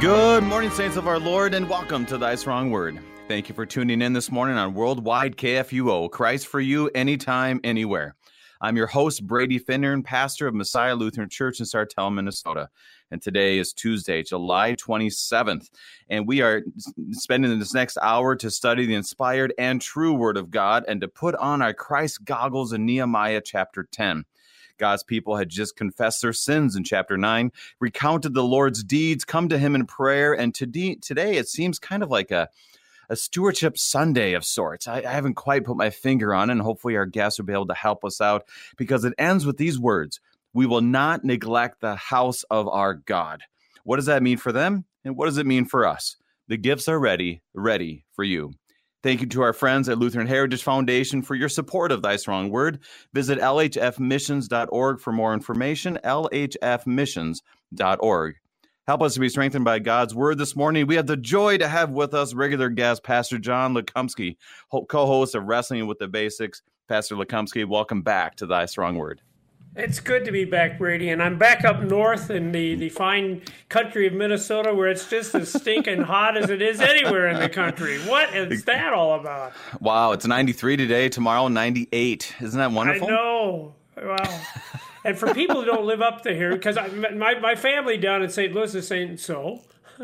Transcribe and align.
Good 0.00 0.44
morning, 0.44 0.70
saints 0.70 0.96
of 0.96 1.06
our 1.06 1.18
Lord, 1.18 1.52
and 1.52 1.68
welcome 1.68 2.06
to 2.06 2.16
Thy 2.16 2.34
Strong 2.34 2.70
Word. 2.70 2.98
Thank 3.28 3.50
you 3.50 3.54
for 3.54 3.66
tuning 3.66 4.00
in 4.00 4.14
this 4.14 4.30
morning 4.30 4.56
on 4.56 4.72
Worldwide 4.72 5.36
KFUO, 5.36 6.10
Christ 6.10 6.46
for 6.46 6.58
you, 6.58 6.88
anytime, 6.94 7.60
anywhere. 7.64 8.16
I'm 8.62 8.78
your 8.78 8.86
host, 8.86 9.26
Brady 9.26 9.60
Finnern, 9.60 10.02
pastor 10.02 10.46
of 10.46 10.54
Messiah 10.54 10.94
Lutheran 10.94 11.28
Church 11.28 11.60
in 11.60 11.66
Sartell, 11.66 12.14
Minnesota. 12.14 12.70
And 13.10 13.20
today 13.20 13.58
is 13.58 13.74
Tuesday, 13.74 14.22
July 14.22 14.74
27th. 14.74 15.68
And 16.08 16.26
we 16.26 16.40
are 16.40 16.62
spending 17.10 17.58
this 17.58 17.74
next 17.74 17.98
hour 18.00 18.34
to 18.36 18.50
study 18.50 18.86
the 18.86 18.94
inspired 18.94 19.52
and 19.58 19.82
true 19.82 20.14
Word 20.14 20.38
of 20.38 20.50
God 20.50 20.82
and 20.88 21.02
to 21.02 21.08
put 21.08 21.34
on 21.34 21.60
our 21.60 21.74
Christ 21.74 22.24
goggles 22.24 22.72
in 22.72 22.86
Nehemiah 22.86 23.42
chapter 23.44 23.86
10. 23.92 24.24
God's 24.80 25.04
people 25.04 25.36
had 25.36 25.48
just 25.48 25.76
confessed 25.76 26.22
their 26.22 26.32
sins 26.32 26.74
in 26.74 26.82
chapter 26.82 27.16
9, 27.16 27.52
recounted 27.78 28.34
the 28.34 28.42
Lord's 28.42 28.82
deeds, 28.82 29.24
come 29.24 29.48
to 29.50 29.58
him 29.58 29.76
in 29.76 29.86
prayer, 29.86 30.32
and 30.32 30.52
today, 30.52 30.96
today 30.96 31.36
it 31.36 31.46
seems 31.48 31.78
kind 31.78 32.02
of 32.02 32.10
like 32.10 32.32
a 32.32 32.48
a 33.10 33.16
stewardship 33.16 33.76
Sunday 33.76 34.34
of 34.34 34.44
sorts. 34.44 34.86
I, 34.86 34.98
I, 34.98 35.10
haven't 35.10 35.34
quite 35.34 35.64
put 35.64 35.76
my 35.76 35.90
finger 35.90 36.32
on 36.32 36.48
it, 36.48 36.52
and 36.52 36.62
hopefully 36.62 36.96
our 36.96 37.06
guests 37.06 37.40
will 37.40 37.46
be 37.46 37.52
able 37.52 37.66
to 37.66 37.74
help 37.74 38.04
us 38.04 38.20
out 38.20 38.44
because 38.76 39.04
it 39.04 39.14
ends 39.18 39.44
with 39.44 39.56
these 39.56 39.80
words 39.80 40.20
We 40.54 40.64
will 40.64 40.80
not 40.80 41.24
neglect 41.24 41.80
the 41.80 41.96
house 41.96 42.44
of 42.44 42.68
our 42.68 42.94
God. 42.94 43.42
What 43.82 43.96
does 43.96 44.06
that 44.06 44.22
mean 44.22 44.38
for 44.38 44.52
them? 44.52 44.84
And 45.04 45.16
what 45.16 45.26
does 45.26 45.38
it 45.38 45.46
mean 45.46 45.64
for 45.64 45.86
us? 45.86 46.16
The 46.46 46.56
gifts 46.56 46.86
are 46.88 47.00
ready, 47.00 47.42
ready 47.52 48.04
for 48.12 48.22
you. 48.22 48.52
Thank 49.02 49.22
you 49.22 49.26
to 49.28 49.40
our 49.42 49.54
friends 49.54 49.88
at 49.88 49.98
Lutheran 49.98 50.26
Heritage 50.26 50.62
Foundation 50.62 51.22
for 51.22 51.34
your 51.34 51.48
support 51.48 51.90
of 51.90 52.02
Thy 52.02 52.16
Strong 52.16 52.50
Word. 52.50 52.80
Visit 53.14 53.38
lhfmissions.org 53.38 55.00
for 55.00 55.12
more 55.12 55.32
information. 55.32 55.98
lhfmissions.org. 56.04 58.34
Help 58.86 59.02
us 59.02 59.14
to 59.14 59.20
be 59.20 59.28
strengthened 59.30 59.64
by 59.64 59.78
God's 59.78 60.14
Word 60.14 60.36
this 60.36 60.54
morning. 60.54 60.86
We 60.86 60.96
have 60.96 61.06
the 61.06 61.16
joy 61.16 61.56
to 61.58 61.68
have 61.68 61.90
with 61.90 62.12
us 62.12 62.34
regular 62.34 62.68
guest, 62.68 63.02
Pastor 63.02 63.38
John 63.38 63.72
Lukomski, 63.72 64.36
co 64.70 65.06
host 65.06 65.34
of 65.34 65.44
Wrestling 65.44 65.86
with 65.86 65.98
the 65.98 66.08
Basics. 66.08 66.60
Pastor 66.86 67.14
Lukomski, 67.14 67.66
welcome 67.66 68.02
back 68.02 68.36
to 68.36 68.46
Thy 68.46 68.66
Strong 68.66 68.98
Word. 68.98 69.22
It's 69.76 70.00
good 70.00 70.24
to 70.24 70.32
be 70.32 70.44
back, 70.44 70.78
Brady, 70.78 71.10
and 71.10 71.22
I'm 71.22 71.38
back 71.38 71.64
up 71.64 71.80
north 71.80 72.28
in 72.28 72.50
the, 72.50 72.74
the 72.74 72.88
fine 72.88 73.42
country 73.68 74.08
of 74.08 74.12
Minnesota 74.12 74.74
where 74.74 74.88
it's 74.88 75.08
just 75.08 75.32
as 75.36 75.52
stinking 75.52 76.02
hot 76.02 76.36
as 76.36 76.50
it 76.50 76.60
is 76.60 76.80
anywhere 76.80 77.28
in 77.28 77.38
the 77.38 77.48
country. 77.48 77.98
What 78.00 78.34
is 78.34 78.64
that 78.64 78.92
all 78.92 79.20
about? 79.20 79.52
Wow, 79.80 80.10
it's 80.10 80.26
93 80.26 80.76
today, 80.76 81.08
tomorrow 81.08 81.46
98. 81.46 82.34
Isn't 82.40 82.58
that 82.58 82.72
wonderful? 82.72 83.06
I 83.06 83.10
know. 83.10 83.74
Wow. 83.96 84.40
and 85.04 85.16
for 85.16 85.32
people 85.34 85.60
who 85.60 85.66
don't 85.66 85.84
live 85.84 86.02
up 86.02 86.22
to 86.22 86.34
here, 86.34 86.50
because 86.50 86.76
my, 87.14 87.38
my 87.38 87.54
family 87.54 87.96
down 87.96 88.24
in 88.24 88.30
St. 88.30 88.52
Louis 88.52 88.74
is 88.74 88.88
saying 88.88 89.18
so. 89.18 89.60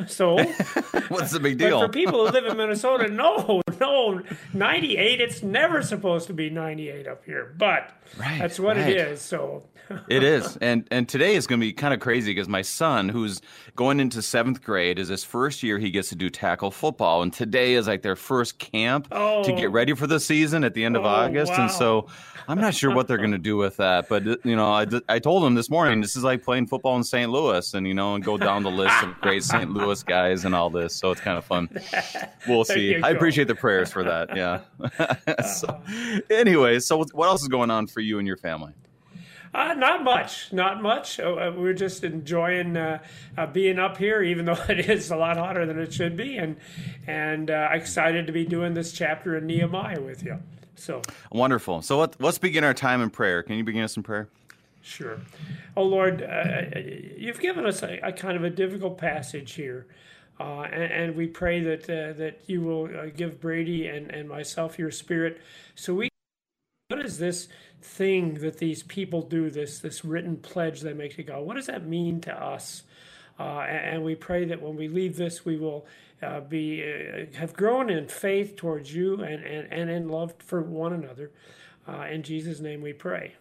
So, 0.07 0.37
what's 1.09 1.33
the 1.33 1.41
big 1.41 1.59
deal? 1.59 1.81
But 1.81 1.87
for 1.87 1.93
people 1.93 2.27
who 2.27 2.33
live 2.33 2.45
in 2.47 2.57
Minnesota, 2.57 3.09
no, 3.09 3.63
no, 3.81 4.23
98. 4.53 5.21
It's 5.21 5.43
never 5.43 5.83
supposed 5.83 6.27
to 6.29 6.35
be 6.35 6.51
98 6.51 7.07
up 7.07 7.25
here, 7.25 7.55
but 7.57 7.93
right, 8.19 8.39
that's 8.39 8.59
what 8.59 8.77
right. 8.77 8.89
it 8.89 8.97
is. 8.97 9.21
So 9.21 9.65
it 10.09 10.23
is, 10.23 10.57
and 10.59 10.87
and 10.91 11.09
today 11.09 11.35
is 11.35 11.47
going 11.47 11.61
to 11.61 11.67
be 11.67 11.73
kind 11.73 11.95
of 11.95 12.01
crazy 12.01 12.33
because 12.33 12.49
my 12.49 12.63
son, 12.63 13.09
who's 13.09 13.41
going 13.75 14.01
into 14.01 14.23
seventh 14.23 14.63
grade, 14.63 14.99
is 14.99 15.09
his 15.09 15.25
first 15.25 15.63
year. 15.63 15.79
He 15.79 15.91
gets 15.91 16.09
to 16.11 16.17
do 16.17 16.31
tackle 16.31 16.71
football, 16.71 17.23
and 17.23 17.33
today 17.33 17.75
is 17.75 17.87
like 17.87 18.03
their 18.03 18.17
first 18.17 18.59
camp 18.59 19.09
oh. 19.13 19.43
to 19.45 19.53
get 19.53 19.67
oh. 19.67 19.71
ready 19.71 19.95
for 19.95 20.07
the 20.07 20.21
season 20.21 20.65
at 20.65 20.75
the 20.75 20.85
end 20.85 20.97
of 20.97 21.05
oh, 21.05 21.09
August, 21.09 21.53
wow. 21.53 21.63
and 21.63 21.71
so 21.71 22.09
I'm 22.49 22.61
not 22.61 22.75
sure 22.75 22.95
what 22.95 23.09
they're 23.09 23.17
going 23.17 23.33
to 23.33 23.39
do 23.39 23.57
with 23.57 23.77
that. 23.77 24.09
But 24.09 24.25
you 24.45 24.57
know, 24.57 24.73
I 24.73 24.87
I 25.09 25.19
told 25.19 25.43
them 25.43 25.55
this 25.55 25.71
morning 25.71 26.01
this 26.01 26.17
is 26.17 26.25
like 26.25 26.43
playing 26.43 26.67
football 26.67 26.97
in 26.97 27.05
St. 27.05 27.31
Louis, 27.31 27.75
and 27.75 27.87
you 27.87 27.95
know, 27.95 28.15
and 28.15 28.25
go 28.25 28.37
down 28.37 28.63
the 28.63 28.71
list 28.71 29.03
of 29.03 29.21
great 29.21 29.45
St. 29.45 29.71
Louis 29.71 29.86
guys 30.03 30.45
and 30.45 30.55
all 30.55 30.71
this. 30.71 30.95
So 30.95 31.11
it's 31.11 31.21
kind 31.21 31.39
of 31.39 31.45
fun. 31.45 31.69
We'll 32.49 32.65
see. 32.65 32.95
I 32.95 33.11
appreciate 33.11 33.49
the 33.49 33.57
prayers 33.57 33.91
for 33.91 34.05
that. 34.05 34.37
Yeah. 34.37 34.61
so, 35.45 35.83
anyway, 36.31 36.79
so 36.79 37.05
what 37.13 37.27
else 37.27 37.43
is 37.43 37.49
going 37.49 37.73
on 37.73 37.89
for 37.89 38.01
you 38.01 38.19
and 38.19 38.27
your 38.27 38.37
family? 38.37 38.73
Uh, 39.53 39.75
not 39.75 40.05
much, 40.05 40.53
not 40.53 40.83
much. 40.83 41.19
Uh, 41.19 41.33
uh 41.33 41.55
we're 41.57 41.73
just 41.73 42.05
enjoying 42.05 42.77
uh, 42.77 42.99
uh, 43.39 43.47
being 43.47 43.79
up 43.79 43.97
here, 43.97 44.23
even 44.23 44.45
though 44.45 44.53
it 44.69 44.91
is 44.91 45.11
a 45.11 45.17
lot 45.17 45.39
hotter 45.39 45.65
than 45.67 45.79
it 45.79 45.93
should 45.93 46.17
be, 46.17 46.37
and 46.37 46.57
and 47.07 47.51
uh, 47.51 47.69
excited 47.73 48.27
to 48.27 48.33
be 48.33 48.45
doing 48.45 48.75
this 48.75 48.93
chapter 48.93 49.37
in 49.37 49.47
Nehemiah 49.47 50.01
with 50.01 50.23
you. 50.23 50.39
So 50.75 51.01
wonderful. 51.33 51.81
So 51.81 51.99
let, 51.99 52.21
us 52.23 52.39
begin 52.39 52.65
our 52.65 52.75
time 52.75 53.01
in 53.01 53.09
prayer. 53.09 53.43
Can 53.43 53.57
you 53.57 53.65
begin 53.65 53.83
us 53.83 53.97
in 53.97 54.03
prayer? 54.03 54.29
Sure. 54.87 55.21
Oh 55.77 55.83
Lord, 55.83 56.21
you've 57.17 57.41
given 57.41 57.67
us 57.67 57.83
a, 57.83 57.99
a, 58.03 58.13
kind 58.13 58.37
of 58.37 58.45
a 58.45 58.51
difficult 58.51 58.99
passage 58.99 59.53
here. 59.55 59.87
And, 60.39 60.75
and, 60.75 61.17
we 61.17 61.27
pray 61.27 61.61
that 61.61 61.87
that 61.87 62.41
you 62.47 62.61
will 62.61 63.11
give 63.17 63.41
Brady 63.41 63.89
and, 63.89 64.11
and 64.11 64.29
myself 64.29 64.79
your 64.79 64.91
spirit, 64.91 65.41
so 65.75 65.95
we. 65.95 66.09
What 66.89 67.05
is 67.05 67.19
this? 67.19 67.49
thing 67.87 68.35
that 68.35 68.59
these 68.59 68.83
people 68.83 69.23
do, 69.23 69.51
this 69.51 69.79
this 69.79 70.05
written 70.05 70.37
pledge 70.37 70.81
they 70.81 70.93
make 70.93 71.17
to 71.17 71.23
God. 71.23 71.43
What 71.43 71.55
does 71.55 71.67
that 71.67 71.87
mean 71.87 72.21
to 72.23 72.35
us? 72.35 72.83
Uh, 73.39 73.61
and, 73.69 73.95
and, 73.95 74.05
we 74.05 74.15
pray 74.15 74.47
that 74.47 74.63
when 74.63 74.77
we 74.77 74.89
leave 74.89 75.17
this, 75.17 75.45
we 75.45 75.57
will 75.59 75.87
uh, 76.23 76.41
be 76.41 76.83
uh, 76.83 77.37
have 77.37 77.53
grown 77.55 77.91
in 77.91 78.09
faith 78.09 78.57
towards 78.57 78.95
you 78.95 79.23
and, 79.23 79.45
and, 79.45 79.71
and 79.71 79.91
in 79.91 80.09
love 80.09 80.35
for 80.39 80.63
one 80.63 80.95
another. 80.95 81.31
Uh, 81.87 82.07
in 82.11 82.23
Jesus' 82.23 82.61
name, 82.61 82.81
we 82.81 82.95
pray. 82.95 83.35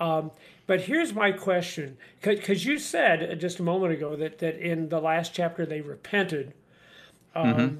Um, 0.00 0.30
but 0.66 0.82
here's 0.82 1.12
my 1.14 1.32
question, 1.32 1.98
because 2.22 2.64
you 2.64 2.78
said 2.78 3.38
just 3.40 3.58
a 3.58 3.62
moment 3.62 3.92
ago 3.92 4.16
that, 4.16 4.38
that 4.38 4.56
in 4.56 4.88
the 4.88 5.00
last 5.00 5.34
chapter 5.34 5.66
they 5.66 5.80
repented. 5.80 6.54
Um, 7.34 7.54
mm-hmm. 7.54 7.76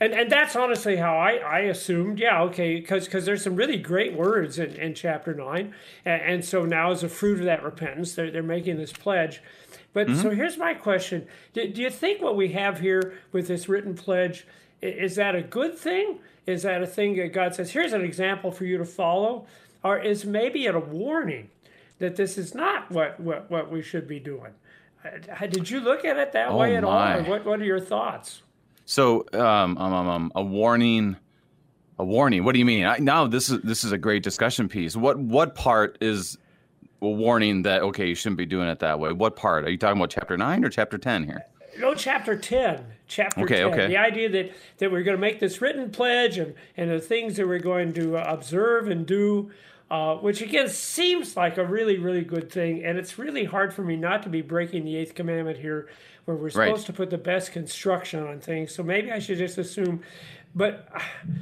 And, 0.00 0.12
and 0.12 0.30
that's 0.30 0.56
honestly 0.56 0.96
how 0.96 1.16
I, 1.16 1.36
I 1.36 1.58
assumed, 1.60 2.18
yeah, 2.18 2.42
okay, 2.42 2.80
because 2.80 3.24
there's 3.24 3.42
some 3.42 3.56
really 3.56 3.76
great 3.78 4.14
words 4.14 4.58
in, 4.58 4.74
in 4.74 4.94
chapter 4.94 5.34
9. 5.34 5.74
And, 6.04 6.22
and, 6.22 6.44
so 6.44 6.64
now, 6.64 6.90
as 6.90 7.02
a 7.02 7.08
fruit 7.08 7.38
of 7.38 7.44
that 7.44 7.62
repentance, 7.62 8.14
they're, 8.14 8.30
they're 8.30 8.42
making 8.42 8.76
this 8.76 8.92
pledge. 8.92 9.40
But 9.94 10.08
mm-hmm. 10.08 10.20
so 10.20 10.30
here's 10.30 10.58
my 10.58 10.74
question 10.74 11.26
do, 11.54 11.66
do 11.66 11.80
you 11.80 11.90
think 11.90 12.20
what 12.20 12.36
we 12.36 12.48
have 12.52 12.80
here 12.80 13.14
with 13.32 13.48
this 13.48 13.68
written 13.68 13.94
pledge 13.94 14.46
is 14.82 15.16
that 15.16 15.34
a 15.34 15.42
good 15.42 15.78
thing? 15.78 16.18
Is 16.46 16.64
that 16.64 16.82
a 16.82 16.86
thing 16.86 17.16
that 17.16 17.32
God 17.32 17.54
says, 17.54 17.70
here's 17.70 17.94
an 17.94 18.02
example 18.02 18.52
for 18.52 18.66
you 18.66 18.76
to 18.76 18.84
follow? 18.84 19.46
Or 19.82 19.98
is 19.98 20.26
maybe 20.26 20.66
it 20.66 20.74
a 20.74 20.80
warning? 20.80 21.48
that 21.98 22.16
this 22.16 22.38
is 22.38 22.54
not 22.54 22.90
what, 22.90 23.18
what, 23.20 23.50
what 23.50 23.70
we 23.70 23.82
should 23.82 24.06
be 24.06 24.18
doing. 24.18 24.52
Uh, 25.04 25.46
did 25.46 25.70
you 25.70 25.80
look 25.80 26.04
at 26.04 26.16
it 26.16 26.32
that 26.32 26.48
oh 26.48 26.56
way 26.56 26.76
at 26.76 26.82
my. 26.82 27.18
all? 27.18 27.24
What, 27.24 27.44
what 27.44 27.60
are 27.60 27.64
your 27.64 27.80
thoughts? 27.80 28.42
So, 28.84 29.26
um, 29.32 29.78
um, 29.78 29.92
um, 29.92 30.08
um, 30.08 30.32
a 30.34 30.42
warning 30.42 31.16
A 31.98 32.04
warning. 32.04 32.44
What 32.44 32.52
do 32.52 32.58
you 32.58 32.64
mean? 32.64 32.84
I, 32.84 32.98
now 32.98 33.26
this 33.26 33.48
is 33.48 33.60
this 33.62 33.84
is 33.84 33.92
a 33.92 33.98
great 33.98 34.22
discussion 34.22 34.68
piece. 34.68 34.96
What 34.96 35.18
what 35.18 35.54
part 35.54 35.96
is 36.00 36.36
a 37.04 37.10
warning 37.10 37.62
that 37.62 37.82
okay 37.82 38.08
you 38.08 38.14
shouldn't 38.14 38.38
be 38.38 38.46
doing 38.46 38.68
it 38.68 38.78
that 38.80 38.98
way? 38.98 39.12
What 39.12 39.36
part 39.36 39.64
are 39.64 39.70
you 39.70 39.78
talking 39.78 39.98
about? 39.98 40.10
Chapter 40.10 40.36
nine 40.36 40.64
or 40.64 40.68
chapter 40.68 40.98
ten 40.98 41.24
here? 41.24 41.44
No, 41.78 41.94
chapter 41.94 42.36
ten. 42.36 42.86
Chapter 43.06 43.42
okay, 43.42 43.58
10. 43.58 43.66
Okay. 43.66 43.86
The 43.88 43.96
idea 43.96 44.28
that 44.30 44.52
that 44.78 44.90
we're 44.90 45.02
going 45.02 45.16
to 45.16 45.20
make 45.20 45.40
this 45.40 45.60
written 45.60 45.90
pledge 45.90 46.38
and 46.38 46.54
and 46.76 46.90
the 46.90 47.00
things 47.00 47.36
that 47.36 47.46
we're 47.46 47.58
going 47.58 47.92
to 47.94 48.16
uh, 48.16 48.24
observe 48.26 48.88
and 48.88 49.06
do. 49.06 49.50
Uh, 49.90 50.16
which 50.16 50.40
again 50.40 50.66
seems 50.66 51.36
like 51.36 51.58
a 51.58 51.64
really, 51.64 51.98
really 51.98 52.24
good 52.24 52.50
thing. 52.50 52.82
And 52.82 52.98
it's 52.98 53.18
really 53.18 53.44
hard 53.44 53.72
for 53.72 53.82
me 53.82 53.96
not 53.96 54.22
to 54.22 54.30
be 54.30 54.40
breaking 54.40 54.86
the 54.86 54.96
eighth 54.96 55.14
commandment 55.14 55.58
here, 55.58 55.88
where 56.24 56.36
we're 56.36 56.50
supposed 56.50 56.80
right. 56.80 56.86
to 56.86 56.92
put 56.92 57.10
the 57.10 57.18
best 57.18 57.52
construction 57.52 58.26
on 58.26 58.40
things. 58.40 58.74
So 58.74 58.82
maybe 58.82 59.12
I 59.12 59.18
should 59.18 59.38
just 59.38 59.58
assume. 59.58 60.00
But, 60.54 60.88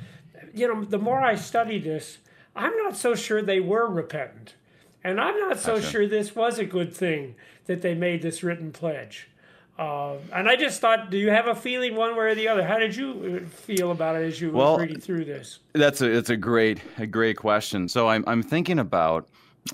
you 0.54 0.66
know, 0.66 0.84
the 0.84 0.98
more 0.98 1.20
I 1.20 1.36
study 1.36 1.78
this, 1.78 2.18
I'm 2.54 2.76
not 2.78 2.96
so 2.96 3.14
sure 3.14 3.42
they 3.42 3.60
were 3.60 3.86
repentant. 3.88 4.54
And 5.04 5.20
I'm 5.20 5.38
not 5.40 5.58
so 5.58 5.76
gotcha. 5.76 5.86
sure 5.86 6.06
this 6.06 6.34
was 6.34 6.58
a 6.58 6.64
good 6.64 6.94
thing 6.94 7.34
that 7.66 7.82
they 7.82 7.94
made 7.94 8.22
this 8.22 8.42
written 8.42 8.72
pledge. 8.72 9.28
Uh, 9.78 10.16
and 10.32 10.48
I 10.48 10.56
just 10.56 10.80
thought, 10.80 11.10
do 11.10 11.16
you 11.16 11.30
have 11.30 11.46
a 11.46 11.54
feeling 11.54 11.96
one 11.96 12.14
way 12.14 12.26
or 12.26 12.34
the 12.34 12.46
other? 12.46 12.64
How 12.64 12.78
did 12.78 12.94
you 12.94 13.42
uh, 13.42 13.48
feel 13.48 13.90
about 13.90 14.16
it 14.16 14.24
as 14.24 14.40
you 14.40 14.52
well, 14.52 14.74
were 14.74 14.82
reading 14.82 15.00
through 15.00 15.24
this? 15.24 15.60
That's 15.72 16.02
a 16.02 16.10
it's 16.10 16.30
a 16.30 16.36
great 16.36 16.80
a 16.98 17.06
great 17.06 17.36
question. 17.36 17.88
So 17.88 18.08
I'm 18.08 18.22
I'm 18.26 18.42
thinking 18.42 18.78
about 18.78 19.28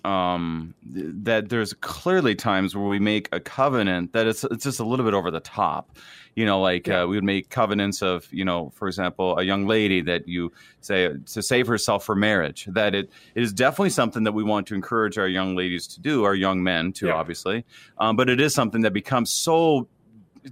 um, 0.05 0.75
that 0.85 1.49
there's 1.49 1.73
clearly 1.75 2.35
times 2.35 2.77
where 2.77 2.87
we 2.87 2.99
make 2.99 3.29
a 3.33 3.41
covenant 3.41 4.13
that 4.13 4.27
it's 4.27 4.45
it's 4.45 4.65
just 4.65 4.81
a 4.81 4.85
little 4.85 5.05
bit 5.05 5.15
over 5.15 5.31
the 5.31 5.41
top. 5.41 5.97
You 6.39 6.47
know, 6.47 6.61
like 6.61 6.87
yeah. 6.87 7.03
uh, 7.03 7.07
we 7.09 7.17
would 7.17 7.25
make 7.25 7.51
covenants 7.51 8.01
of, 8.01 8.33
you 8.33 8.45
know, 8.45 8.71
for 8.77 8.87
example, 8.87 9.37
a 9.39 9.43
young 9.43 9.67
lady 9.67 10.03
that 10.03 10.29
you 10.29 10.53
say 10.81 11.09
to 11.35 11.43
save 11.43 11.67
herself 11.67 12.05
for 12.05 12.15
marriage. 12.15 12.69
That 12.71 12.95
it, 12.95 13.11
it 13.35 13.43
is 13.43 13.53
definitely 13.53 13.91
something 13.91 14.23
that 14.23 14.31
we 14.31 14.45
want 14.45 14.69
to 14.69 14.77
encourage 14.77 15.19
our 15.19 15.27
young 15.27 15.57
ladies 15.57 15.89
to 15.89 16.01
do, 16.01 16.23
our 16.23 16.37
young 16.37 16.63
men 16.63 16.93
too, 16.93 17.09
yeah. 17.09 17.15
obviously. 17.15 17.65
Um, 17.99 18.15
but 18.15 18.31
it 18.31 18.41
is 18.41 18.55
something 18.55 18.83
that 18.83 18.93
becomes 18.93 19.33
so 19.33 19.89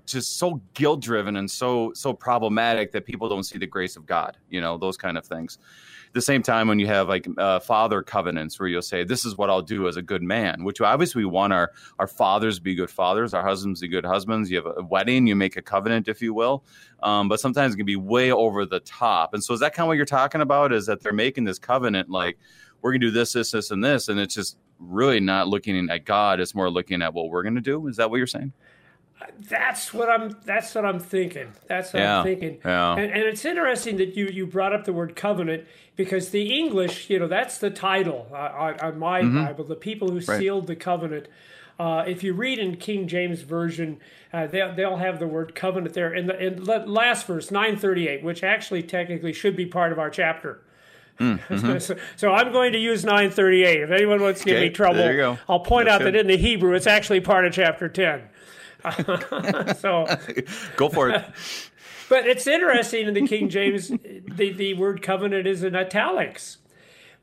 just 0.06 0.38
so 0.40 0.60
guilt 0.74 1.00
driven 1.00 1.36
and 1.36 1.48
so 1.48 1.92
so 1.94 2.12
problematic 2.12 2.90
that 2.90 3.06
people 3.06 3.28
don't 3.28 3.44
see 3.44 3.58
the 3.58 3.66
grace 3.68 3.94
of 3.94 4.06
God. 4.06 4.36
You 4.50 4.60
know, 4.60 4.78
those 4.78 4.96
kind 4.96 5.16
of 5.16 5.24
things 5.24 5.56
the 6.16 6.22
same 6.22 6.42
time 6.42 6.66
when 6.68 6.78
you 6.78 6.86
have 6.86 7.08
like 7.08 7.26
uh, 7.38 7.60
father 7.60 8.02
covenants 8.02 8.58
where 8.58 8.68
you'll 8.68 8.82
say 8.82 9.04
this 9.04 9.24
is 9.24 9.36
what 9.36 9.48
i'll 9.48 9.62
do 9.62 9.86
as 9.86 9.96
a 9.96 10.02
good 10.02 10.22
man 10.22 10.64
which 10.64 10.80
obviously 10.80 11.24
we 11.24 11.30
want 11.30 11.52
our 11.52 11.70
our 11.98 12.06
fathers 12.06 12.58
be 12.58 12.74
good 12.74 12.90
fathers 12.90 13.32
our 13.32 13.42
husbands 13.42 13.80
be 13.80 13.88
good 13.88 14.04
husbands. 14.04 14.50
You 14.50 14.56
have 14.58 14.66
a 14.66 14.82
wedding 14.82 15.26
you 15.26 15.36
make 15.36 15.56
a 15.56 15.62
covenant 15.62 16.08
if 16.08 16.20
you 16.20 16.34
will. 16.34 16.64
Um, 17.02 17.28
but 17.28 17.40
sometimes 17.40 17.74
it 17.74 17.76
can 17.76 17.86
be 17.86 17.96
way 17.96 18.32
over 18.32 18.64
the 18.64 18.80
top. 18.80 19.34
And 19.34 19.42
so 19.42 19.54
is 19.54 19.60
that 19.60 19.74
kind 19.74 19.84
of 19.84 19.88
what 19.88 19.96
you're 19.96 20.06
talking 20.06 20.40
about 20.40 20.72
is 20.72 20.86
that 20.86 21.02
they're 21.02 21.12
making 21.12 21.44
this 21.44 21.58
covenant 21.58 22.08
like 22.08 22.38
we're 22.82 22.92
going 22.92 23.00
to 23.00 23.06
do 23.08 23.12
this 23.12 23.32
this 23.32 23.50
this 23.50 23.70
and 23.70 23.84
this 23.84 24.08
and 24.08 24.18
it's 24.18 24.34
just 24.34 24.58
really 24.78 25.20
not 25.20 25.48
looking 25.48 25.88
at 25.88 26.04
god 26.04 26.38
it's 26.38 26.54
more 26.54 26.68
looking 26.68 27.00
at 27.00 27.14
what 27.14 27.30
we're 27.30 27.42
going 27.42 27.54
to 27.54 27.60
do? 27.60 27.86
Is 27.86 27.96
that 27.96 28.10
what 28.10 28.16
you're 28.16 28.26
saying 28.26 28.52
that's 29.48 29.94
what 29.94 30.08
I'm. 30.08 30.36
That's 30.44 30.74
what 30.74 30.84
I'm 30.84 31.00
thinking. 31.00 31.52
That's 31.66 31.92
what 31.92 32.00
yeah, 32.00 32.18
I'm 32.18 32.24
thinking. 32.24 32.58
Yeah. 32.64 32.92
And, 32.92 33.10
and, 33.10 33.22
it's 33.22 33.44
interesting 33.44 33.96
that 33.96 34.16
you 34.16 34.26
you 34.26 34.46
brought 34.46 34.74
up 34.74 34.84
the 34.84 34.92
word 34.92 35.16
covenant 35.16 35.64
because 35.96 36.30
the 36.30 36.58
English, 36.58 37.08
you 37.08 37.18
know, 37.18 37.26
that's 37.26 37.58
the 37.58 37.70
title 37.70 38.26
on, 38.32 38.78
on 38.80 38.98
my 38.98 39.22
mm-hmm. 39.22 39.44
Bible. 39.44 39.64
The 39.64 39.74
people 39.74 40.10
who 40.10 40.20
right. 40.20 40.38
sealed 40.38 40.66
the 40.66 40.76
covenant. 40.76 41.28
Uh, 41.78 42.04
if 42.06 42.22
you 42.22 42.32
read 42.32 42.58
in 42.58 42.76
King 42.76 43.06
James 43.06 43.42
version, 43.42 44.00
uh, 44.32 44.46
they'll, 44.46 44.74
they'll 44.74 44.96
have 44.96 45.18
the 45.18 45.26
word 45.26 45.54
covenant 45.54 45.94
there 45.94 46.14
in 46.14 46.26
the 46.26 46.46
in 46.46 46.64
last 46.64 47.26
verse 47.26 47.50
nine 47.50 47.76
thirty 47.76 48.08
eight, 48.08 48.22
which 48.22 48.42
actually 48.42 48.82
technically 48.82 49.32
should 49.32 49.56
be 49.56 49.66
part 49.66 49.92
of 49.92 49.98
our 49.98 50.10
chapter. 50.10 50.62
Mm-hmm. 51.18 51.78
so, 51.78 51.96
so, 52.14 52.30
I'm 52.30 52.52
going 52.52 52.72
to 52.74 52.78
use 52.78 53.02
938. 53.02 53.80
If 53.80 53.90
anyone 53.90 54.20
wants 54.20 54.40
to 54.40 54.44
give 54.44 54.56
okay, 54.56 54.68
me 54.68 54.70
trouble, 54.70 55.38
I'll 55.48 55.60
point 55.60 55.86
That's 55.86 55.94
out 55.94 55.98
good. 56.00 56.12
that 56.12 56.20
in 56.20 56.26
the 56.26 56.36
Hebrew 56.36 56.74
it's 56.74 56.86
actually 56.86 57.20
part 57.20 57.46
of 57.46 57.54
chapter 57.54 57.88
10. 57.88 58.20
So 59.78 60.06
go 60.76 60.88
for 60.88 61.10
it. 61.10 61.24
But 62.08 62.28
it's 62.28 62.46
interesting 62.46 63.08
in 63.08 63.14
the 63.14 63.26
King 63.26 63.48
James, 63.48 63.88
the, 63.88 64.52
the 64.52 64.74
word 64.74 65.02
covenant 65.02 65.44
is 65.48 65.64
in 65.64 65.74
italics, 65.74 66.58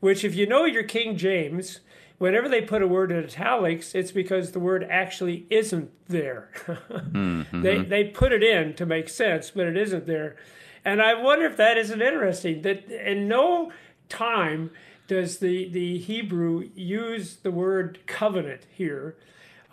which, 0.00 0.24
if 0.24 0.34
you 0.34 0.46
know 0.46 0.66
your 0.66 0.82
King 0.82 1.16
James, 1.16 1.80
whenever 2.18 2.48
they 2.48 2.60
put 2.60 2.82
a 2.82 2.86
word 2.86 3.10
in 3.10 3.24
italics, 3.24 3.94
it's 3.94 4.12
because 4.12 4.52
the 4.52 4.60
word 4.60 4.86
actually 4.90 5.46
isn't 5.50 5.90
there. 6.08 6.50
mm-hmm. 6.66 7.62
They 7.62 7.78
they 7.78 8.04
put 8.04 8.32
it 8.32 8.42
in 8.42 8.74
to 8.74 8.86
make 8.86 9.08
sense, 9.08 9.50
but 9.50 9.66
it 9.66 9.76
isn't 9.76 10.06
there. 10.06 10.36
And 10.84 11.00
I 11.00 11.14
wonder 11.14 11.46
if 11.46 11.56
that 11.56 11.78
isn't 11.78 12.02
interesting. 12.02 12.62
That 12.62 12.90
in 12.90 13.28
no 13.28 13.72
time 14.08 14.70
does 15.06 15.38
the 15.38 15.68
the 15.68 15.98
Hebrew 15.98 16.68
use 16.74 17.36
the 17.36 17.50
word 17.50 18.00
covenant 18.06 18.62
here. 18.70 19.16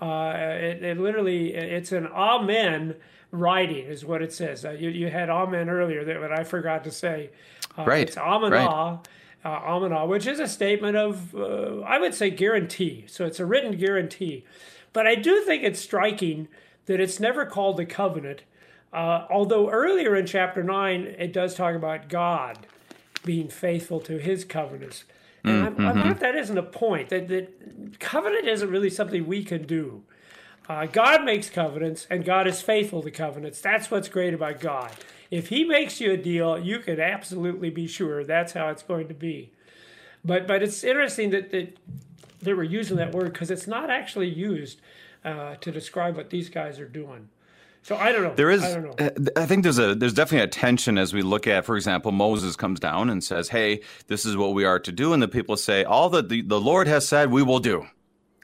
Uh, 0.02 0.34
it, 0.36 0.84
it, 0.84 0.98
literally 0.98 1.54
it's 1.54 1.92
an 1.92 2.08
amen 2.08 2.96
writing 3.32 3.86
is 3.86 4.04
what 4.04 4.22
it 4.22 4.34
says. 4.34 4.66
Uh, 4.66 4.72
you, 4.72 4.90
you 4.90 5.10
had 5.10 5.30
amen 5.30 5.70
earlier 5.70 6.04
that 6.04 6.20
what 6.20 6.32
I 6.32 6.44
forgot 6.44 6.84
to 6.86 6.92
say. 6.92 7.30
Uh, 7.78 7.86
right. 7.86 8.08
It's 8.08 8.18
amenah, 8.18 8.50
right. 8.52 9.00
uh, 9.46 9.62
amenah, 9.66 10.08
which 10.08 10.28
is 10.28 10.40
a 10.40 10.48
statement 10.48 10.98
of 10.98 11.36
uh, 11.36 11.82
I 11.82 12.00
would 12.00 12.14
say 12.14 12.30
guarantee. 12.30 13.06
So 13.08 13.26
it's 13.26 13.40
a 13.40 13.46
written 13.46 13.78
guarantee. 13.78 14.44
But 14.94 15.08
I 15.08 15.16
do 15.16 15.42
think 15.42 15.64
it's 15.64 15.80
striking 15.80 16.48
that 16.88 17.00
it's 17.00 17.20
never 17.20 17.46
called 17.46 17.80
a 17.80 17.86
covenant. 17.86 18.42
Uh, 18.92 19.26
although 19.30 19.70
earlier 19.70 20.16
in 20.16 20.26
chapter 20.26 20.64
nine 20.64 21.16
it 21.18 21.32
does 21.32 21.56
talk 21.56 21.76
about 21.76 22.10
God 22.10 22.66
being 23.24 23.48
faithful 23.48 24.00
to 24.02 24.18
His 24.18 24.44
covenants. 24.44 25.06
And 25.44 25.68
mm-hmm. 25.68 25.82
I, 25.82 25.94
wonder 25.94 26.12
if 26.12 26.20
that 26.20 26.36
isn't 26.36 26.58
a 26.58 26.64
point 26.64 27.10
that, 27.10 27.28
that 27.30 28.00
covenant 28.00 28.48
isn't 28.48 28.70
really 28.70 28.90
something 28.90 29.26
we 29.26 29.44
can 29.44 29.66
do. 29.66 30.04
Uh, 30.70 30.86
God 30.86 31.24
makes 31.24 31.50
covenants, 31.50 32.06
and 32.10 32.24
God 32.24 32.48
is 32.48 32.62
faithful 32.62 33.02
to 33.02 33.12
covenants. 33.12 33.60
That's 33.60 33.90
what's 33.90 34.08
great 34.08 34.34
about 34.34 34.60
God. 34.60 34.92
If 35.32 35.50
He 35.50 35.64
makes 35.64 36.00
you 36.00 36.12
a 36.12 36.18
deal, 36.18 36.60
you 36.60 36.80
can 36.80 37.00
absolutely 37.00 37.70
be 37.70 37.88
sure 37.88 38.24
that's 38.24 38.54
how 38.54 38.70
it's 38.70 38.84
going 38.84 39.08
to 39.08 39.14
be. 39.14 39.52
But 40.24 40.48
but 40.48 40.62
it's 40.62 40.84
interesting 40.84 41.32
that 41.32 41.52
that 41.52 41.78
they 42.42 42.54
were 42.54 42.64
using 42.64 42.98
that 42.98 43.12
word 43.12 43.34
because 43.34 43.52
it's 43.52 43.68
not 43.68 43.90
actually 43.90 44.30
used 44.30 44.80
uh, 45.24 45.56
to 45.56 45.72
describe 45.72 46.16
what 46.16 46.30
these 46.30 46.50
guys 46.50 46.80
are 46.80 46.88
doing. 46.88 47.30
So 47.84 47.96
I 47.96 48.12
don't 48.12 48.24
know. 48.24 48.36
There 48.36 48.52
is. 48.52 48.64
I, 48.64 48.76
don't 48.76 49.00
know. 49.00 49.32
I 49.36 49.46
think 49.46 49.64
there's 49.64 49.80
a 49.80 49.96
there's 49.96 50.14
definitely 50.14 50.44
a 50.44 50.48
tension 50.48 50.98
as 50.98 51.14
we 51.14 51.24
look 51.24 51.48
at, 51.48 51.66
for 51.66 51.76
example, 51.76 52.12
Moses 52.12 52.56
comes 52.56 52.80
down 52.80 53.10
and 53.10 53.24
says, 53.24 53.50
"Hey, 53.50 53.82
this 54.08 54.26
is 54.26 54.38
what 54.38 54.54
we 54.54 54.66
are 54.66 54.80
to 54.80 54.92
do," 54.92 55.14
and 55.14 55.22
the 55.22 55.28
people 55.28 55.58
say, 55.58 55.84
"All 55.84 56.10
that 56.12 56.30
the, 56.30 56.42
the 56.44 56.60
Lord 56.60 56.88
has 56.88 57.08
said, 57.08 57.32
we 57.32 57.42
will 57.42 57.60
do." 57.60 57.88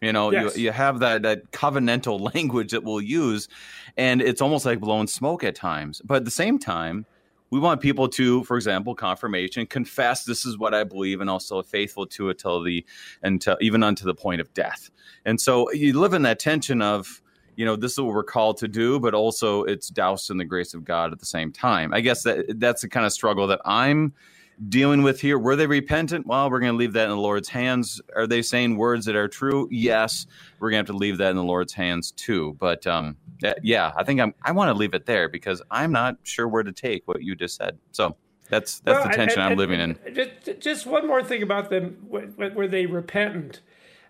You 0.01 0.13
know, 0.13 0.31
yes. 0.31 0.57
you, 0.57 0.65
you 0.65 0.71
have 0.71 0.99
that 0.99 1.21
that 1.21 1.51
covenantal 1.51 2.19
language 2.33 2.71
that 2.71 2.83
we'll 2.83 3.01
use, 3.01 3.47
and 3.95 4.21
it's 4.21 4.41
almost 4.41 4.65
like 4.65 4.79
blowing 4.79 5.07
smoke 5.07 5.43
at 5.43 5.55
times. 5.55 6.01
But 6.03 6.15
at 6.15 6.25
the 6.25 6.31
same 6.31 6.57
time, 6.57 7.05
we 7.51 7.59
want 7.59 7.79
people 7.79 8.09
to, 8.09 8.43
for 8.43 8.57
example, 8.57 8.95
confirmation, 8.95 9.67
confess 9.67 10.23
this 10.23 10.45
is 10.45 10.57
what 10.57 10.73
I 10.73 10.83
believe, 10.83 11.21
and 11.21 11.29
also 11.29 11.61
faithful 11.61 12.07
to 12.07 12.29
it 12.29 12.39
till 12.39 12.63
the 12.63 12.83
until 13.21 13.57
even 13.61 13.83
unto 13.83 14.03
the 14.03 14.15
point 14.15 14.41
of 14.41 14.51
death. 14.55 14.89
And 15.25 15.39
so 15.39 15.71
you 15.71 15.99
live 15.99 16.13
in 16.13 16.23
that 16.23 16.39
tension 16.39 16.81
of 16.81 17.21
you 17.57 17.65
know 17.65 17.75
this 17.75 17.93
is 17.93 17.99
what 17.99 18.13
we're 18.13 18.23
called 18.23 18.55
to 18.57 18.67
do 18.67 18.99
but 18.99 19.13
also 19.13 19.63
it's 19.63 19.89
doused 19.89 20.29
in 20.31 20.37
the 20.37 20.45
grace 20.45 20.73
of 20.73 20.85
god 20.85 21.11
at 21.11 21.19
the 21.19 21.25
same 21.25 21.51
time. 21.51 21.93
I 21.93 21.99
guess 21.99 22.23
that 22.23 22.59
that's 22.59 22.83
the 22.83 22.87
kind 22.87 23.05
of 23.05 23.11
struggle 23.11 23.47
that 23.47 23.59
i'm 23.65 24.13
dealing 24.69 25.03
with 25.03 25.21
here. 25.21 25.37
Were 25.37 25.55
they 25.55 25.67
repentant? 25.67 26.25
Well 26.25 26.49
we're 26.49 26.59
going 26.59 26.71
to 26.71 26.77
leave 26.77 26.93
that 26.93 27.05
in 27.05 27.09
the 27.09 27.17
lord's 27.17 27.49
hands. 27.49 27.99
Are 28.15 28.25
they 28.25 28.41
saying 28.41 28.77
words 28.77 29.05
that 29.05 29.15
are 29.15 29.27
true? 29.27 29.67
Yes. 29.69 30.25
We're 30.59 30.71
going 30.71 30.83
to 30.83 30.89
have 30.89 30.95
to 30.95 30.99
leave 30.99 31.17
that 31.17 31.31
in 31.31 31.35
the 31.35 31.43
lord's 31.43 31.73
hands 31.73 32.11
too. 32.11 32.55
But 32.59 32.87
um 32.87 33.17
yeah 33.61 33.91
i 33.97 34.03
think 34.03 34.19
i'm 34.19 34.33
i 34.43 34.51
want 34.51 34.69
to 34.69 34.73
leave 34.73 34.93
it 34.93 35.05
there 35.05 35.29
because 35.29 35.61
i'm 35.69 35.91
not 35.91 36.17
sure 36.23 36.47
where 36.47 36.63
to 36.63 36.71
take 36.71 37.07
what 37.07 37.21
you 37.23 37.35
just 37.35 37.55
said. 37.55 37.77
So 37.91 38.15
that's 38.49 38.79
that's 38.81 38.99
well, 38.99 39.09
the 39.09 39.15
tension 39.15 39.39
and, 39.41 39.51
and, 39.51 39.51
i'm 39.51 39.57
living 39.57 39.79
in. 39.79 40.15
just, 40.15 40.61
just 40.61 40.85
one 40.85 41.07
more 41.07 41.23
thing 41.23 41.43
about 41.43 41.69
them. 41.69 42.05
Were 42.07 42.67
they 42.67 42.85
repentant 42.85 43.61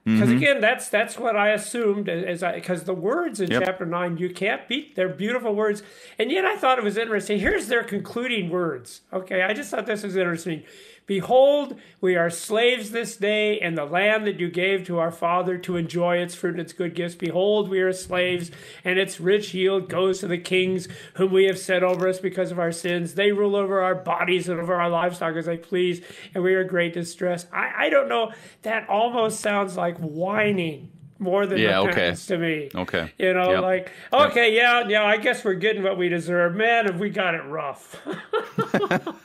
because 0.08 0.30
mm-hmm. 0.30 0.38
again, 0.38 0.62
that's 0.62 0.88
that's 0.88 1.20
what 1.20 1.36
I 1.36 1.50
assumed 1.50 2.08
as 2.08 2.42
because 2.42 2.86
the 2.86 2.94
words 2.94 3.42
in 3.42 3.52
yep. 3.52 3.64
chapter 3.66 3.86
nine 3.86 4.18
you 4.18 4.30
can't 4.30 4.66
beat. 4.66 4.96
They're 4.96 5.10
beautiful 5.10 5.54
words, 5.54 5.84
and 6.18 6.32
yet 6.32 6.46
I 6.46 6.56
thought 6.56 6.78
it 6.78 6.84
was 6.86 6.96
interesting. 6.96 7.40
Here's 7.40 7.68
their 7.68 7.84
concluding 7.84 8.50
words. 8.50 9.02
Okay, 9.12 9.42
I 9.42 9.54
just 9.54 9.70
thought 9.70 9.86
this 9.86 10.04
was 10.04 10.16
interesting. 10.16 10.64
Behold, 11.08 11.80
we 12.02 12.18
are 12.18 12.30
slaves 12.30 12.92
this 12.92 13.16
day 13.16 13.60
in 13.60 13.76
the 13.76 13.86
land 13.86 14.28
that 14.28 14.42
you 14.42 14.50
gave 14.50 14.86
to 14.86 15.00
our 15.00 15.12
father 15.12 15.58
to 15.58 15.78
enjoy 15.78 16.18
its 16.18 16.36
fruit 16.36 16.52
and 16.56 16.60
its 16.60 16.74
good 16.74 16.94
gifts. 16.94 17.16
Behold, 17.16 17.70
we 17.70 17.80
are 17.80 17.94
slaves, 17.94 18.52
and 18.84 19.00
its 19.00 19.18
rich 19.18 19.54
yield 19.54 19.88
goes 19.88 20.20
to 20.20 20.28
the 20.28 20.38
kings 20.38 20.90
whom 21.14 21.32
we 21.32 21.46
have 21.46 21.58
set 21.58 21.82
over 21.82 22.10
us 22.10 22.20
because 22.20 22.52
of 22.52 22.60
our 22.60 22.74
sins. 22.74 23.14
They 23.14 23.32
rule 23.32 23.56
over 23.56 23.82
our 23.82 23.96
bodies 23.96 24.50
and 24.50 24.60
over 24.60 24.76
our 24.76 24.90
livestock 24.90 25.38
as 25.38 25.46
they 25.46 25.56
please, 25.56 26.02
and 26.36 26.44
we 26.44 26.56
are 26.56 26.66
great 26.66 26.94
distress. 26.94 27.48
I, 27.54 27.86
I 27.86 27.90
don't 27.90 28.10
know. 28.10 28.34
That 28.64 28.90
almost 28.90 29.40
sounds 29.40 29.78
like 29.78 29.98
whining 30.00 30.92
more 31.20 31.46
than 31.46 31.58
yeah, 31.60 31.80
repentance 31.84 32.30
okay. 32.32 32.36
to 32.36 32.48
me. 32.48 32.70
Okay. 32.82 33.14
You 33.18 33.34
know, 33.34 33.52
Yep. 33.52 33.62
like, 33.62 33.92
okay, 34.14 34.56
yeah, 34.56 34.88
yeah, 34.88 35.04
I 35.04 35.18
guess 35.18 35.44
we're 35.44 35.54
getting 35.56 35.84
what 35.84 35.98
we 35.98 36.10
deserve. 36.10 36.56
Man, 36.56 36.86
have 36.86 37.00
we 37.00 37.10
got 37.10 37.34
it 37.36 37.44
rough. 37.46 37.96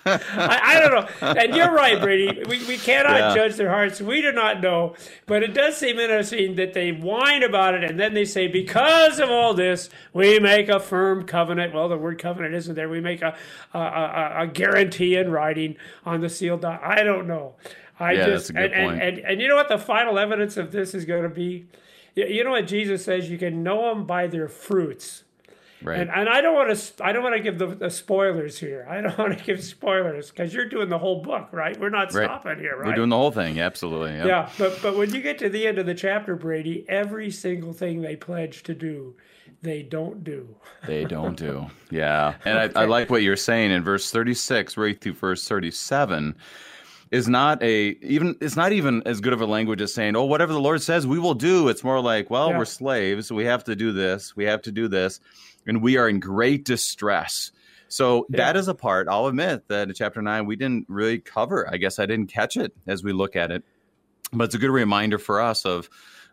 I, 0.04 0.60
I 0.64 0.80
don't 0.80 0.92
know. 0.92 1.28
And 1.40 1.54
you're 1.54 1.72
right, 1.72 2.00
Brady. 2.00 2.42
We, 2.48 2.64
we 2.66 2.76
cannot 2.78 3.16
Yeah. 3.16 3.34
judge 3.34 3.56
their 3.56 3.68
hearts. 3.70 4.00
We 4.00 4.20
do 4.22 4.32
not 4.32 4.60
know. 4.60 4.94
But 5.26 5.42
it 5.42 5.54
does 5.54 5.76
seem 5.76 5.98
interesting 5.98 6.54
that 6.56 6.74
they 6.74 6.92
whine 6.92 7.42
about 7.42 7.74
it 7.74 7.84
and 7.84 7.98
then 7.98 8.14
they 8.14 8.24
say, 8.24 8.48
because 8.48 9.18
of 9.20 9.30
all 9.30 9.54
this, 9.54 9.90
we 10.12 10.38
make 10.38 10.68
a 10.68 10.80
firm 10.80 11.24
covenant. 11.24 11.74
Well, 11.74 11.88
the 11.88 11.98
word 11.98 12.18
covenant 12.18 12.54
isn't 12.54 12.74
there. 12.74 12.88
We 12.88 13.00
make 13.00 13.22
a, 13.22 13.36
a, 13.74 13.78
a, 13.78 14.32
a 14.42 14.46
guarantee 14.46 15.16
in 15.16 15.30
writing 15.30 15.76
on 16.04 16.20
the 16.20 16.28
sealed. 16.28 16.64
I 16.64 17.02
don't 17.02 17.26
know. 17.26 17.54
I 18.02 18.12
Yeah, 18.12 18.26
just 18.26 18.48
that's 18.48 18.50
a 18.50 18.52
good 18.54 18.72
and, 18.72 18.88
point. 18.90 19.02
And, 19.02 19.18
and, 19.18 19.26
and 19.26 19.40
you 19.40 19.48
know 19.48 19.56
what 19.56 19.68
the 19.68 19.78
final 19.78 20.18
evidence 20.18 20.56
of 20.56 20.72
this 20.72 20.94
is 20.94 21.04
going 21.04 21.22
to 21.22 21.28
be? 21.28 21.66
You- 22.14 22.44
know 22.44 22.50
what 22.50 22.66
Jesus 22.66 23.04
says? 23.04 23.30
You 23.30 23.38
can 23.38 23.62
know 23.62 23.88
them 23.94 24.04
by 24.06 24.26
their 24.26 24.48
fruits. 24.48 25.24
Right. 25.84 25.98
And, 25.98 26.10
and 26.10 26.28
I 26.28 26.40
don't 26.40 26.54
want 26.54 26.76
to. 26.76 27.04
I 27.04 27.10
don't 27.12 27.24
want 27.24 27.34
to 27.34 27.40
give 27.42 27.58
the, 27.58 27.66
the 27.66 27.90
spoilers 27.90 28.58
here. 28.58 28.86
I 28.88 29.00
don't 29.00 29.18
want 29.24 29.36
to 29.36 29.44
give 29.44 29.64
spoilers 29.64 30.30
because 30.30 30.54
you're 30.54 30.68
doing 30.68 30.88
the 30.88 30.98
whole 30.98 31.22
book, 31.22 31.48
right? 31.52 31.78
We're 31.80 31.88
not 31.90 32.12
Right. 32.14 32.24
stopping 32.24 32.58
here, 32.60 32.76
right? 32.76 32.86
We're 32.86 32.94
doing 32.94 33.08
the 33.08 33.16
whole 33.16 33.32
thing. 33.32 33.58
Absolutely. 33.58 34.12
Yep. 34.12 34.26
yeah, 34.26 34.48
but 34.58 34.78
but 34.80 34.96
when 34.96 35.12
you 35.12 35.20
get 35.20 35.38
to 35.40 35.48
the 35.48 35.66
end 35.66 35.78
of 35.78 35.86
the 35.86 35.94
chapter, 35.94 36.36
Brady, 36.36 36.84
every 36.88 37.30
single 37.32 37.72
thing 37.72 38.00
they 38.00 38.14
pledge 38.14 38.62
to 38.64 38.74
do, 38.74 39.16
they 39.62 39.82
don't 39.82 40.22
do. 40.22 40.54
They 40.86 41.04
don't 41.04 41.36
do. 41.36 41.66
Yeah. 41.90 42.34
And 42.44 42.58
I, 42.76 42.82
I 42.82 42.84
like 42.84 43.10
what 43.10 43.22
you're 43.22 43.36
saying 43.36 43.70
in 43.72 43.82
verse 43.82 44.08
36 44.10 44.76
right 44.76 45.00
through 45.00 45.14
verse 45.14 45.48
37 45.48 46.36
is 47.12 47.28
not 47.28 47.62
a 47.62 47.90
even 48.02 48.36
it's 48.40 48.56
not 48.56 48.72
even 48.72 49.02
as 49.06 49.20
good 49.20 49.32
of 49.34 49.40
a 49.40 49.46
language 49.46 49.80
as 49.80 49.94
saying, 49.94 50.16
"Oh, 50.16 50.24
whatever 50.24 50.52
the 50.52 50.60
Lord 50.60 50.82
says, 50.82 51.06
we 51.06 51.18
will 51.20 51.34
do." 51.34 51.68
It's 51.68 51.84
more 51.84 52.00
like, 52.00 52.30
"Well, 52.30 52.50
Yeah. 52.50 52.58
we're 52.58 52.64
slaves, 52.64 53.30
we 53.30 53.44
have 53.44 53.62
to 53.64 53.76
do 53.76 53.92
this, 53.92 54.34
we 54.34 54.44
have 54.46 54.62
to 54.62 54.72
do 54.72 54.88
this, 54.88 55.20
and 55.66 55.82
we 55.82 55.96
are 55.98 56.08
in 56.08 56.18
great 56.18 56.64
distress." 56.64 57.52
So 57.88 58.26
that 58.30 58.56
Yeah. 58.56 58.60
is 58.60 58.68
a 58.68 58.74
part 58.74 59.06
I'll 59.08 59.26
admit 59.26 59.68
that 59.68 59.88
in 59.88 59.94
chapter 59.94 60.22
9 60.22 60.46
we 60.46 60.56
didn't 60.56 60.86
really 60.88 61.18
cover. 61.20 61.68
I 61.70 61.76
guess 61.76 61.98
I 61.98 62.06
didn't 62.06 62.28
catch 62.32 62.56
it 62.56 62.72
as 62.86 63.04
we 63.04 63.12
look 63.12 63.36
at 63.36 63.50
it. 63.50 63.62
But 64.32 64.44
it's 64.44 64.54
a 64.54 64.58
good 64.58 64.70
reminder 64.70 65.18
for 65.18 65.40
us 65.40 65.64
of 65.66 65.90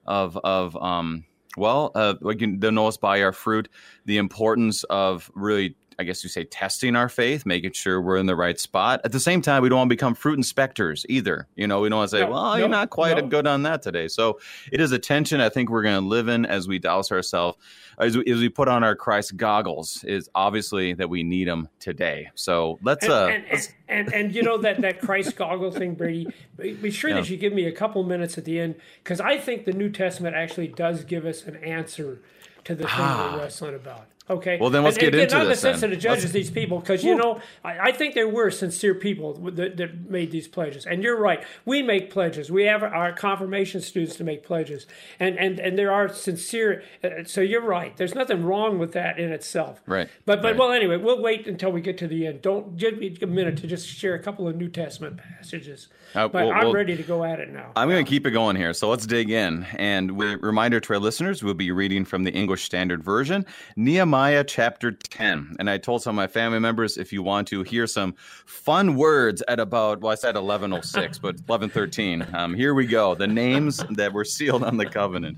of 0.07 0.38
of 0.38 0.75
um 0.77 1.25
well, 1.57 1.91
uh, 1.95 2.13
like 2.21 2.39
they'll 2.59 2.71
know 2.71 2.88
us 2.88 2.95
by 2.95 3.21
our 3.21 3.33
fruit, 3.33 3.67
the 4.05 4.17
importance 4.17 4.86
of 4.86 5.29
really, 5.36 5.75
I 6.00 6.03
guess 6.03 6.24
you 6.24 6.29
say, 6.29 6.46
testing 6.46 6.96
our 6.96 7.10
faith, 7.10 7.46
making 7.46 7.74
sure 7.74 8.01
we're 8.01 8.15
in 8.15 8.25
the 8.25 8.36
right 8.36 8.58
spot. 8.58 9.01
At 9.03 9.12
the 9.12 9.20
same 9.20 9.41
time, 9.41 9.62
we 9.62 9.68
don't 9.68 9.79
want 9.79 9.89
to 9.89 9.96
become 9.96 10.15
fruit 10.15 10.38
inspectors 10.38 11.06
either. 11.10 11.46
You 11.58 11.68
know, 11.68 11.82
we 11.82 11.89
don't 11.89 12.00
want 12.00 12.12
to 12.12 12.18
say, 12.18 12.24
No, 12.24 12.32
well, 12.32 12.51
no, 12.51 12.56
you're 12.56 12.70
not 12.70 12.89
quite 12.89 13.18
no. 13.18 13.27
good 13.27 13.46
on 13.46 13.63
that 13.63 13.82
today. 13.82 14.08
So 14.08 14.39
it 14.72 14.79
is 14.79 14.94
a 14.94 14.98
tension 14.98 15.41
I 15.41 15.50
think 15.50 15.70
we're 15.70 15.84
going 15.84 16.01
to 16.01 16.08
live 16.08 16.29
in 16.29 16.46
as 16.46 16.70
we 16.70 16.79
douse 16.79 17.12
ourselves, 17.12 17.58
as 17.98 18.15
we, 18.15 18.24
as 18.32 18.39
we 18.39 18.48
put 18.48 18.70
on 18.70 18.82
our 18.82 18.96
Christ 18.96 19.36
goggles, 19.36 20.06
is 20.06 20.29
obviously 20.34 20.94
that 20.94 21.10
we 21.10 21.22
need 21.22 21.50
them 21.50 21.68
today. 21.79 22.29
So 22.34 22.79
let's, 22.82 23.03
And, 23.03 23.13
uh, 23.13 23.27
and, 23.27 23.46
and, 23.50 23.68
and, 23.89 24.13
and 24.13 24.36
you 24.36 24.41
know 24.41 24.58
that, 24.60 24.79
that 24.79 25.01
Christ 25.01 25.36
goggle 25.36 25.72
thing, 25.72 25.96
Brady. 25.96 26.27
Be 26.58 26.74
be 26.74 26.91
sure 26.91 27.13
that 27.13 27.29
you 27.29 27.36
give 27.36 27.51
me 27.51 27.65
a 27.65 27.72
couple 27.74 28.03
minutes 28.03 28.38
at 28.38 28.46
the 28.46 28.60
end 28.60 28.75
because 29.03 29.20
I 29.20 29.38
think 29.38 29.65
the 29.65 29.74
New 29.74 29.89
Testament 29.89 30.36
actually 30.36 30.68
does 30.68 31.03
give 31.03 31.25
us 31.25 31.44
an 31.44 31.58
answer 31.58 32.22
to 32.65 32.75
the 32.75 32.88
thing 32.88 33.00
we're 33.00 33.39
wrestling 33.39 33.75
about. 33.75 34.06
Okay. 34.29 34.57
Well, 34.59 34.69
then 34.69 34.83
let's 34.83 34.98
And- 34.98 35.05
and 35.05 35.13
get 35.13 35.21
into 35.24 35.38
not 35.38 35.48
this 35.48 35.63
in 35.63 35.71
the 35.71 35.77
sense 35.77 35.81
that 35.81 35.91
it 35.91 35.98
judges 35.98 36.25
Let's- 36.25 36.33
these 36.33 36.51
people 36.51 36.79
because 36.79 37.03
you 37.03 37.15
know 37.15 37.39
I, 37.63 37.89
I 37.89 37.91
think 37.91 38.13
there 38.13 38.27
were 38.27 38.51
sincere 38.51 38.93
people 38.93 39.33
that, 39.33 39.77
that 39.77 40.09
made 40.09 40.29
these 40.31 40.48
pledges, 40.48 40.86
and 40.86 41.01
you're 41.03 41.17
right. 41.19 41.43
We 41.65 41.81
make 41.81 42.09
pledges. 42.12 42.51
We 42.51 42.63
have 42.65 42.83
our 42.83 43.12
confirmation 43.12 43.81
students 43.81 44.15
to 44.17 44.24
make 44.24 44.43
pledges, 44.43 44.86
and 45.19 45.38
and 45.39 45.59
and 45.59 45.77
there 45.79 45.91
are 45.91 46.07
sincere. 46.09 46.83
uh, 47.03 47.09
So 47.25 47.41
you're 47.41 47.62
right. 47.65 47.98
There's 47.98 48.13
nothing 48.13 48.43
wrong 48.43 48.77
with 48.77 48.91
that 48.93 49.17
in 49.19 49.31
itself. 49.31 49.81
Right, 49.88 50.07
But 50.25 50.41
but 50.43 50.50
right. 50.50 50.57
well 50.59 50.71
anyway, 50.71 50.98
we'll 50.98 51.21
wait 51.21 51.48
until 51.48 51.71
we 51.71 51.81
get 51.81 51.98
to 52.00 52.07
the 52.07 52.27
end. 52.27 52.41
Don't 52.43 52.77
give 52.77 52.98
me 53.00 53.17
a 53.21 53.25
minute 53.27 53.57
to 53.57 53.67
just 53.67 53.88
share 53.88 54.13
a 54.13 54.19
couple 54.19 54.48
of 54.48 54.55
New 54.55 54.69
Testament 54.69 55.17
passages. 55.17 55.88
Uh, 56.13 56.27
but 56.27 56.45
well- 56.45 56.51
I'm 56.51 56.63
well- 56.65 56.74
ready 56.74 56.95
to 56.98 57.03
go 57.03 57.24
at 57.24 57.39
it 57.39 57.50
now. 57.51 57.71
I'm 57.75 57.88
going 57.89 58.03
to 58.03 58.09
keep 58.09 58.25
it 58.27 58.31
going 58.31 58.55
here. 58.55 58.74
So 58.74 58.89
let's 58.89 59.05
dig 59.07 59.29
in. 59.31 59.65
And 59.77 60.12
with 60.12 60.41
reminder 60.41 60.79
to 60.79 60.93
our 60.93 61.00
listeners, 61.00 61.43
we'll 61.43 61.53
be 61.53 61.71
reading 61.71 62.03
from 62.05 62.24
the 62.24 62.31
English 62.31 62.63
Standard 62.63 63.03
Version, 63.03 63.45
Nehemiah 63.75 64.18
chapter 64.47 64.91
10. 64.91 65.55
And 65.59 65.69
I 65.69 65.77
told 65.77 66.01
some 66.01 66.11
of 66.11 66.15
my 66.15 66.27
family 66.27 66.59
members 66.59 66.97
if 66.97 67.13
you 67.13 67.23
want 67.23 67.47
to 67.49 67.63
hear 67.63 67.88
some 67.88 68.15
fun 68.45 68.95
words 68.95 69.41
at 69.47 69.59
about, 69.59 70.01
well, 70.01 70.11
I 70.11 70.15
said 70.15 70.35
1106, 70.35 71.19
but 71.19 71.35
1113. 71.47 72.27
Um, 72.33 72.53
here 72.53 72.73
we 72.73 72.85
go. 72.85 73.15
The 73.15 73.27
names 73.27 73.83
that 73.91 74.13
were 74.13 74.25
sealed 74.25 74.63
on 74.63 74.77
the 74.77 74.85
covenant. 74.85 75.38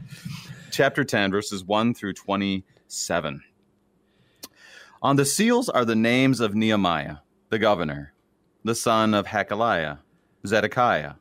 Chapter 0.71 1.03
10, 1.03 1.31
verses 1.31 1.63
1 1.63 1.93
through 1.93 2.13
27. 2.13 3.41
On 5.01 5.15
the 5.15 5.25
seals 5.25 5.69
are 5.69 5.85
the 5.85 5.95
names 5.95 6.39
of 6.39 6.55
Nehemiah, 6.55 7.17
the 7.49 7.59
governor, 7.59 8.13
the 8.63 8.75
son 8.75 9.13
of 9.13 9.27
Hacaliah, 9.27 9.99
Zedekiah, 10.45 11.15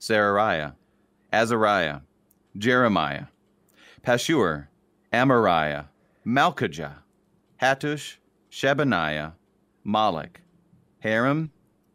Serariah, 0.00 0.74
Azariah, 1.32 2.00
Jeremiah, 2.56 3.26
Pashhur, 4.02 4.66
Amariah, 5.12 5.89
Malchijah, 6.30 6.98
Hattush, 7.60 8.18
Shebaniah, 8.52 9.32
Malek, 9.82 10.40
Haram, 11.00 11.50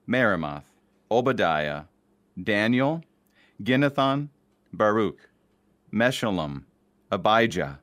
Meremoth, 0.10 0.66
Obadiah, 1.10 1.84
Daniel, 2.44 3.02
Ginnethon, 3.64 4.28
Baruch, 4.74 5.30
Meshullam, 5.94 6.64
Abijah, 7.14 7.80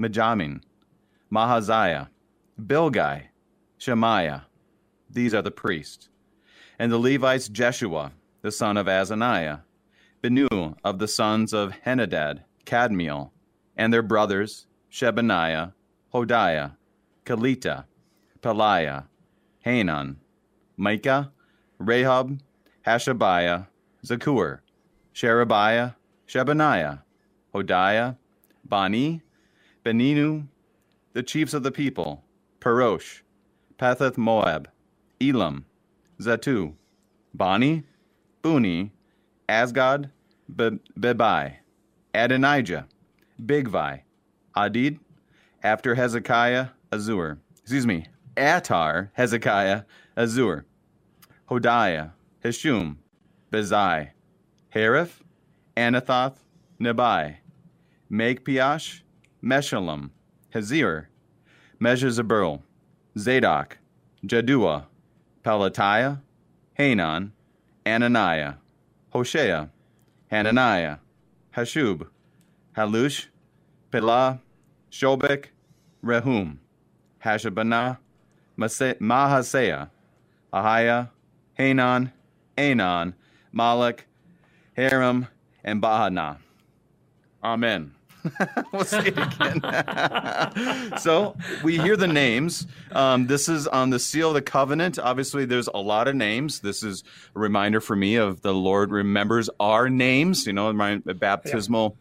Majamin, 0.00 0.60
Mahaziah, 1.32 2.06
Bilgai, 2.64 3.24
Shemaiah. 3.78 4.42
These 5.10 5.34
are 5.34 5.42
the 5.42 5.50
priests. 5.50 6.10
And 6.78 6.92
the 6.92 6.98
Levites 6.98 7.48
Jeshua, 7.48 8.12
the 8.42 8.52
son 8.52 8.76
of 8.76 8.86
Azaniah, 8.86 9.62
Benu 10.22 10.76
of 10.84 11.00
the 11.00 11.08
sons 11.08 11.52
of 11.52 11.72
Henadad, 11.84 12.44
Cadmiel, 12.64 13.32
and 13.76 13.92
their 13.92 14.02
brothers 14.02 14.68
Shebaniah, 14.92 15.72
Hodiah, 16.14 16.72
Kalita, 17.24 17.84
Peliah, 18.40 19.04
Hanan, 19.60 20.16
Micah, 20.76 21.30
Rahab, 21.78 22.40
Hashabiah, 22.86 23.66
Zaccur, 24.04 24.60
Sherebiah, 25.12 25.94
Shebaniah, 26.26 27.02
Hodiah, 27.54 28.16
Bani, 28.64 29.22
Beninu, 29.84 30.46
the 31.12 31.22
chiefs 31.22 31.54
of 31.54 31.62
the 31.62 31.70
people, 31.70 32.24
Perosh, 32.60 33.20
Pethath 33.78 34.16
Moab, 34.16 34.68
Elam, 35.20 35.64
Zattu, 36.20 36.74
Bani, 37.34 37.84
Buni, 38.42 38.92
Asgad, 39.48 40.10
Be- 40.54 40.80
Bebai, 40.98 41.56
Adonijah, 42.14 42.86
Bigvi, 43.44 44.00
Adid, 44.56 44.98
after 45.62 45.94
Hezekiah, 45.94 46.68
Azzur. 46.92 47.38
Excuse 47.60 47.86
me, 47.86 48.06
Atar, 48.36 49.10
Hezekiah, 49.14 49.82
Azzur, 50.16 50.64
Hodiah, 51.50 52.12
Heshum, 52.44 52.96
Bezai, 53.52 54.10
Hariph, 54.74 55.20
Anathoth, 55.76 56.36
Nebai, 56.80 57.36
Magpiash, 58.10 59.02
Meshullam, 59.42 60.10
Hazir, 60.54 61.08
Meshezabel, 61.80 62.62
Zadok, 63.18 63.78
Jaddua, 64.24 64.86
Pelatiah, 65.44 66.20
Hanan, 66.74 67.32
Ananiah, 67.84 68.54
Hoshea, 69.10 69.70
Hananiah, 70.30 70.96
Hasshub, 71.56 72.06
Halush, 72.76 73.26
Pilah, 73.90 74.40
Shobek, 74.90 75.46
Rehum, 76.04 76.58
Hashabana, 77.24 77.98
Mahasea, 78.58 79.90
Ahiah, 80.52 81.10
Hanan, 81.54 82.12
Anon, 82.56 83.14
Malek, 83.52 84.06
Haram, 84.74 85.28
and 85.64 85.82
Bahana. 85.82 86.38
Amen. 87.42 87.94
we'll 88.72 88.84
say 88.84 89.06
it 89.06 89.18
again. 89.18 89.60
so 90.98 91.36
we 91.62 91.78
hear 91.78 91.96
the 91.96 92.06
names. 92.06 92.66
Um, 92.92 93.26
this 93.26 93.48
is 93.48 93.66
on 93.68 93.90
the 93.90 93.98
seal 93.98 94.28
of 94.28 94.34
the 94.34 94.42
covenant. 94.42 94.98
Obviously, 94.98 95.44
there's 95.44 95.68
a 95.68 95.78
lot 95.78 96.08
of 96.08 96.14
names. 96.14 96.60
This 96.60 96.82
is 96.82 97.04
a 97.34 97.38
reminder 97.38 97.80
for 97.80 97.96
me 97.96 98.16
of 98.16 98.42
the 98.42 98.52
Lord 98.52 98.90
remembers 98.90 99.48
our 99.60 99.88
names. 99.88 100.46
You 100.46 100.52
know, 100.52 100.72
my 100.72 100.96
baptismal 100.98 101.96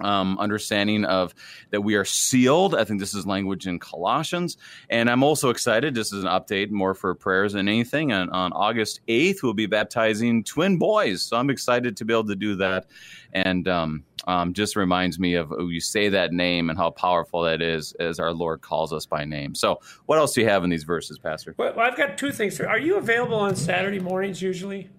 um, 0.00 0.38
understanding 0.38 1.04
of 1.04 1.34
that 1.70 1.80
we 1.80 1.94
are 1.94 2.04
sealed. 2.04 2.74
I 2.74 2.84
think 2.84 3.00
this 3.00 3.14
is 3.14 3.26
language 3.26 3.66
in 3.66 3.78
Colossians. 3.78 4.56
And 4.90 5.10
I'm 5.10 5.22
also 5.22 5.50
excited. 5.50 5.94
This 5.94 6.12
is 6.12 6.24
an 6.24 6.30
update 6.30 6.70
more 6.70 6.94
for 6.94 7.14
prayers 7.14 7.52
than 7.52 7.68
anything. 7.68 8.12
And 8.12 8.30
on 8.30 8.52
August 8.52 9.00
8th, 9.08 9.42
we'll 9.42 9.54
be 9.54 9.66
baptizing 9.66 10.44
twin 10.44 10.78
boys. 10.78 11.22
So 11.22 11.36
I'm 11.36 11.50
excited 11.50 11.96
to 11.96 12.04
be 12.04 12.12
able 12.12 12.26
to 12.26 12.36
do 12.36 12.56
that. 12.56 12.86
And 13.32 13.68
um, 13.68 14.04
um, 14.26 14.52
just 14.52 14.76
reminds 14.76 15.18
me 15.18 15.34
of 15.34 15.52
you 15.58 15.80
say 15.80 16.08
that 16.10 16.32
name 16.32 16.70
and 16.70 16.78
how 16.78 16.90
powerful 16.90 17.42
that 17.42 17.62
is 17.62 17.92
as 17.94 18.18
our 18.18 18.32
Lord 18.32 18.60
calls 18.60 18.92
us 18.92 19.06
by 19.06 19.24
name. 19.24 19.54
So, 19.54 19.80
what 20.06 20.18
else 20.18 20.34
do 20.34 20.40
you 20.40 20.48
have 20.48 20.64
in 20.64 20.70
these 20.70 20.84
verses, 20.84 21.18
Pastor? 21.18 21.54
Well, 21.56 21.78
I've 21.78 21.96
got 21.96 22.18
two 22.18 22.32
things. 22.32 22.60
Are 22.60 22.78
you 22.78 22.96
available 22.96 23.38
on 23.38 23.56
Saturday 23.56 24.00
mornings 24.00 24.42
usually? 24.42 24.90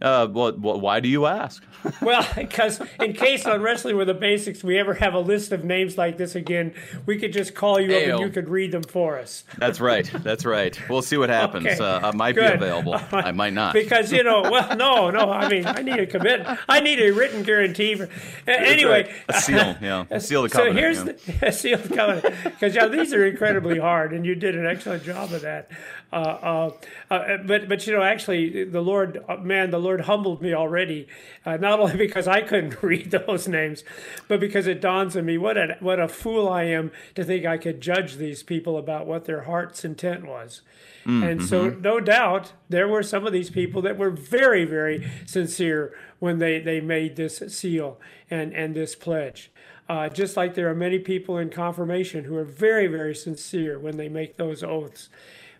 Uh, 0.00 0.28
well, 0.30 0.52
why 0.52 1.00
do 1.00 1.08
you 1.08 1.26
ask? 1.26 1.62
well, 2.02 2.26
because 2.36 2.80
in 3.00 3.12
case 3.12 3.46
on 3.46 3.62
Wrestling 3.62 3.96
with 3.96 4.08
the 4.08 4.14
Basics 4.14 4.62
we 4.62 4.78
ever 4.78 4.94
have 4.94 5.14
a 5.14 5.20
list 5.20 5.52
of 5.52 5.64
names 5.64 5.98
like 5.98 6.16
this 6.16 6.34
again, 6.34 6.74
we 7.06 7.18
could 7.18 7.32
just 7.32 7.54
call 7.54 7.80
you 7.80 7.96
up 7.96 8.02
and 8.02 8.20
you 8.20 8.30
could 8.30 8.48
read 8.48 8.72
them 8.72 8.82
for 8.82 9.18
us. 9.18 9.44
That's 9.58 9.80
right. 9.80 10.10
That's 10.22 10.44
right. 10.44 10.78
We'll 10.88 11.02
see 11.02 11.16
what 11.16 11.30
happens. 11.30 11.66
Okay. 11.66 11.78
Uh, 11.78 12.08
I 12.08 12.12
might 12.12 12.34
Good. 12.34 12.58
be 12.58 12.66
available. 12.66 13.00
I 13.12 13.32
might 13.32 13.52
not. 13.52 13.74
Because 13.74 14.12
you 14.12 14.22
know, 14.22 14.42
well, 14.42 14.76
no, 14.76 15.10
no. 15.10 15.30
I 15.30 15.48
mean, 15.48 15.66
I 15.66 15.82
need 15.82 15.98
a 15.98 16.06
commitment. 16.06 16.58
I 16.68 16.80
need 16.80 17.00
a 17.00 17.10
written 17.10 17.42
guarantee. 17.42 17.94
For, 17.94 18.08
anyway, 18.46 19.04
right. 19.04 19.10
a 19.28 19.40
seal. 19.40 19.76
Yeah, 19.80 20.04
a 20.10 20.20
seal 20.20 20.42
the 20.42 20.48
covenant. 20.48 20.76
So 20.76 20.80
here's 20.80 20.98
yeah. 20.98 21.36
the 21.38 21.46
a 21.48 21.52
seal 21.52 21.78
the 21.78 21.94
covenant 21.94 22.34
because 22.44 22.74
yeah, 22.74 22.86
these 22.86 23.12
are 23.12 23.26
incredibly 23.26 23.78
hard, 23.78 24.12
and 24.12 24.24
you 24.24 24.34
did 24.34 24.56
an 24.56 24.66
excellent 24.66 25.02
job 25.04 25.32
of 25.32 25.42
that. 25.42 25.70
Uh, 26.10 26.16
uh, 26.16 26.70
uh, 27.10 27.36
but 27.44 27.68
but 27.68 27.86
you 27.86 27.92
know, 27.92 28.02
actually, 28.02 28.64
the 28.64 28.80
Lord, 28.80 29.22
uh, 29.28 29.36
man, 29.36 29.70
the 29.70 29.78
Lord 29.78 30.02
humbled 30.02 30.40
me 30.40 30.54
already. 30.54 31.06
Uh, 31.44 31.58
not 31.58 31.80
only 31.80 31.96
because 32.06 32.26
I 32.26 32.40
couldn't 32.40 32.82
read 32.82 33.10
those 33.10 33.46
names, 33.46 33.84
but 34.26 34.40
because 34.40 34.66
it 34.66 34.80
dawns 34.80 35.16
on 35.16 35.26
me 35.26 35.36
what 35.36 35.58
a 35.58 35.76
what 35.80 36.00
a 36.00 36.08
fool 36.08 36.48
I 36.48 36.64
am 36.64 36.92
to 37.14 37.24
think 37.24 37.44
I 37.44 37.58
could 37.58 37.80
judge 37.80 38.16
these 38.16 38.42
people 38.42 38.78
about 38.78 39.06
what 39.06 39.26
their 39.26 39.42
heart's 39.42 39.84
intent 39.84 40.26
was. 40.26 40.62
Mm-hmm. 41.08 41.22
And 41.22 41.44
so, 41.44 41.70
mm-hmm. 41.70 41.80
no 41.80 42.00
doubt, 42.00 42.52
there 42.68 42.86
were 42.86 43.02
some 43.02 43.26
of 43.26 43.32
these 43.32 43.48
people 43.48 43.80
that 43.82 43.96
were 43.96 44.10
very, 44.10 44.66
very 44.66 45.10
sincere 45.24 45.94
when 46.18 46.38
they, 46.38 46.58
they 46.58 46.82
made 46.82 47.16
this 47.16 47.42
seal 47.48 47.98
and, 48.30 48.52
and 48.52 48.74
this 48.74 48.94
pledge. 48.94 49.50
Uh, 49.88 50.10
just 50.10 50.36
like 50.36 50.54
there 50.54 50.68
are 50.68 50.74
many 50.74 50.98
people 50.98 51.38
in 51.38 51.48
confirmation 51.48 52.24
who 52.24 52.36
are 52.36 52.44
very, 52.44 52.88
very 52.88 53.14
sincere 53.14 53.78
when 53.78 53.96
they 53.96 54.08
make 54.08 54.36
those 54.36 54.62
oaths 54.62 55.08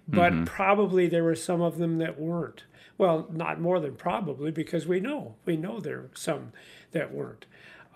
but 0.08 0.32
mm-hmm. 0.32 0.44
probably 0.44 1.06
there 1.06 1.24
were 1.24 1.36
some 1.36 1.60
of 1.60 1.78
them 1.78 1.98
that 1.98 2.18
weren't. 2.18 2.64
Well, 2.96 3.28
not 3.30 3.60
more 3.60 3.78
than 3.78 3.94
probably, 3.94 4.50
because 4.50 4.86
we 4.86 4.98
know 4.98 5.36
we 5.44 5.56
know 5.56 5.78
there 5.78 5.98
are 5.98 6.10
some 6.14 6.52
that 6.92 7.12
weren't. 7.12 7.46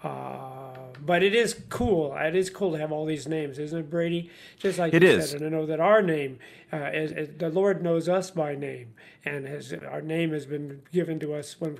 Uh, 0.04 0.74
but 1.00 1.22
it 1.22 1.34
is 1.34 1.62
cool. 1.68 2.14
It 2.16 2.34
is 2.34 2.50
cool 2.50 2.72
to 2.72 2.78
have 2.78 2.90
all 2.90 3.06
these 3.06 3.28
names, 3.28 3.58
isn't 3.58 3.78
it, 3.78 3.90
Brady? 3.90 4.30
Just 4.58 4.78
like 4.78 4.92
it 4.94 5.02
you 5.02 5.08
is. 5.08 5.30
said, 5.30 5.42
and 5.42 5.54
I 5.54 5.58
know 5.58 5.66
that 5.66 5.78
our 5.78 6.02
name, 6.02 6.40
uh, 6.72 6.90
is, 6.92 7.12
is, 7.12 7.28
the 7.38 7.48
Lord 7.48 7.82
knows 7.82 8.08
us 8.08 8.30
by 8.30 8.56
name, 8.56 8.94
and 9.24 9.46
has, 9.46 9.72
our 9.72 10.02
name 10.02 10.32
has 10.32 10.44
been 10.44 10.82
given 10.92 11.20
to 11.20 11.34
us 11.34 11.60
when 11.60 11.78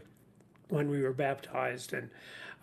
when 0.68 0.88
we 0.88 1.02
were 1.02 1.12
baptized, 1.12 1.92
and 1.92 2.08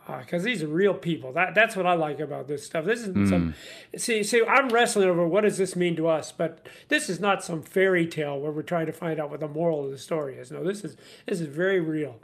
because 0.08 0.44
uh, 0.44 0.46
these 0.46 0.64
are 0.64 0.68
real 0.68 0.94
people. 0.94 1.32
That 1.34 1.54
that's 1.56 1.76
what 1.76 1.86
I 1.86 1.94
like 1.94 2.20
about 2.20 2.48
this 2.48 2.66
stuff. 2.66 2.86
This 2.86 3.02
is 3.02 3.10
mm. 3.10 3.30
some 3.30 3.56
see 3.96 4.24
see. 4.24 4.44
I'm 4.44 4.70
wrestling 4.70 5.08
over 5.08 5.28
what 5.28 5.42
does 5.42 5.58
this 5.58 5.76
mean 5.76 5.96
to 5.98 6.08
us, 6.08 6.32
but 6.32 6.68
this 6.88 7.10
is 7.10 7.20
not 7.20 7.44
some 7.44 7.62
fairy 7.62 8.08
tale 8.08 8.40
where 8.40 8.52
we're 8.52 8.62
trying 8.62 8.88
to 8.88 8.94
find 8.94 9.20
out 9.20 9.30
what 9.30 9.40
the 9.40 9.48
moral 9.48 9.86
of 9.86 9.92
the 9.92 9.98
story 9.98 10.36
is. 10.38 10.52
No, 10.52 10.64
this 10.64 10.84
is 10.84 10.98
this 11.26 11.40
is 11.40 11.48
very 11.48 11.80
real, 11.80 12.20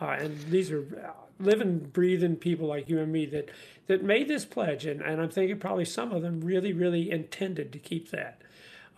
uh, 0.00 0.16
and 0.18 0.40
these 0.50 0.70
are 0.70 0.80
uh, 1.06 1.12
living, 1.38 1.78
breathing 1.78 2.36
people 2.36 2.66
like 2.68 2.88
you 2.88 3.00
and 3.00 3.12
me 3.12 3.26
that 3.26 3.50
that 3.86 4.02
made 4.02 4.28
this 4.28 4.44
pledge, 4.44 4.86
and, 4.86 5.00
and 5.00 5.20
I'm 5.20 5.30
thinking 5.30 5.58
probably 5.58 5.84
some 5.84 6.12
of 6.12 6.22
them 6.22 6.40
really 6.40 6.72
really 6.72 7.10
intended 7.10 7.72
to 7.72 7.78
keep 7.78 8.10
that. 8.10 8.40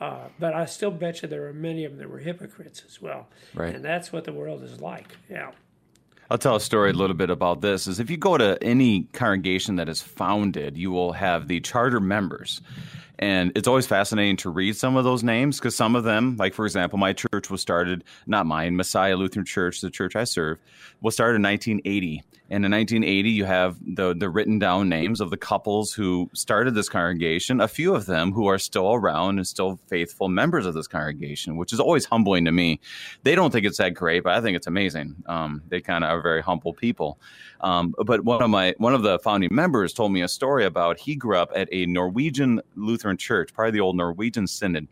Uh, 0.00 0.28
but 0.38 0.54
I 0.54 0.64
still 0.66 0.92
bet 0.92 1.22
you 1.22 1.28
there 1.28 1.46
are 1.48 1.52
many 1.52 1.84
of 1.84 1.90
them 1.90 1.98
that 1.98 2.08
were 2.08 2.20
hypocrites 2.20 2.84
as 2.86 3.02
well. 3.02 3.26
Right. 3.52 3.74
And 3.74 3.84
that's 3.84 4.12
what 4.12 4.24
the 4.24 4.32
world 4.32 4.62
is 4.62 4.80
like. 4.80 5.16
Yeah. 5.28 5.50
I'll 6.30 6.38
tell 6.38 6.56
a 6.56 6.60
story 6.60 6.90
a 6.90 6.94
little 6.94 7.16
bit 7.16 7.30
about 7.30 7.62
this. 7.62 7.86
Is 7.86 8.00
if 8.00 8.10
you 8.10 8.18
go 8.18 8.36
to 8.36 8.62
any 8.62 9.04
congregation 9.14 9.76
that 9.76 9.88
is 9.88 10.02
founded, 10.02 10.76
you 10.76 10.90
will 10.90 11.12
have 11.12 11.48
the 11.48 11.60
charter 11.60 12.00
members. 12.00 12.60
And 13.18 13.52
it's 13.56 13.66
always 13.66 13.86
fascinating 13.86 14.36
to 14.38 14.50
read 14.50 14.76
some 14.76 14.96
of 14.96 15.04
those 15.04 15.24
names 15.24 15.58
because 15.58 15.74
some 15.74 15.96
of 15.96 16.04
them, 16.04 16.36
like 16.36 16.54
for 16.54 16.64
example, 16.64 16.98
my 16.98 17.12
church 17.12 17.50
was 17.50 17.60
started, 17.60 18.04
not 18.26 18.46
mine, 18.46 18.76
Messiah 18.76 19.16
Lutheran 19.16 19.44
Church, 19.44 19.80
the 19.80 19.90
church 19.90 20.14
I 20.14 20.24
serve, 20.24 20.58
was 21.00 21.14
started 21.14 21.36
in 21.36 21.42
1980. 21.42 22.22
And 22.50 22.64
in 22.64 22.72
1980, 22.72 23.30
you 23.30 23.44
have 23.44 23.76
the 23.84 24.14
the 24.14 24.30
written 24.30 24.58
down 24.58 24.88
names 24.88 25.20
of 25.20 25.28
the 25.28 25.36
couples 25.36 25.92
who 25.92 26.30
started 26.32 26.74
this 26.74 26.88
congregation. 26.88 27.60
A 27.60 27.68
few 27.68 27.94
of 27.94 28.06
them 28.06 28.32
who 28.32 28.46
are 28.46 28.58
still 28.58 28.94
around 28.94 29.36
and 29.36 29.46
still 29.46 29.78
faithful 29.88 30.28
members 30.28 30.64
of 30.64 30.72
this 30.72 30.86
congregation, 30.86 31.58
which 31.58 31.74
is 31.74 31.80
always 31.80 32.06
humbling 32.06 32.46
to 32.46 32.52
me. 32.52 32.80
They 33.22 33.34
don't 33.34 33.50
think 33.50 33.66
it's 33.66 33.76
that 33.78 33.92
great, 33.92 34.22
but 34.22 34.34
I 34.34 34.40
think 34.40 34.56
it's 34.56 34.66
amazing. 34.66 35.16
Um, 35.26 35.62
they 35.68 35.82
kind 35.82 36.04
of 36.04 36.10
are 36.10 36.22
very 36.22 36.40
humble 36.40 36.72
people. 36.72 37.18
Um, 37.60 37.94
but 38.06 38.24
one 38.24 38.42
of 38.42 38.48
my 38.48 38.74
one 38.78 38.94
of 38.94 39.02
the 39.02 39.18
founding 39.18 39.54
members 39.54 39.92
told 39.92 40.12
me 40.12 40.22
a 40.22 40.28
story 40.28 40.64
about 40.64 40.98
he 40.98 41.16
grew 41.16 41.36
up 41.36 41.50
at 41.54 41.68
a 41.70 41.84
Norwegian 41.84 42.62
Lutheran 42.76 43.07
church, 43.16 43.54
part 43.54 43.68
of 43.68 43.74
the 43.74 43.80
old 43.80 43.96
Norwegian 43.96 44.46
Synod 44.46 44.88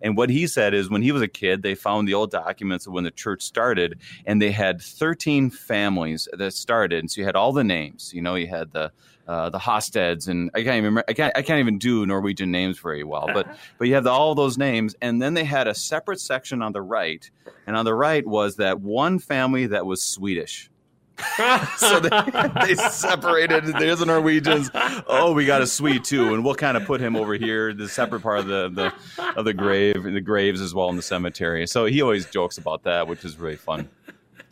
and 0.00 0.16
what 0.16 0.30
he 0.30 0.46
said 0.46 0.74
is 0.74 0.90
when 0.90 1.02
he 1.02 1.12
was 1.12 1.22
a 1.22 1.28
kid, 1.28 1.62
they 1.62 1.74
found 1.74 2.06
the 2.06 2.14
old 2.14 2.30
documents 2.30 2.86
of 2.86 2.92
when 2.92 3.04
the 3.04 3.10
church 3.10 3.42
started, 3.42 3.98
and 4.26 4.40
they 4.40 4.52
had 4.52 4.80
13 4.80 5.50
families 5.50 6.28
that 6.32 6.52
started. 6.52 7.00
And 7.00 7.10
so 7.10 7.20
you 7.20 7.24
had 7.24 7.36
all 7.36 7.52
the 7.52 7.64
names. 7.64 8.12
You 8.14 8.22
know, 8.22 8.34
you 8.34 8.46
had 8.46 8.72
the 8.72 8.92
uh, 9.26 9.50
the 9.50 9.58
Hosteds, 9.58 10.26
and 10.26 10.50
I 10.54 10.62
can't 10.62 10.76
even 10.76 11.02
I 11.06 11.12
can't 11.12 11.36
I 11.36 11.42
can't 11.42 11.60
even 11.60 11.78
do 11.78 12.06
Norwegian 12.06 12.50
names 12.50 12.78
very 12.78 13.04
well, 13.04 13.28
but 13.32 13.46
but 13.78 13.88
you 13.88 13.94
have 13.94 14.04
the, 14.04 14.10
all 14.10 14.34
those 14.34 14.56
names, 14.56 14.96
and 15.02 15.20
then 15.20 15.34
they 15.34 15.44
had 15.44 15.68
a 15.68 15.74
separate 15.74 16.20
section 16.20 16.62
on 16.62 16.72
the 16.72 16.80
right, 16.80 17.30
and 17.66 17.76
on 17.76 17.84
the 17.84 17.94
right 17.94 18.26
was 18.26 18.56
that 18.56 18.80
one 18.80 19.18
family 19.18 19.66
that 19.66 19.84
was 19.84 20.02
Swedish. 20.02 20.70
so 21.76 22.00
they, 22.00 22.08
they 22.66 22.74
separated. 22.74 23.64
There's 23.66 23.98
the 23.98 24.06
Norwegians. 24.06 24.70
Oh, 25.06 25.32
we 25.32 25.46
got 25.46 25.62
a 25.62 25.66
Swede 25.66 26.04
too, 26.04 26.34
and 26.34 26.44
we'll 26.44 26.54
kind 26.54 26.76
of 26.76 26.84
put 26.84 27.00
him 27.00 27.16
over 27.16 27.34
here, 27.34 27.72
the 27.72 27.88
separate 27.88 28.20
part 28.20 28.40
of 28.40 28.46
the, 28.46 28.68
the 28.68 29.28
of 29.36 29.44
the 29.44 29.54
grave, 29.54 30.02
the 30.02 30.20
graves 30.20 30.60
as 30.60 30.74
well 30.74 30.88
in 30.90 30.96
the 30.96 31.02
cemetery. 31.02 31.66
So 31.66 31.86
he 31.86 32.02
always 32.02 32.26
jokes 32.26 32.58
about 32.58 32.84
that, 32.84 33.08
which 33.08 33.24
is 33.24 33.38
really 33.38 33.56
fun. 33.56 33.88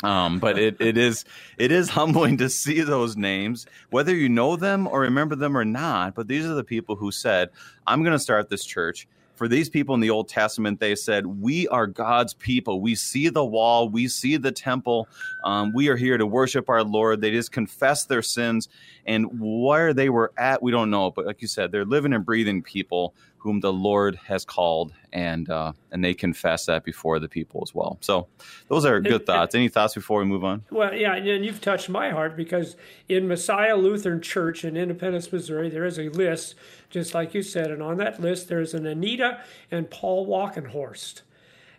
Um, 0.03 0.39
but 0.39 0.59
it, 0.59 0.77
it 0.81 0.99
is 0.99 1.25
it 1.57 1.73
is 1.73 1.89
humbling 1.89 2.37
to 2.39 2.49
see 2.49 2.83
those 2.83 3.17
names, 3.17 3.67
whether 3.91 4.15
you 4.15 4.29
know 4.29 4.57
them 4.57 4.87
or 4.87 5.01
remember 5.01 5.37
them 5.37 5.57
or 5.57 5.65
not. 5.65 6.15
But 6.15 6.29
these 6.29 6.45
are 6.45 6.55
the 6.55 6.65
people 6.65 6.97
who 6.97 7.11
said, 7.11 7.51
"I'm 7.87 8.03
going 8.03 8.13
to 8.13 8.19
start 8.19 8.49
this 8.49 8.65
church." 8.65 9.09
For 9.37 9.49
these 9.49 9.69
people 9.69 9.95
in 9.95 10.01
the 10.01 10.11
Old 10.11 10.29
Testament, 10.29 10.81
they 10.81 10.95
said, 10.95 11.27
We 11.27 11.69
are 11.69 11.87
God's 11.87 12.35
people. 12.35 12.81
We 12.81 12.95
see 12.95 13.29
the 13.29 13.45
wall, 13.45 13.89
we 13.89 14.09
see 14.09 14.37
the 14.37 14.53
temple. 14.53 15.09
Um, 15.45 15.73
we 15.73 15.89
are 15.89 15.97
here 15.97 16.17
to 16.19 16.27
worship 16.27 16.69
our 16.69 16.83
Lord. 16.83 17.21
They 17.21 17.31
just 17.31 17.53
confess 17.53 18.05
their 18.05 18.23
sins. 18.23 18.69
And 19.05 19.27
where 19.39 19.95
they 19.95 20.09
were 20.09 20.33
at, 20.37 20.63
we 20.63 20.73
don't 20.73 20.91
know. 20.91 21.11
But 21.11 21.27
like 21.27 21.43
you 21.43 21.49
said, 21.49 21.71
they're 21.71 21.85
living 21.85 22.13
and 22.13 22.25
breathing 22.25 22.63
people 22.63 23.15
whom 23.39 23.61
the 23.61 23.73
Lord 23.73 24.17
has 24.27 24.45
called, 24.45 24.93
and 25.17 25.49
uh, 25.49 25.73
and 25.93 26.05
they 26.05 26.13
confess 26.13 26.67
that 26.67 26.85
before 26.85 27.19
the 27.19 27.29
people 27.29 27.63
as 27.67 27.75
well. 27.75 27.97
So, 28.03 28.29
those 28.69 28.85
are 28.85 29.01
good 29.01 29.13
and, 29.23 29.27
thoughts. 29.27 29.55
Any 29.55 29.69
thoughts 29.69 29.95
before 29.95 30.19
we 30.19 30.27
move 30.27 30.45
on? 30.45 30.63
Well, 30.71 30.95
yeah, 30.95 31.15
and 31.15 31.43
you've 31.43 31.63
touched 31.63 31.89
my 31.89 32.11
heart 32.11 32.37
because 32.37 32.77
in 33.09 33.27
Messiah 33.27 33.77
Lutheran 33.77 34.21
Church 34.21 34.63
in 34.63 34.77
Independence, 34.77 35.33
Missouri, 35.33 35.71
there 35.71 35.87
is 35.87 35.99
a 35.99 36.11
list, 36.11 36.55
just 36.91 37.15
like 37.15 37.33
you 37.33 37.41
said, 37.43 37.71
and 37.71 37.83
on 37.83 37.97
that 37.97 38.21
list 38.21 38.49
there's 38.49 38.75
an 38.75 38.85
Anita 38.85 39.41
and 39.71 39.91
Paul 39.91 40.27
Walkenhorst, 40.27 41.23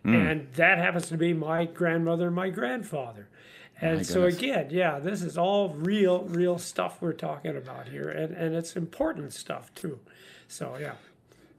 mm. 0.04 0.32
and 0.32 0.52
that 0.56 0.80
happens 0.80 1.08
to 1.10 1.18
be 1.18 1.32
my 1.34 1.66
grandmother 1.66 2.26
and 2.28 2.36
my 2.36 2.50
grandfather. 2.50 3.30
And 3.80 4.04
so 4.04 4.24
again, 4.24 4.70
yeah, 4.72 4.98
this 4.98 5.22
is 5.22 5.38
all 5.38 5.70
real, 5.70 6.24
real 6.24 6.58
stuff 6.58 6.98
we're 7.00 7.14
talking 7.14 7.56
about 7.56 7.88
here, 7.88 8.10
and 8.10 8.36
and 8.36 8.56
it's 8.56 8.76
important 8.76 9.32
stuff 9.34 9.72
too. 9.76 10.00
So 10.48 10.76
yeah. 10.80 10.94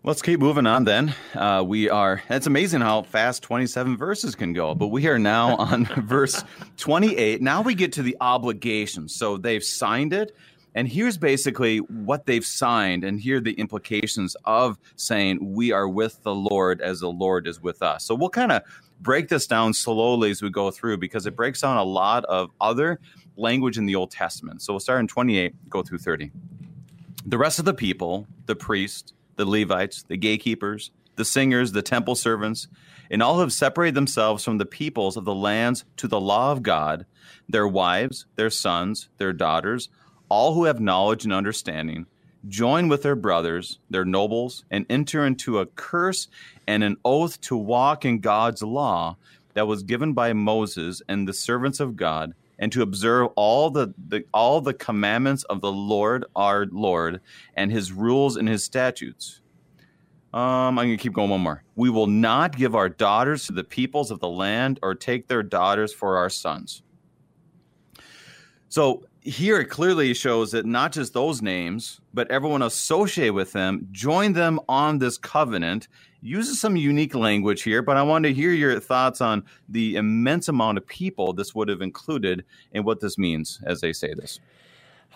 Let's 0.09 0.23
keep 0.23 0.41
moving 0.41 0.67
on 0.67 0.85
then. 0.85 1.15
Uh, 1.35 1.63
we 1.67 1.91
are, 1.91 2.23
it's 2.31 2.47
amazing 2.47 2.81
how 2.81 3.03
fast 3.03 3.43
27 3.43 3.95
verses 3.99 4.35
can 4.35 4.55
go, 4.55 4.75
but 4.75 4.87
we 4.87 5.07
are 5.07 5.19
now 5.19 5.55
on 5.59 5.85
verse 5.85 6.43
28. 6.79 7.43
Now 7.43 7.61
we 7.61 7.75
get 7.75 7.93
to 7.93 8.03
the 8.03 8.17
obligation. 8.19 9.11
So 9.11 9.37
they've 9.37 9.63
signed 9.63 10.15
it. 10.15 10.35
And 10.75 10.89
here's 10.89 11.19
basically 11.19 11.81
what 11.81 12.25
they've 12.25 12.45
signed, 12.45 13.05
and 13.05 13.21
here 13.21 13.39
the 13.39 13.53
implications 13.53 14.35
of 14.47 14.79
saying, 14.97 15.41
We 15.43 15.73
are 15.73 15.87
with 15.87 16.23
the 16.23 16.35
Lord 16.35 16.81
as 16.81 17.01
the 17.01 17.11
Lord 17.11 17.47
is 17.47 17.61
with 17.61 17.83
us. 17.83 18.07
So 18.07 18.15
we'll 18.15 18.31
kind 18.31 18.53
of 18.53 18.63
break 19.03 19.29
this 19.29 19.47
down 19.47 19.75
slowly 19.75 20.31
as 20.31 20.41
we 20.41 20.49
go 20.49 20.71
through 20.71 20.97
because 20.97 21.27
it 21.27 21.37
breaks 21.37 21.61
down 21.61 21.77
a 21.77 21.85
lot 21.85 22.25
of 22.25 22.49
other 22.63 22.99
language 23.37 23.77
in 23.77 23.85
the 23.85 23.95
Old 23.95 24.11
Testament. 24.11 24.63
So 24.63 24.73
we'll 24.73 24.81
start 24.81 25.01
in 25.01 25.07
28, 25.07 25.69
go 25.69 25.83
through 25.83 25.99
30. 25.99 26.31
The 27.27 27.37
rest 27.37 27.59
of 27.59 27.67
the 27.67 27.75
people, 27.75 28.27
the 28.47 28.57
priest, 28.57 29.13
the 29.39 29.47
Levites, 29.47 30.03
the 30.03 30.19
gatekeepers, 30.19 30.91
the 31.17 31.25
singers, 31.25 31.73
the 31.73 31.81
temple 31.81 32.15
servants, 32.15 32.69
and 33.11 33.23
all 33.23 33.37
who 33.37 33.41
have 33.41 33.53
separated 33.53 33.95
themselves 33.95 34.45
from 34.45 34.59
the 34.59 34.67
peoples 34.67 35.17
of 35.17 35.25
the 35.25 35.35
lands 35.35 35.87
to 35.97 36.07
the 36.07 36.21
law 36.21 36.53
of 36.53 36.63
God, 36.63 37.07
their 37.49 37.67
wives, 37.67 38.27
their 38.37 38.51
sons, 38.51 39.09
their 39.17 39.33
daughters, 39.33 39.89
all 40.29 40.53
who 40.53 40.65
have 40.65 40.81
knowledge 40.81 41.25
and 41.25 41.33
understanding 41.33 42.07
join 42.47 42.89
with 42.89 43.03
their 43.03 43.17
brothers, 43.17 43.79
their 43.91 44.05
nobles, 44.05 44.65
and 44.71 44.87
enter 44.89 45.27
into 45.27 45.59
a 45.59 45.67
curse 45.67 46.29
and 46.67 46.85
an 46.85 46.97
oath 47.05 47.41
to 47.41 47.57
walk 47.57 48.05
in 48.05 48.21
God's 48.21 48.63
law 48.63 49.17
that 49.55 49.67
was 49.67 49.83
given 49.83 50.13
by 50.13 50.33
Moses 50.33 51.03
and 51.09 51.27
the 51.27 51.33
servants 51.33 51.81
of 51.81 51.97
God, 51.97 52.35
and 52.59 52.73
to 52.73 52.83
observe 52.83 53.29
all 53.37 53.71
the, 53.71 53.95
the 54.09 54.25
all 54.35 54.61
the 54.61 54.75
commandments 54.75 55.45
of 55.45 55.61
the 55.61 55.73
Lord 55.73 56.25
our 56.35 56.67
Lord 56.67 57.21
and 57.55 57.71
his 57.71 57.93
rules 57.93 58.37
and 58.37 58.49
his 58.49 58.65
statutes. 58.65 59.41
Um, 60.35 60.79
I'm 60.79 60.87
going 60.87 60.91
to 60.91 61.03
keep 61.03 61.15
going 61.15 61.31
one 61.31 61.41
more. 61.41 61.63
We 61.75 61.89
will 61.89 62.07
not 62.07 62.57
give 62.57 62.75
our 62.75 62.91
daughters 62.91 63.47
to 63.47 63.53
the 63.53 63.65
peoples 63.65 64.11
of 64.11 64.21
the 64.21 64.29
land 64.29 64.79
or 64.83 64.95
take 64.95 65.27
their 65.27 65.43
daughters 65.43 65.93
for 65.93 66.19
our 66.19 66.29
sons. 66.29 66.83
So 68.69 69.05
here 69.23 69.61
it 69.61 69.67
clearly 69.67 70.13
shows 70.13 70.51
that 70.53 70.67
not 70.67 70.93
just 70.93 71.15
those 71.15 71.41
names, 71.41 72.01
but 72.13 72.31
everyone 72.31 72.63
associated 72.63 73.33
with 73.35 73.53
them 73.53 73.89
join 73.91 74.35
them 74.35 74.61
on 74.69 74.99
this 74.99 75.17
covenant. 75.17 75.89
Uses 76.21 76.61
some 76.61 76.75
unique 76.75 77.15
language 77.15 77.63
here, 77.63 77.81
but 77.81 77.97
I 77.97 78.03
want 78.03 78.25
to 78.25 78.33
hear 78.35 78.51
your 78.51 78.81
thoughts 78.81 79.21
on 79.21 79.45
the 79.69 79.95
immense 79.95 80.49
amount 80.49 80.79
of 80.79 80.87
people 80.87 81.33
this 81.33 81.55
would 81.55 81.69
have 81.69 81.81
included 81.81 82.45
and 82.73 82.85
what 82.85 83.01
this 83.01 83.17
means 83.17 83.61
as 83.65 83.81
they 83.81 83.93
say 83.93 84.15
this. 84.15 84.41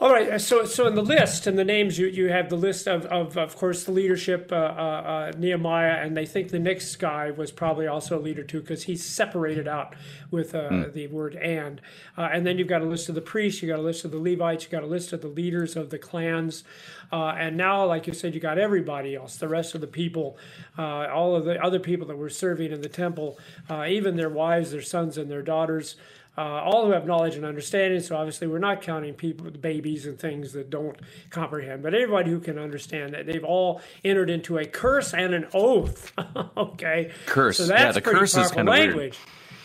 All 0.00 0.10
right. 0.10 0.30
Uh, 0.30 0.38
so, 0.38 0.64
so 0.64 0.86
in 0.86 0.94
the 0.94 1.02
list 1.02 1.46
and 1.46 1.58
the 1.58 1.64
names, 1.64 1.98
you, 1.98 2.06
you 2.06 2.30
have 2.30 2.48
the 2.48 2.56
list 2.56 2.88
of, 2.88 3.04
of, 3.06 3.36
of 3.36 3.56
course, 3.56 3.84
the 3.84 3.92
leadership, 3.92 4.50
uh, 4.50 4.56
uh, 4.56 4.58
uh, 4.58 5.32
Nehemiah, 5.36 6.02
and 6.02 6.16
they 6.16 6.24
think 6.24 6.48
the 6.48 6.58
next 6.58 6.96
guy 6.96 7.30
was 7.30 7.52
probably 7.52 7.86
also 7.86 8.18
a 8.18 8.20
leader 8.20 8.42
too, 8.42 8.62
because 8.62 8.84
he's 8.84 9.04
separated 9.04 9.68
out 9.68 9.94
with 10.30 10.54
mm. 10.54 10.90
the 10.94 11.08
word 11.08 11.36
and. 11.36 11.82
Uh, 12.16 12.30
and 12.32 12.46
then 12.46 12.56
you've 12.56 12.68
got 12.68 12.80
a 12.80 12.86
list 12.86 13.10
of 13.10 13.14
the 13.14 13.20
priests, 13.20 13.62
you 13.62 13.68
got 13.68 13.78
a 13.78 13.82
list 13.82 14.06
of 14.06 14.10
the 14.10 14.18
Levites, 14.18 14.64
you 14.64 14.70
got 14.70 14.82
a 14.82 14.86
list 14.86 15.12
of 15.12 15.20
the 15.20 15.28
leaders 15.28 15.76
of 15.76 15.90
the 15.90 15.98
clans. 15.98 16.64
and 17.12 17.58
now, 17.58 17.84
like 17.84 18.06
you 18.06 18.14
said, 18.14 18.34
you 18.34 18.40
got 18.40 18.56
everybody 18.56 19.14
else, 19.14 19.36
the 19.36 19.46
rest 19.48 19.74
of 19.74 19.82
the 19.82 19.86
people, 19.86 20.38
all 20.78 21.36
of 21.36 21.44
the 21.44 21.62
other 21.62 21.78
people 21.78 22.06
that 22.06 22.16
were 22.16 22.30
serving 22.30 22.72
in 22.72 22.80
the 22.80 22.88
temple, 22.88 23.38
even 23.86 24.16
their 24.16 24.30
wives, 24.30 24.70
their 24.70 24.82
sons, 24.82 25.18
and 25.18 25.30
their 25.30 25.42
daughters 25.42 25.96
uh, 26.36 26.40
all 26.40 26.86
who 26.86 26.92
have 26.92 27.06
knowledge 27.06 27.36
and 27.36 27.44
understanding. 27.44 28.00
So 28.00 28.16
obviously, 28.16 28.46
we're 28.46 28.58
not 28.58 28.80
counting 28.80 29.14
people, 29.14 29.50
babies, 29.50 30.06
and 30.06 30.18
things 30.18 30.52
that 30.52 30.70
don't 30.70 30.96
comprehend, 31.30 31.82
but 31.82 31.94
everybody 31.94 32.30
who 32.30 32.40
can 32.40 32.58
understand 32.58 33.12
that 33.14 33.26
they've 33.26 33.44
all 33.44 33.82
entered 34.04 34.30
into 34.30 34.58
a 34.58 34.64
curse 34.64 35.12
and 35.12 35.34
an 35.34 35.46
oath. 35.52 36.12
okay, 36.56 37.12
curse. 37.26 37.58
So 37.58 37.66
that's 37.66 37.80
yeah, 37.80 37.92
the 37.92 38.00
curse 38.00 38.36
is 38.36 38.50
kind 38.50 38.68
of 38.68 38.74
language. 38.74 38.96
Weird. 38.96 39.16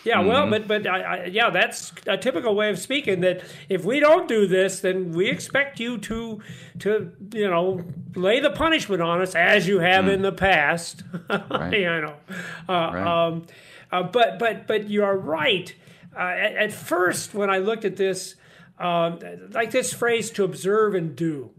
Yeah, 0.04 0.18
mm-hmm. 0.18 0.28
well, 0.28 0.50
but 0.50 0.68
but 0.68 0.86
I, 0.86 1.00
I, 1.00 1.24
yeah, 1.24 1.50
that's 1.50 1.92
a 2.06 2.16
typical 2.16 2.54
way 2.54 2.70
of 2.70 2.78
speaking. 2.78 3.20
That 3.20 3.42
if 3.68 3.84
we 3.84 3.98
don't 4.00 4.28
do 4.28 4.46
this, 4.46 4.80
then 4.80 5.12
we 5.12 5.28
expect 5.28 5.80
you 5.80 5.98
to 5.98 6.40
to 6.80 7.12
you 7.32 7.48
know 7.48 7.82
lay 8.14 8.40
the 8.40 8.50
punishment 8.50 9.02
on 9.02 9.20
us 9.20 9.34
as 9.34 9.66
you 9.66 9.80
have 9.80 10.04
mm. 10.04 10.12
in 10.12 10.22
the 10.22 10.32
past. 10.32 11.02
right. 11.50 11.72
you 11.72 11.84
know, 11.84 12.14
uh, 12.68 12.72
right. 12.72 13.26
um, 13.26 13.46
uh, 13.90 14.02
but 14.02 14.38
but 14.38 14.66
but 14.66 14.88
you 14.88 15.02
are 15.02 15.16
right 15.16 15.74
uh, 16.16 16.20
at, 16.20 16.56
at, 16.56 16.72
first, 16.72 17.34
when 17.34 17.50
I 17.50 17.58
looked 17.58 17.84
at 17.84 17.96
this, 17.96 18.34
um, 18.78 19.18
like 19.50 19.70
this 19.70 19.92
phrase 19.92 20.30
to 20.32 20.44
observe 20.44 20.94
and 20.94 21.14
do. 21.14 21.50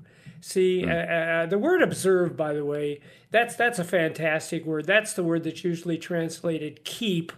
See, 0.41 0.83
mm. 0.85 0.89
uh, 0.89 1.43
uh, 1.43 1.45
the 1.45 1.57
word 1.57 1.81
observe, 1.81 2.37
by 2.37 2.53
the 2.53 2.65
way, 2.65 3.01
that's 3.31 3.55
that's 3.55 3.79
a 3.79 3.83
fantastic 3.83 4.65
word. 4.65 4.85
That's 4.85 5.13
the 5.13 5.23
word 5.23 5.43
that's 5.43 5.63
usually 5.63 5.97
translated 5.97 6.83
keep, 6.83 7.31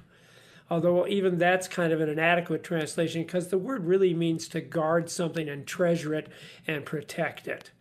although 0.69 1.08
even 1.08 1.38
that's 1.38 1.67
kind 1.67 1.91
of 1.91 2.00
an 2.00 2.10
inadequate 2.10 2.63
translation 2.63 3.24
because 3.24 3.50
the 3.50 3.58
word 3.58 3.86
really 3.86 4.13
means 4.13 4.47
to 4.50 4.62
guard 4.62 5.10
something 5.10 5.50
and 5.50 5.65
treasure 5.65 6.13
it 6.13 6.30
and 6.67 6.86
protect 6.86 7.47
it. 7.47 7.71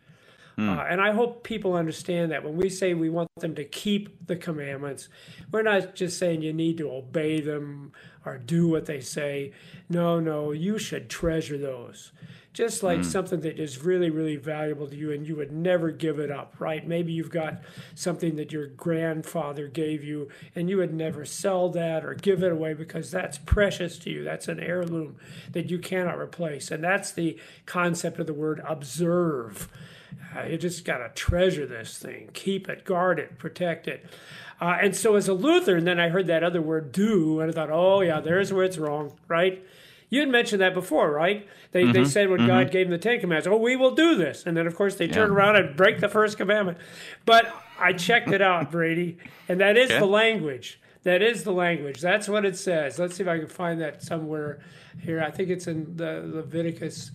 Mm. 0.57 0.77
Uh, 0.77 0.81
and 0.81 1.01
I 1.01 1.11
hope 1.11 1.43
people 1.43 1.73
understand 1.73 2.31
that 2.31 2.43
when 2.43 2.57
we 2.57 2.69
say 2.69 2.93
we 2.93 3.09
want 3.09 3.29
them 3.39 3.55
to 3.55 3.63
keep 3.63 4.27
the 4.27 4.35
commandments, 4.35 5.09
we're 5.51 5.61
not 5.61 5.95
just 5.95 6.17
saying 6.17 6.41
you 6.41 6.53
need 6.53 6.77
to 6.77 6.91
obey 6.91 7.41
them 7.41 7.91
or 8.25 8.37
do 8.37 8.67
what 8.67 8.85
they 8.85 9.01
say. 9.01 9.53
No, 9.89 10.19
no, 10.19 10.51
you 10.51 10.77
should 10.77 11.09
treasure 11.09 11.57
those. 11.57 12.11
Just 12.53 12.83
like 12.83 12.99
mm. 12.99 13.05
something 13.05 13.39
that 13.41 13.57
is 13.57 13.81
really, 13.81 14.09
really 14.09 14.35
valuable 14.35 14.85
to 14.85 14.95
you 14.95 15.13
and 15.13 15.25
you 15.25 15.37
would 15.37 15.53
never 15.53 15.89
give 15.89 16.19
it 16.19 16.29
up, 16.29 16.53
right? 16.59 16.85
Maybe 16.85 17.13
you've 17.13 17.29
got 17.29 17.61
something 17.95 18.35
that 18.35 18.51
your 18.51 18.67
grandfather 18.67 19.69
gave 19.69 20.03
you 20.03 20.27
and 20.53 20.69
you 20.69 20.75
would 20.77 20.93
never 20.93 21.23
sell 21.23 21.69
that 21.69 22.03
or 22.03 22.13
give 22.13 22.43
it 22.43 22.51
away 22.51 22.73
because 22.73 23.09
that's 23.09 23.37
precious 23.37 23.97
to 23.99 24.09
you. 24.09 24.25
That's 24.25 24.49
an 24.49 24.59
heirloom 24.59 25.15
that 25.53 25.69
you 25.69 25.79
cannot 25.79 26.19
replace. 26.19 26.71
And 26.71 26.83
that's 26.83 27.13
the 27.13 27.39
concept 27.65 28.19
of 28.19 28.27
the 28.27 28.33
word 28.33 28.61
observe. 28.67 29.69
Uh, 30.35 30.43
you 30.43 30.57
just 30.57 30.85
got 30.85 30.97
to 30.99 31.09
treasure 31.09 31.65
this 31.65 31.97
thing, 31.97 32.29
keep 32.33 32.69
it, 32.69 32.85
guard 32.85 33.19
it, 33.19 33.37
protect 33.37 33.87
it. 33.87 34.05
Uh, 34.59 34.77
and 34.81 34.95
so 34.95 35.15
as 35.15 35.27
a 35.27 35.33
Lutheran, 35.33 35.85
then 35.85 35.99
I 35.99 36.09
heard 36.09 36.27
that 36.27 36.43
other 36.43 36.61
word 36.61 36.91
do, 36.91 37.39
and 37.39 37.49
I 37.49 37.53
thought, 37.53 37.69
oh, 37.71 38.01
yeah, 38.01 38.19
there's 38.19 38.53
where 38.53 38.63
it's 38.63 38.77
wrong, 38.77 39.13
right? 39.27 39.65
You 40.09 40.19
had 40.19 40.29
mentioned 40.29 40.61
that 40.61 40.73
before, 40.73 41.11
right? 41.11 41.47
They, 41.71 41.83
mm-hmm, 41.83 41.93
they 41.93 42.05
said 42.05 42.29
when 42.29 42.39
mm-hmm. 42.39 42.47
God 42.47 42.71
gave 42.71 42.87
them 42.87 42.91
the 42.91 42.97
Ten 42.97 43.19
Commandments, 43.19 43.47
oh, 43.47 43.57
we 43.57 43.75
will 43.75 43.95
do 43.95 44.15
this. 44.15 44.43
And 44.45 44.55
then, 44.55 44.67
of 44.67 44.75
course, 44.75 44.95
they 44.95 45.05
yeah. 45.05 45.13
turn 45.13 45.31
around 45.31 45.55
and 45.55 45.75
break 45.75 45.99
the 45.99 46.09
first 46.09 46.37
commandment. 46.37 46.77
But 47.25 47.51
I 47.79 47.93
checked 47.93 48.29
it 48.29 48.41
out, 48.41 48.71
Brady, 48.71 49.17
and 49.49 49.59
that 49.61 49.77
is 49.77 49.89
okay. 49.89 49.99
the 49.99 50.05
language. 50.05 50.79
That 51.03 51.21
is 51.23 51.43
the 51.43 51.53
language. 51.53 51.99
That's 51.99 52.29
what 52.29 52.45
it 52.45 52.55
says. 52.55 52.99
Let's 52.99 53.15
see 53.15 53.23
if 53.23 53.29
I 53.29 53.39
can 53.39 53.47
find 53.47 53.81
that 53.81 54.03
somewhere 54.03 54.59
here. 54.99 55.21
I 55.23 55.31
think 55.31 55.49
it's 55.49 55.65
in 55.65 55.97
the 55.97 56.21
Leviticus 56.25 57.11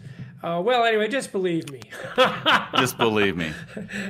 uh, 0.47 0.61
well, 0.61 0.85
anyway, 0.85 1.09
just 1.09 1.33
believe 1.33 1.69
me. 1.73 1.81
just 2.77 2.97
believe 2.97 3.37
me. 3.37 3.53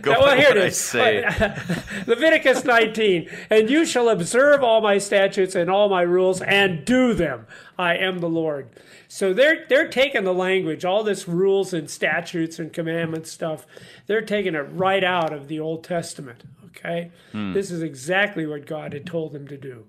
Go 0.03 0.12
now, 0.12 0.20
well, 0.20 0.37
here 0.37 0.51
it 0.51 0.59
is. 0.59 0.94
Leviticus 2.07 2.62
19. 2.62 3.31
And 3.49 3.70
you 3.70 3.87
shall 3.87 4.11
observe 4.11 4.62
all 4.62 4.83
my 4.83 4.99
statutes 4.99 5.55
and 5.55 5.70
all 5.70 5.88
my 5.88 6.03
rules 6.03 6.42
and 6.42 6.85
do 6.85 7.14
them. 7.14 7.46
I 7.79 7.96
am 7.96 8.18
the 8.18 8.29
Lord. 8.29 8.68
So 9.09 9.33
they're 9.33 9.64
they're 9.68 9.88
taking 9.88 10.25
the 10.25 10.35
language, 10.35 10.85
all 10.85 11.03
this 11.03 11.27
rules 11.27 11.72
and 11.72 11.88
statutes 11.88 12.59
and 12.59 12.70
commandments 12.70 13.31
stuff. 13.31 13.66
They're 14.07 14.20
taking 14.20 14.55
it 14.55 14.66
right 14.72 15.05
out 15.05 15.33
of 15.33 15.49
the 15.49 15.59
Old 15.59 15.85
Testament. 15.85 16.42
Okay, 16.66 17.12
hmm. 17.33 17.55
this 17.55 17.70
is 17.70 17.83
exactly 17.83 18.44
what 18.44 18.66
God 18.66 18.92
had 18.92 19.07
told 19.07 19.33
them 19.33 19.49
to 19.49 19.57
do. 19.57 19.87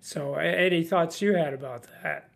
So, 0.00 0.36
any 0.36 0.82
thoughts 0.82 1.20
you 1.20 1.34
had 1.34 1.52
about 1.52 1.84
that? 2.02 2.30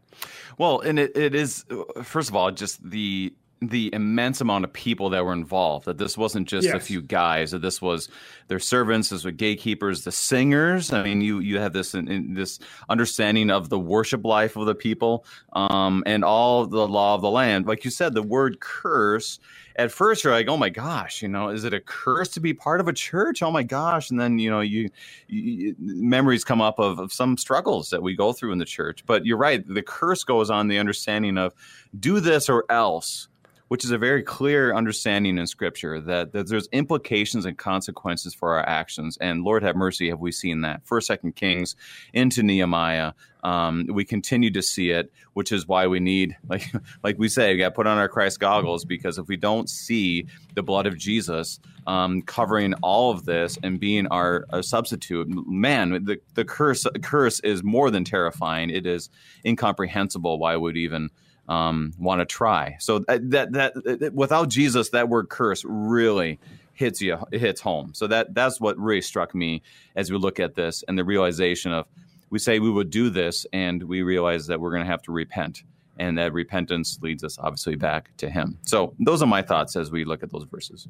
Well, 0.59 0.81
and 0.81 0.98
it, 0.98 1.16
it 1.16 1.35
is 1.35 1.64
first 2.03 2.29
of 2.29 2.37
all 2.37 2.50
just 2.50 2.90
the 2.90 3.33
the 3.68 3.90
immense 3.92 4.40
amount 4.40 4.64
of 4.64 4.72
people 4.72 5.11
that 5.11 5.24
were 5.24 5.33
involved. 5.33 5.87
That 5.87 5.98
this 5.98 6.16
wasn't 6.16 6.48
just 6.48 6.66
yes. 6.66 6.74
a 6.74 6.81
few 6.81 7.03
guys. 7.03 7.50
That 7.50 7.62
this 7.62 7.81
was 7.81 8.09
their 8.48 8.59
servants, 8.59 9.09
this 9.09 9.24
were 9.24 9.31
gatekeepers, 9.31 10.05
the 10.05 10.12
singers. 10.12 10.92
I 10.92 11.03
mean, 11.03 11.20
you 11.20 11.40
you 11.40 11.59
have 11.59 11.72
this 11.72 11.94
in, 11.94 12.09
in 12.09 12.35
this 12.35 12.59
understanding 12.88 13.50
of 13.50 13.68
the 13.68 13.79
worship 13.79 14.24
life 14.24 14.57
of 14.57 14.66
the 14.66 14.74
people, 14.74 15.24
um, 15.53 16.03
and 16.07 16.24
all 16.24 16.66
the 16.66 16.87
law 16.87 17.14
of 17.14 17.22
the 17.22 17.31
land. 17.31 17.66
Like 17.66 17.85
you 17.85 17.90
said, 17.90 18.14
the 18.14 18.22
word 18.22 18.61
curse. 18.61 19.38
At 19.77 19.90
first, 19.90 20.22
you're 20.22 20.33
like, 20.33 20.46
"Oh 20.48 20.57
my 20.57 20.68
gosh, 20.68 21.20
you 21.20 21.27
know, 21.27 21.48
is 21.48 21.64
it 21.64 21.74
a 21.74 21.81
curse 21.81 22.29
to 22.31 22.40
be 22.40 22.55
part 22.55 22.81
of 22.81 22.87
a 22.87 22.92
church? 22.92 23.42
Oh 23.42 23.50
my 23.50 23.64
gosh!" 23.64 24.11
And 24.11 24.20
then 24.20 24.38
you 24.38 24.48
know, 24.48 24.61
you, 24.61 24.88
you 25.27 25.74
memories 25.79 26.44
come 26.44 26.61
up 26.61 26.79
of, 26.79 27.00
of 27.00 27.12
some 27.12 27.37
struggles 27.37 27.90
that 27.90 28.03
we 28.03 28.14
go 28.14 28.33
through 28.33 28.53
in 28.53 28.59
the 28.59 28.64
church. 28.64 29.05
But 29.05 29.27
you're 29.27 29.37
right, 29.37 29.66
the 29.66 29.83
curse 29.83 30.22
goes 30.22 30.48
on 30.48 30.68
the 30.68 30.79
understanding 30.79 31.38
of 31.38 31.55
do 31.98 32.20
this 32.20 32.48
or 32.48 32.64
else 32.70 33.29
which 33.74 33.84
is 33.84 33.90
a 33.90 33.98
very 33.98 34.22
clear 34.22 34.72
understanding 34.72 35.37
in 35.37 35.48
Scripture 35.48 36.00
that, 36.00 36.30
that 36.30 36.48
there's 36.48 36.68
implications 36.70 37.44
and 37.44 37.58
consequences 37.58 38.32
for 38.32 38.54
our 38.54 38.64
actions. 38.68 39.18
And 39.20 39.42
Lord 39.42 39.64
have 39.64 39.74
mercy, 39.74 40.10
have 40.10 40.20
we 40.20 40.30
seen 40.30 40.60
that? 40.60 40.87
First, 40.87 41.08
Second 41.08 41.34
Kings 41.34 41.74
into 42.12 42.44
Nehemiah. 42.44 43.14
Um, 43.42 43.88
we 43.92 44.04
continue 44.04 44.52
to 44.52 44.62
see 44.62 44.90
it, 44.90 45.12
which 45.32 45.50
is 45.50 45.66
why 45.66 45.88
we 45.88 45.98
need, 45.98 46.37
like 46.48 46.72
like 47.02 47.18
we 47.18 47.28
say, 47.28 47.52
we 47.52 47.58
got 47.58 47.70
to 47.70 47.74
put 47.74 47.88
on 47.88 47.98
our 47.98 48.08
Christ 48.08 48.38
goggles 48.38 48.84
because 48.84 49.18
if 49.18 49.26
we 49.26 49.37
don't 49.37 49.68
see 49.68 50.28
the 50.54 50.62
blood 50.62 50.87
of 50.87 50.96
Jesus 50.96 51.58
um, 51.88 52.22
covering 52.22 52.74
all 52.74 53.10
of 53.10 53.24
this 53.24 53.58
and 53.64 53.80
being 53.80 54.06
our, 54.06 54.46
our 54.50 54.62
substitute, 54.62 55.26
man, 55.48 56.04
the 56.04 56.20
the 56.34 56.44
curse 56.44 56.87
curse 57.02 57.40
is 57.40 57.64
more 57.64 57.90
than 57.90 58.04
terrifying. 58.04 58.70
It 58.70 58.87
is 58.87 59.10
incomprehensible 59.44 60.38
why 60.38 60.54
would 60.54 60.76
even 60.76 61.10
um, 61.48 61.92
want 61.98 62.20
to 62.20 62.26
try. 62.26 62.76
So 62.80 63.00
that, 63.00 63.30
that 63.30 63.52
that 63.52 64.12
without 64.14 64.48
Jesus, 64.48 64.90
that 64.90 65.09
word 65.09 65.28
curse 65.28 65.64
really 65.64 66.38
hits 66.74 67.00
you 67.00 67.18
hits 67.33 67.61
home. 67.61 67.92
So 67.94 68.07
that 68.09 68.35
that's 68.35 68.61
what 68.61 68.78
really 68.78 69.00
struck 69.00 69.35
me 69.35 69.62
as 69.96 70.11
we 70.11 70.18
look 70.18 70.40
at 70.40 70.54
this 70.54 70.83
and 70.88 70.98
the 70.98 71.04
realization 71.04 71.72
of 71.72 71.87
we 72.30 72.38
say 72.38 72.59
we 72.59 72.70
would 72.70 72.90
do 72.90 73.11
this 73.11 73.46
and 73.52 73.83
we 73.83 74.02
realize 74.02 74.46
that 74.48 74.61
we're 74.61 74.70
going 74.70 74.83
to 74.83 74.90
have 74.90 75.02
to 75.02 75.12
repent 75.12 75.62
and 75.98 76.18
that 76.18 76.33
repentance 76.33 76.98
leads 77.00 77.22
us 77.22 77.38
obviously 77.38 77.76
back 77.76 78.11
to 78.16 78.28
him. 78.28 78.59
So 78.62 78.94
those 78.98 79.22
are 79.22 79.26
my 79.26 79.42
thoughts 79.42 79.76
as 79.76 79.90
we 79.90 80.04
look 80.04 80.22
at 80.22 80.30
those 80.30 80.44
verses. 80.44 80.88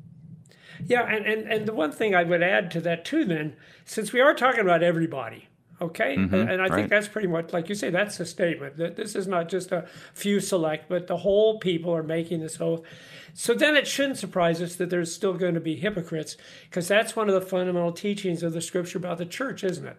Yeah, 0.87 1.03
and, 1.03 1.27
and, 1.27 1.53
and 1.53 1.67
the 1.67 1.75
one 1.75 1.93
thing 1.93 2.15
I 2.15 2.25
would 2.25 2.43
add 2.43 2.71
to 2.73 2.81
that 2.81 3.05
too 3.05 3.25
then, 3.25 3.57
since 3.85 4.13
we 4.13 4.21
are 4.21 4.35
talking 4.35 4.61
about 4.61 4.83
everybody, 4.83 5.49
Okay, 5.81 6.17
mm-hmm, 6.17 6.35
and 6.35 6.63
I 6.63 6.67
right. 6.67 6.73
think 6.73 6.89
that's 6.89 7.09
pretty 7.09 7.27
much 7.27 7.53
like 7.53 7.69
you 7.69 7.75
say. 7.75 7.91
That's 7.91 8.21
a 8.21 8.25
statement 8.25 8.77
that 8.77 8.95
this 8.97 9.17
is 9.17 9.27
not 9.27 9.49
just 9.49 9.73
a 9.73 9.89
few 10.13 10.39
select, 10.39 10.89
but 10.89 11.09
the 11.09 11.17
whole 11.19 11.59
people 11.59 11.93
are 11.93 12.05
making 12.05 12.41
this 12.41 12.61
oath. 12.61 12.83
So 13.35 13.55
then 13.55 13.75
it 13.75 13.87
shouldn't 13.87 14.19
surprise 14.19 14.63
us 14.63 14.77
that 14.77 14.91
there's 14.91 15.13
still 15.13 15.35
going 15.35 15.55
to 15.55 15.61
be 15.61 15.77
hypocrites, 15.77 16.37
because 16.71 16.87
that's 16.87 17.17
one 17.17 17.29
of 17.29 17.35
the 17.35 17.41
fundamental 17.41 17.93
teachings 17.93 18.43
of 18.45 18.53
the 18.53 18.61
Scripture 18.61 18.99
about 18.99 19.19
the 19.19 19.27
church, 19.27 19.65
isn't 19.65 19.87
it? 19.87 19.97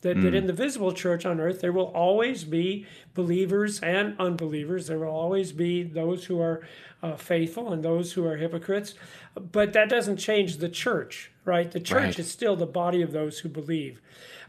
That, 0.00 0.16
mm. 0.16 0.22
that 0.22 0.34
in 0.34 0.48
the 0.48 0.52
visible 0.52 0.92
church 0.92 1.24
on 1.24 1.38
earth 1.38 1.60
there 1.60 1.72
will 1.72 1.92
always 1.94 2.42
be 2.42 2.86
believers 3.14 3.78
and 3.80 4.16
unbelievers. 4.18 4.88
There 4.88 4.98
will 4.98 5.06
always 5.06 5.52
be 5.52 5.84
those 5.84 6.24
who 6.24 6.40
are 6.40 6.66
uh, 7.04 7.14
faithful 7.14 7.72
and 7.72 7.84
those 7.84 8.12
who 8.12 8.26
are 8.26 8.36
hypocrites. 8.36 8.94
But 9.34 9.72
that 9.74 9.88
doesn't 9.88 10.16
change 10.16 10.56
the 10.56 10.68
church, 10.68 11.30
right? 11.44 11.70
The 11.70 11.80
church 11.80 12.02
right. 12.02 12.18
is 12.18 12.30
still 12.30 12.56
the 12.56 12.66
body 12.66 13.02
of 13.02 13.12
those 13.12 13.40
who 13.40 13.48
believe. 13.48 14.00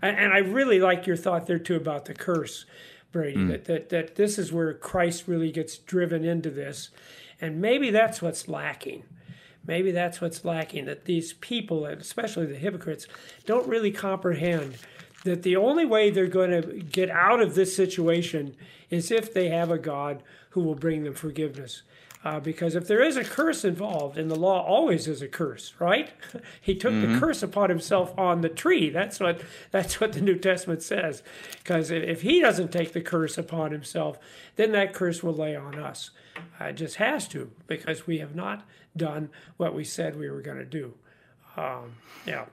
And, 0.02 0.18
and, 0.18 0.34
I 0.34 0.40
really 0.40 0.80
like 0.80 1.08
your 1.08 1.16
thought 1.16 1.48
there 1.48 1.60
too 1.60 1.76
about 1.76 2.06
the 2.06 2.14
curse, 2.14 2.66
Brady, 3.12 3.38
mm. 3.38 3.48
that, 3.50 3.66
that, 3.66 3.90
that 3.90 4.16
this 4.16 4.38
is 4.38 4.52
where 4.52 4.74
Christ 4.74 5.28
really 5.28 5.52
gets 5.52 5.78
driven 5.78 6.24
into 6.24 6.50
this. 6.50 6.90
And 7.40 7.62
maybe 7.62 7.90
that's 7.90 8.22
what's 8.22 8.48
lacking. 8.48 9.04
Maybe 9.66 9.92
that's 9.92 10.20
what's 10.20 10.44
lacking, 10.44 10.86
that 10.86 11.06
these 11.06 11.34
people, 11.34 11.86
and 11.86 12.02
especially 12.02 12.46
the 12.46 12.56
hypocrites, 12.56 13.08
don't 13.46 13.68
really 13.68 13.92
comprehend 13.92 14.78
that 15.24 15.44
the 15.44 15.56
only 15.56 15.86
way 15.86 16.10
they're 16.10 16.28
going 16.28 16.52
to 16.52 16.80
get 16.80 17.10
out 17.10 17.42
of 17.42 17.56
this 17.56 17.74
situation 17.74 18.56
is 18.90 19.10
if 19.10 19.34
they 19.34 19.48
have 19.50 19.72
a 19.72 19.78
God 19.78 20.22
who 20.50 20.62
will 20.62 20.76
bring 20.76 21.04
them 21.04 21.14
forgiveness. 21.14 21.84
Uh, 22.26 22.40
because 22.40 22.74
if 22.74 22.88
there 22.88 23.04
is 23.04 23.18
a 23.18 23.24
curse 23.24 23.66
involved, 23.66 24.18
and 24.18 24.32
the 24.32 24.36
law 24.36 24.64
always 24.64 25.08
is 25.08 25.22
a 25.22 25.28
curse, 25.28 25.74
right? 25.80 26.10
he 26.62 26.74
took 26.74 26.94
mm-hmm. 26.94 27.14
the 27.14 27.20
curse 27.20 27.44
upon 27.44 27.70
himself 27.70 28.18
on 28.18 28.40
the 28.42 28.50
tree. 28.50 28.90
That's 28.90 29.20
what 29.20 29.42
that's 29.72 30.00
what 30.00 30.14
the 30.14 30.22
New 30.22 30.38
Testament 30.38 30.82
says. 30.82 31.22
Because 31.58 31.92
if 31.92 32.22
he 32.22 32.40
doesn't 32.40 32.72
take 32.72 32.94
the 32.94 33.02
curse 33.02 33.38
upon 33.38 33.72
himself, 33.72 34.18
then 34.56 34.72
that 34.72 34.94
curse 34.94 35.22
will 35.22 35.34
lay 35.34 35.56
on 35.56 35.78
us. 35.78 36.12
Uh, 36.60 36.66
it 36.66 36.74
just 36.74 36.96
has 36.96 37.28
to, 37.28 37.52
because 37.68 38.08
we 38.08 38.20
have 38.20 38.36
not 38.36 38.66
done 38.96 39.30
what 39.58 39.76
we 39.76 39.84
said 39.84 40.18
we 40.18 40.30
were 40.30 40.42
going 40.42 40.58
to 40.58 40.66
do. 40.66 40.94
Um, 41.58 41.96
yeah. 42.26 42.46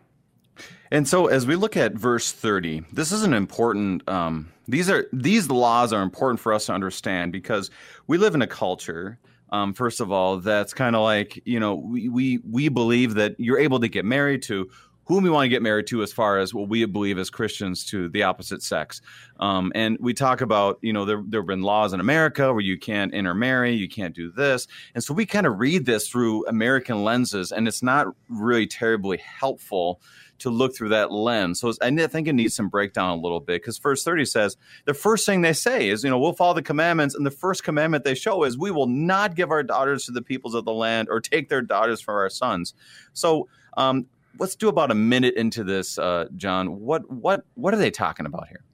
And 0.90 1.08
so, 1.08 1.26
as 1.26 1.46
we 1.46 1.54
look 1.54 1.76
at 1.76 1.92
verse 1.92 2.32
thirty, 2.32 2.82
this 2.92 3.12
is 3.12 3.22
an 3.22 3.34
important. 3.34 4.06
Um, 4.08 4.52
these 4.66 4.90
are 4.90 5.06
these 5.12 5.48
laws 5.48 5.92
are 5.92 6.02
important 6.02 6.40
for 6.40 6.52
us 6.52 6.66
to 6.66 6.72
understand 6.72 7.30
because 7.30 7.70
we 8.08 8.18
live 8.18 8.34
in 8.34 8.42
a 8.42 8.48
culture 8.48 9.18
um, 9.50 9.74
first 9.74 10.00
of 10.00 10.10
all, 10.10 10.38
that's 10.38 10.72
kind 10.74 10.96
of 10.96 11.02
like 11.02 11.40
you 11.44 11.60
know 11.60 11.74
we, 11.74 12.08
we 12.08 12.38
we 12.48 12.68
believe 12.68 13.14
that 13.14 13.34
you're 13.38 13.58
able 13.58 13.80
to 13.80 13.88
get 13.88 14.04
married 14.04 14.42
to 14.44 14.70
whom 15.10 15.24
we 15.24 15.30
want 15.30 15.44
to 15.44 15.48
get 15.48 15.60
married 15.60 15.88
to 15.88 16.04
as 16.04 16.12
far 16.12 16.38
as 16.38 16.54
what 16.54 16.68
we 16.68 16.84
believe 16.84 17.18
as 17.18 17.30
Christians 17.30 17.84
to 17.84 18.08
the 18.10 18.22
opposite 18.22 18.62
sex. 18.62 19.00
Um, 19.40 19.72
and 19.74 19.96
we 19.98 20.14
talk 20.14 20.40
about, 20.40 20.78
you 20.82 20.92
know, 20.92 21.04
there, 21.04 21.20
there 21.26 21.40
have 21.40 21.48
been 21.48 21.62
laws 21.62 21.92
in 21.92 21.98
America 21.98 22.52
where 22.52 22.62
you 22.62 22.78
can't 22.78 23.12
intermarry, 23.12 23.72
you 23.72 23.88
can't 23.88 24.14
do 24.14 24.30
this. 24.30 24.68
And 24.94 25.02
so 25.02 25.12
we 25.12 25.26
kind 25.26 25.48
of 25.48 25.58
read 25.58 25.84
this 25.84 26.08
through 26.08 26.46
American 26.46 27.02
lenses, 27.02 27.50
and 27.50 27.66
it's 27.66 27.82
not 27.82 28.06
really 28.28 28.68
terribly 28.68 29.16
helpful 29.18 30.00
to 30.40 30.50
look 30.50 30.74
through 30.74 30.90
that 30.90 31.12
lens. 31.12 31.60
So 31.60 31.72
I 31.80 31.90
think 32.06 32.28
it 32.28 32.32
needs 32.34 32.54
some 32.54 32.68
breakdown 32.68 33.18
a 33.18 33.20
little 33.20 33.40
bit 33.40 33.62
because 33.62 33.78
verse 33.78 34.02
30 34.02 34.24
says 34.24 34.56
the 34.84 34.94
first 34.94 35.26
thing 35.26 35.42
they 35.42 35.52
say 35.52 35.88
is, 35.88 36.04
you 36.04 36.10
know, 36.10 36.18
we'll 36.18 36.32
follow 36.32 36.54
the 36.54 36.62
commandments. 36.62 37.14
And 37.14 37.24
the 37.24 37.30
first 37.30 37.64
commandment 37.64 38.04
they 38.04 38.14
show 38.14 38.44
is 38.44 38.58
we 38.58 38.70
will 38.70 38.86
not 38.86 39.34
give 39.34 39.50
our 39.50 39.62
daughters 39.62 40.04
to 40.06 40.12
the 40.12 40.22
peoples 40.22 40.54
of 40.54 40.64
the 40.64 40.72
land 40.72 41.08
or 41.10 41.20
take 41.20 41.48
their 41.48 41.62
daughters 41.62 42.00
from 42.00 42.16
our 42.16 42.30
sons. 42.30 42.74
So, 43.12 43.48
um, 43.76 44.06
let's 44.38 44.56
do 44.56 44.68
about 44.68 44.90
a 44.90 44.94
minute 44.94 45.34
into 45.34 45.64
this, 45.64 45.98
uh, 45.98 46.26
John. 46.36 46.80
What 46.80 47.10
what 47.10 47.44
what 47.54 47.74
are 47.74 47.78
they 47.78 47.90
talking 47.90 48.26
about 48.26 48.48
here? 48.48 48.64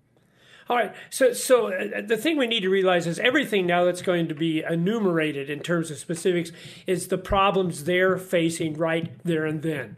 All 0.69 0.77
right. 0.77 0.93
So, 1.11 1.33
so 1.33 1.73
uh, 1.73 2.03
the 2.05 2.17
thing 2.17 2.37
we 2.37 2.49
need 2.49 2.61
to 2.61 2.69
realize 2.69 3.07
is 3.07 3.21
everything 3.21 3.67
now 3.67 3.85
that's 3.85 4.03
going 4.03 4.27
to 4.29 4.35
be 4.35 4.65
enumerated 4.65 5.49
in 5.49 5.61
terms 5.61 5.93
of 5.93 5.99
specifics 5.99 6.51
is 6.89 7.07
the 7.07 7.19
problems 7.19 7.85
they're 7.85 8.19
facing 8.19 8.75
right 8.75 9.13
there 9.23 9.47
and 9.47 9.63
then. 9.63 9.97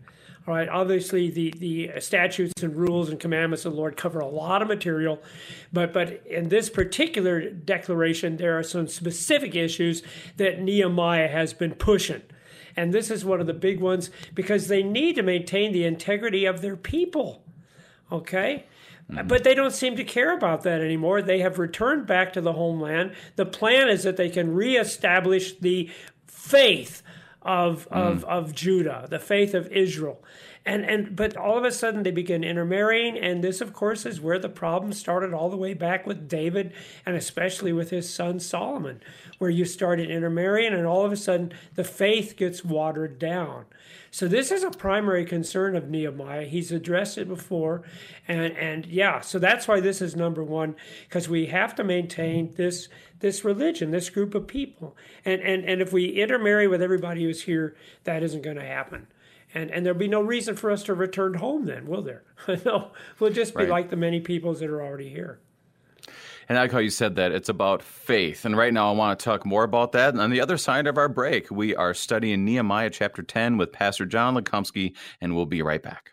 All 0.48 0.54
right. 0.54 0.68
Obviously, 0.70 1.28
the, 1.28 1.52
the 1.58 1.90
statutes 2.00 2.62
and 2.62 2.74
rules 2.74 3.10
and 3.10 3.20
commandments 3.20 3.66
of 3.66 3.72
the 3.72 3.78
Lord 3.78 3.98
cover 3.98 4.18
a 4.18 4.26
lot 4.26 4.62
of 4.62 4.68
material, 4.68 5.20
but 5.74 5.92
but 5.92 6.26
in 6.26 6.48
this 6.48 6.70
particular 6.70 7.50
declaration, 7.50 8.38
there 8.38 8.58
are 8.58 8.62
some 8.62 8.88
specific 8.88 9.54
issues 9.54 10.02
that 10.38 10.62
Nehemiah 10.62 11.28
has 11.28 11.52
been 11.52 11.74
pushing. 11.74 12.22
And 12.74 12.94
this 12.94 13.10
is 13.10 13.26
one 13.26 13.42
of 13.42 13.46
the 13.46 13.52
big 13.52 13.80
ones 13.80 14.10
because 14.34 14.68
they 14.68 14.82
need 14.82 15.16
to 15.16 15.22
maintain 15.22 15.72
the 15.72 15.84
integrity 15.84 16.46
of 16.46 16.62
their 16.62 16.76
people. 16.76 17.44
Okay? 18.10 18.64
Mm-hmm. 19.10 19.28
But 19.28 19.44
they 19.44 19.54
don't 19.54 19.74
seem 19.74 19.96
to 19.96 20.04
care 20.04 20.34
about 20.34 20.62
that 20.62 20.80
anymore. 20.80 21.20
They 21.20 21.40
have 21.40 21.58
returned 21.58 22.06
back 22.06 22.32
to 22.32 22.40
the 22.40 22.54
homeland. 22.54 23.12
The 23.36 23.44
plan 23.44 23.90
is 23.90 24.02
that 24.04 24.16
they 24.16 24.30
can 24.30 24.54
reestablish 24.54 25.58
the 25.58 25.90
faith 26.26 27.02
of, 27.42 27.88
mm. 27.90 27.96
of, 27.96 28.24
of 28.24 28.54
Judah, 28.54 29.06
the 29.08 29.18
faith 29.18 29.54
of 29.54 29.68
Israel. 29.72 30.22
And, 30.68 30.84
and 30.84 31.16
but 31.16 31.34
all 31.34 31.56
of 31.56 31.64
a 31.64 31.72
sudden 31.72 32.02
they 32.02 32.10
begin 32.10 32.44
intermarrying, 32.44 33.16
and 33.16 33.42
this, 33.42 33.62
of 33.62 33.72
course, 33.72 34.04
is 34.04 34.20
where 34.20 34.38
the 34.38 34.50
problem 34.50 34.92
started 34.92 35.32
all 35.32 35.48
the 35.48 35.56
way 35.56 35.72
back 35.72 36.06
with 36.06 36.28
David, 36.28 36.74
and 37.06 37.16
especially 37.16 37.72
with 37.72 37.88
his 37.88 38.12
son 38.12 38.38
Solomon, 38.38 39.00
where 39.38 39.48
you 39.48 39.64
started 39.64 40.10
intermarrying, 40.10 40.74
and 40.74 40.86
all 40.86 41.06
of 41.06 41.10
a 41.10 41.16
sudden 41.16 41.54
the 41.74 41.84
faith 41.84 42.36
gets 42.36 42.66
watered 42.66 43.18
down. 43.18 43.64
So 44.10 44.28
this 44.28 44.52
is 44.52 44.62
a 44.62 44.70
primary 44.70 45.24
concern 45.24 45.74
of 45.74 45.88
Nehemiah. 45.88 46.44
He's 46.44 46.70
addressed 46.70 47.16
it 47.16 47.28
before, 47.28 47.80
and 48.26 48.54
and 48.54 48.84
yeah, 48.84 49.22
so 49.22 49.38
that's 49.38 49.66
why 49.66 49.80
this 49.80 50.02
is 50.02 50.16
number 50.16 50.44
one 50.44 50.76
because 51.08 51.30
we 51.30 51.46
have 51.46 51.74
to 51.76 51.82
maintain 51.82 52.52
this 52.56 52.90
this 53.20 53.42
religion, 53.42 53.90
this 53.90 54.10
group 54.10 54.34
of 54.34 54.46
people, 54.46 54.94
and 55.24 55.40
and 55.40 55.64
and 55.64 55.80
if 55.80 55.94
we 55.94 56.08
intermarry 56.08 56.68
with 56.68 56.82
everybody 56.82 57.24
who's 57.24 57.44
here, 57.44 57.74
that 58.04 58.22
isn't 58.22 58.42
going 58.42 58.56
to 58.56 58.62
happen. 58.66 59.06
And, 59.54 59.70
and 59.70 59.84
there'll 59.84 59.98
be 59.98 60.08
no 60.08 60.20
reason 60.20 60.56
for 60.56 60.70
us 60.70 60.82
to 60.84 60.94
return 60.94 61.34
home 61.34 61.64
then, 61.64 61.86
will 61.86 62.02
there? 62.02 62.24
no, 62.64 62.90
we'll 63.18 63.32
just 63.32 63.54
be 63.54 63.62
right. 63.62 63.68
like 63.68 63.90
the 63.90 63.96
many 63.96 64.20
peoples 64.20 64.60
that 64.60 64.68
are 64.68 64.82
already 64.82 65.08
here. 65.08 65.40
And 66.48 66.56
I 66.56 66.62
like 66.62 66.72
how 66.72 66.78
you 66.78 66.90
said 66.90 67.16
that 67.16 67.32
it's 67.32 67.50
about 67.50 67.82
faith. 67.82 68.46
And 68.46 68.56
right 68.56 68.72
now, 68.72 68.90
I 68.90 68.96
want 68.96 69.18
to 69.18 69.24
talk 69.24 69.44
more 69.44 69.64
about 69.64 69.92
that. 69.92 70.14
And 70.14 70.20
on 70.20 70.30
the 70.30 70.40
other 70.40 70.56
side 70.56 70.86
of 70.86 70.96
our 70.96 71.08
break, 71.08 71.50
we 71.50 71.76
are 71.76 71.92
studying 71.92 72.44
Nehemiah 72.44 72.90
chapter 72.90 73.22
10 73.22 73.58
with 73.58 73.70
Pastor 73.70 74.06
John 74.06 74.34
Lukomski, 74.34 74.94
and 75.20 75.36
we'll 75.36 75.46
be 75.46 75.60
right 75.60 75.82
back. 75.82 76.12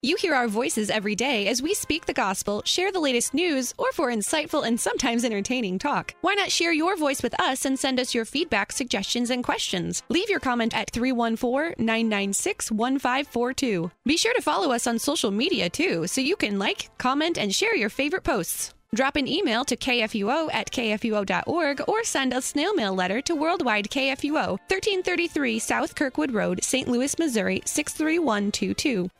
You 0.00 0.14
hear 0.14 0.32
our 0.32 0.46
voices 0.46 0.90
every 0.90 1.16
day 1.16 1.48
as 1.48 1.60
we 1.60 1.74
speak 1.74 2.06
the 2.06 2.12
gospel, 2.12 2.62
share 2.64 2.92
the 2.92 3.00
latest 3.00 3.34
news, 3.34 3.74
or 3.76 3.90
for 3.90 4.12
insightful 4.12 4.64
and 4.64 4.78
sometimes 4.78 5.24
entertaining 5.24 5.80
talk. 5.80 6.14
Why 6.20 6.34
not 6.34 6.52
share 6.52 6.72
your 6.72 6.96
voice 6.96 7.20
with 7.20 7.34
us 7.40 7.64
and 7.64 7.76
send 7.76 7.98
us 7.98 8.14
your 8.14 8.24
feedback, 8.24 8.70
suggestions, 8.70 9.28
and 9.28 9.42
questions? 9.42 10.04
Leave 10.08 10.30
your 10.30 10.38
comment 10.38 10.72
at 10.72 10.92
314 10.92 11.84
996 11.84 12.70
1542. 12.70 13.90
Be 14.04 14.16
sure 14.16 14.34
to 14.34 14.40
follow 14.40 14.70
us 14.70 14.86
on 14.86 15.00
social 15.00 15.32
media 15.32 15.68
too, 15.68 16.06
so 16.06 16.20
you 16.20 16.36
can 16.36 16.60
like, 16.60 16.96
comment, 16.98 17.36
and 17.36 17.52
share 17.52 17.74
your 17.74 17.90
favorite 17.90 18.22
posts. 18.22 18.72
Drop 18.94 19.16
an 19.16 19.26
email 19.26 19.64
to 19.64 19.76
kfuo 19.76 20.48
at 20.54 20.70
kfuo.org 20.70 21.80
or 21.88 22.04
send 22.04 22.32
a 22.32 22.40
snail 22.40 22.72
mail 22.72 22.94
letter 22.94 23.20
to 23.22 23.34
Worldwide 23.34 23.90
KFUO, 23.90 24.60
1333 24.70 25.58
South 25.58 25.96
Kirkwood 25.96 26.30
Road, 26.30 26.62
St. 26.62 26.86
Louis, 26.86 27.18
Missouri 27.18 27.62
63122. 27.64 29.10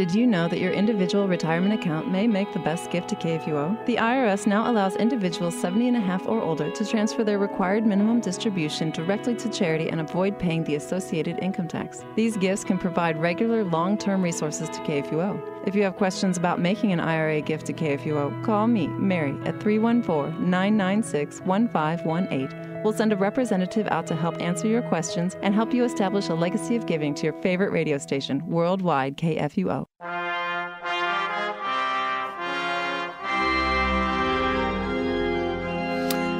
Did 0.00 0.14
you 0.14 0.26
know 0.26 0.48
that 0.48 0.60
your 0.60 0.72
individual 0.72 1.28
retirement 1.28 1.74
account 1.74 2.10
may 2.10 2.26
make 2.26 2.54
the 2.54 2.58
best 2.58 2.90
gift 2.90 3.10
to 3.10 3.16
KFUO? 3.16 3.84
The 3.84 3.96
IRS 3.96 4.46
now 4.46 4.70
allows 4.70 4.96
individuals 4.96 5.54
70 5.60 5.88
and 5.88 5.96
a 5.98 6.00
half 6.00 6.26
or 6.26 6.40
older 6.40 6.70
to 6.70 6.86
transfer 6.86 7.22
their 7.22 7.38
required 7.38 7.84
minimum 7.84 8.20
distribution 8.20 8.92
directly 8.92 9.34
to 9.34 9.50
charity 9.50 9.90
and 9.90 10.00
avoid 10.00 10.38
paying 10.38 10.64
the 10.64 10.76
associated 10.76 11.38
income 11.42 11.68
tax. 11.68 12.02
These 12.16 12.38
gifts 12.38 12.64
can 12.64 12.78
provide 12.78 13.20
regular 13.20 13.62
long 13.62 13.98
term 13.98 14.22
resources 14.22 14.70
to 14.70 14.78
KFUO. 14.78 15.49
If 15.66 15.74
you 15.74 15.82
have 15.82 15.96
questions 15.96 16.38
about 16.38 16.58
making 16.58 16.92
an 16.92 17.00
IRA 17.00 17.42
gift 17.42 17.66
to 17.66 17.74
KFUO, 17.74 18.44
call 18.44 18.66
me, 18.66 18.86
Mary, 18.86 19.36
at 19.44 19.60
314 19.60 20.50
996 20.50 21.40
1518. 21.42 22.82
We'll 22.82 22.94
send 22.94 23.12
a 23.12 23.16
representative 23.16 23.86
out 23.88 24.06
to 24.06 24.16
help 24.16 24.40
answer 24.40 24.66
your 24.66 24.80
questions 24.80 25.36
and 25.42 25.54
help 25.54 25.74
you 25.74 25.84
establish 25.84 26.28
a 26.30 26.34
legacy 26.34 26.76
of 26.76 26.86
giving 26.86 27.14
to 27.14 27.24
your 27.24 27.34
favorite 27.42 27.72
radio 27.72 27.98
station, 27.98 28.46
worldwide 28.46 29.18
KFUO. 29.18 29.84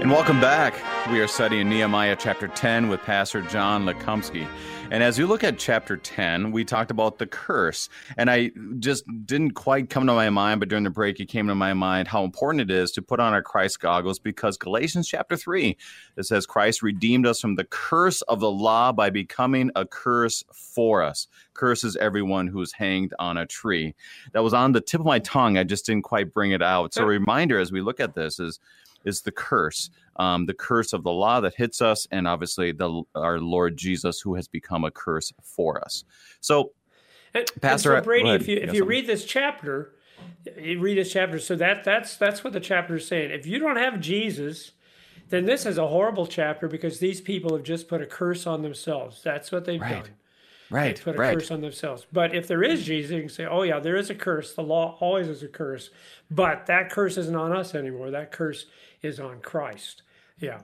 And 0.00 0.10
welcome 0.10 0.40
back. 0.40 0.72
We 1.10 1.20
are 1.20 1.26
studying 1.26 1.68
Nehemiah 1.68 2.16
chapter 2.18 2.48
10 2.48 2.88
with 2.88 3.02
Pastor 3.02 3.42
John 3.42 3.84
Lukomski. 3.84 4.48
And 4.90 5.02
as 5.02 5.18
you 5.18 5.26
look 5.26 5.44
at 5.44 5.58
chapter 5.58 5.98
10, 5.98 6.52
we 6.52 6.64
talked 6.64 6.90
about 6.90 7.18
the 7.18 7.26
curse. 7.26 7.90
And 8.16 8.30
I 8.30 8.50
just 8.78 9.04
didn't 9.26 9.50
quite 9.50 9.90
come 9.90 10.06
to 10.06 10.14
my 10.14 10.30
mind, 10.30 10.58
but 10.58 10.70
during 10.70 10.84
the 10.84 10.90
break, 10.90 11.20
it 11.20 11.26
came 11.26 11.48
to 11.48 11.54
my 11.54 11.74
mind 11.74 12.08
how 12.08 12.24
important 12.24 12.62
it 12.62 12.70
is 12.70 12.92
to 12.92 13.02
put 13.02 13.20
on 13.20 13.34
our 13.34 13.42
Christ 13.42 13.80
goggles 13.80 14.18
because 14.18 14.56
Galatians 14.56 15.06
chapter 15.06 15.36
3, 15.36 15.76
it 16.16 16.24
says, 16.24 16.46
Christ 16.46 16.80
redeemed 16.80 17.26
us 17.26 17.38
from 17.38 17.56
the 17.56 17.64
curse 17.64 18.22
of 18.22 18.40
the 18.40 18.50
law 18.50 18.92
by 18.92 19.10
becoming 19.10 19.70
a 19.76 19.84
curse 19.84 20.42
for 20.50 21.02
us. 21.02 21.28
Curses 21.52 21.96
everyone 21.96 22.46
who's 22.46 22.72
hanged 22.72 23.12
on 23.18 23.36
a 23.36 23.44
tree. 23.44 23.94
That 24.32 24.42
was 24.42 24.54
on 24.54 24.72
the 24.72 24.80
tip 24.80 25.00
of 25.00 25.06
my 25.06 25.18
tongue. 25.18 25.58
I 25.58 25.64
just 25.64 25.84
didn't 25.84 26.04
quite 26.04 26.32
bring 26.32 26.52
it 26.52 26.62
out. 26.62 26.94
So, 26.94 27.02
a 27.02 27.06
reminder 27.06 27.58
as 27.58 27.70
we 27.70 27.82
look 27.82 28.00
at 28.00 28.14
this 28.14 28.40
is 28.40 28.58
is 29.04 29.22
the 29.22 29.32
curse, 29.32 29.90
um, 30.16 30.46
the 30.46 30.54
curse 30.54 30.92
of 30.92 31.02
the 31.02 31.10
law 31.10 31.40
that 31.40 31.54
hits 31.54 31.80
us, 31.80 32.06
and 32.10 32.26
obviously 32.26 32.72
the 32.72 33.02
our 33.14 33.38
Lord 33.40 33.76
Jesus 33.76 34.20
who 34.20 34.34
has 34.34 34.48
become 34.48 34.84
a 34.84 34.90
curse 34.90 35.32
for 35.42 35.82
us. 35.82 36.04
So, 36.40 36.72
and, 37.34 37.46
Pastor 37.60 37.94
and 37.94 38.02
so 38.02 38.04
Brady, 38.04 38.30
if 38.30 38.48
you 38.48 38.56
if 38.58 38.74
you 38.74 38.84
read 38.84 39.06
this 39.06 39.24
chapter, 39.24 39.94
you 40.58 40.80
read 40.80 40.98
this 40.98 41.12
chapter. 41.12 41.38
So 41.38 41.56
that 41.56 41.84
that's 41.84 42.16
that's 42.16 42.44
what 42.44 42.52
the 42.52 42.60
chapter 42.60 42.96
is 42.96 43.06
saying. 43.06 43.30
If 43.30 43.46
you 43.46 43.58
don't 43.58 43.76
have 43.76 44.00
Jesus, 44.00 44.72
then 45.28 45.46
this 45.46 45.64
is 45.64 45.78
a 45.78 45.86
horrible 45.86 46.26
chapter 46.26 46.68
because 46.68 46.98
these 46.98 47.20
people 47.20 47.54
have 47.56 47.64
just 47.64 47.88
put 47.88 48.02
a 48.02 48.06
curse 48.06 48.46
on 48.46 48.62
themselves. 48.62 49.22
That's 49.22 49.50
what 49.52 49.64
they've 49.64 49.80
right. 49.80 50.04
done. 50.04 50.14
Right. 50.70 51.00
Put 51.02 51.16
a 51.16 51.18
right. 51.18 51.35
curse 51.35 51.50
on 51.50 51.61
themselves. 51.61 52.06
But 52.12 52.35
if 52.35 52.46
there 52.46 52.62
is 52.62 52.85
Jesus, 52.85 53.11
you 53.11 53.20
can 53.20 53.28
say, 53.28 53.44
oh, 53.44 53.62
yeah, 53.62 53.80
there 53.80 53.96
is 53.96 54.09
a 54.09 54.14
curse. 54.14 54.54
The 54.54 54.62
law 54.62 54.96
always 55.00 55.28
is 55.28 55.42
a 55.42 55.48
curse. 55.48 55.90
But 56.30 56.66
that 56.66 56.90
curse 56.90 57.16
isn't 57.16 57.35
on 57.35 57.52
us 57.52 57.74
anymore. 57.74 58.11
That 58.12 58.30
curse 58.30 58.66
is 59.02 59.18
on 59.18 59.40
Christ. 59.40 60.02
Yeah. 60.38 60.61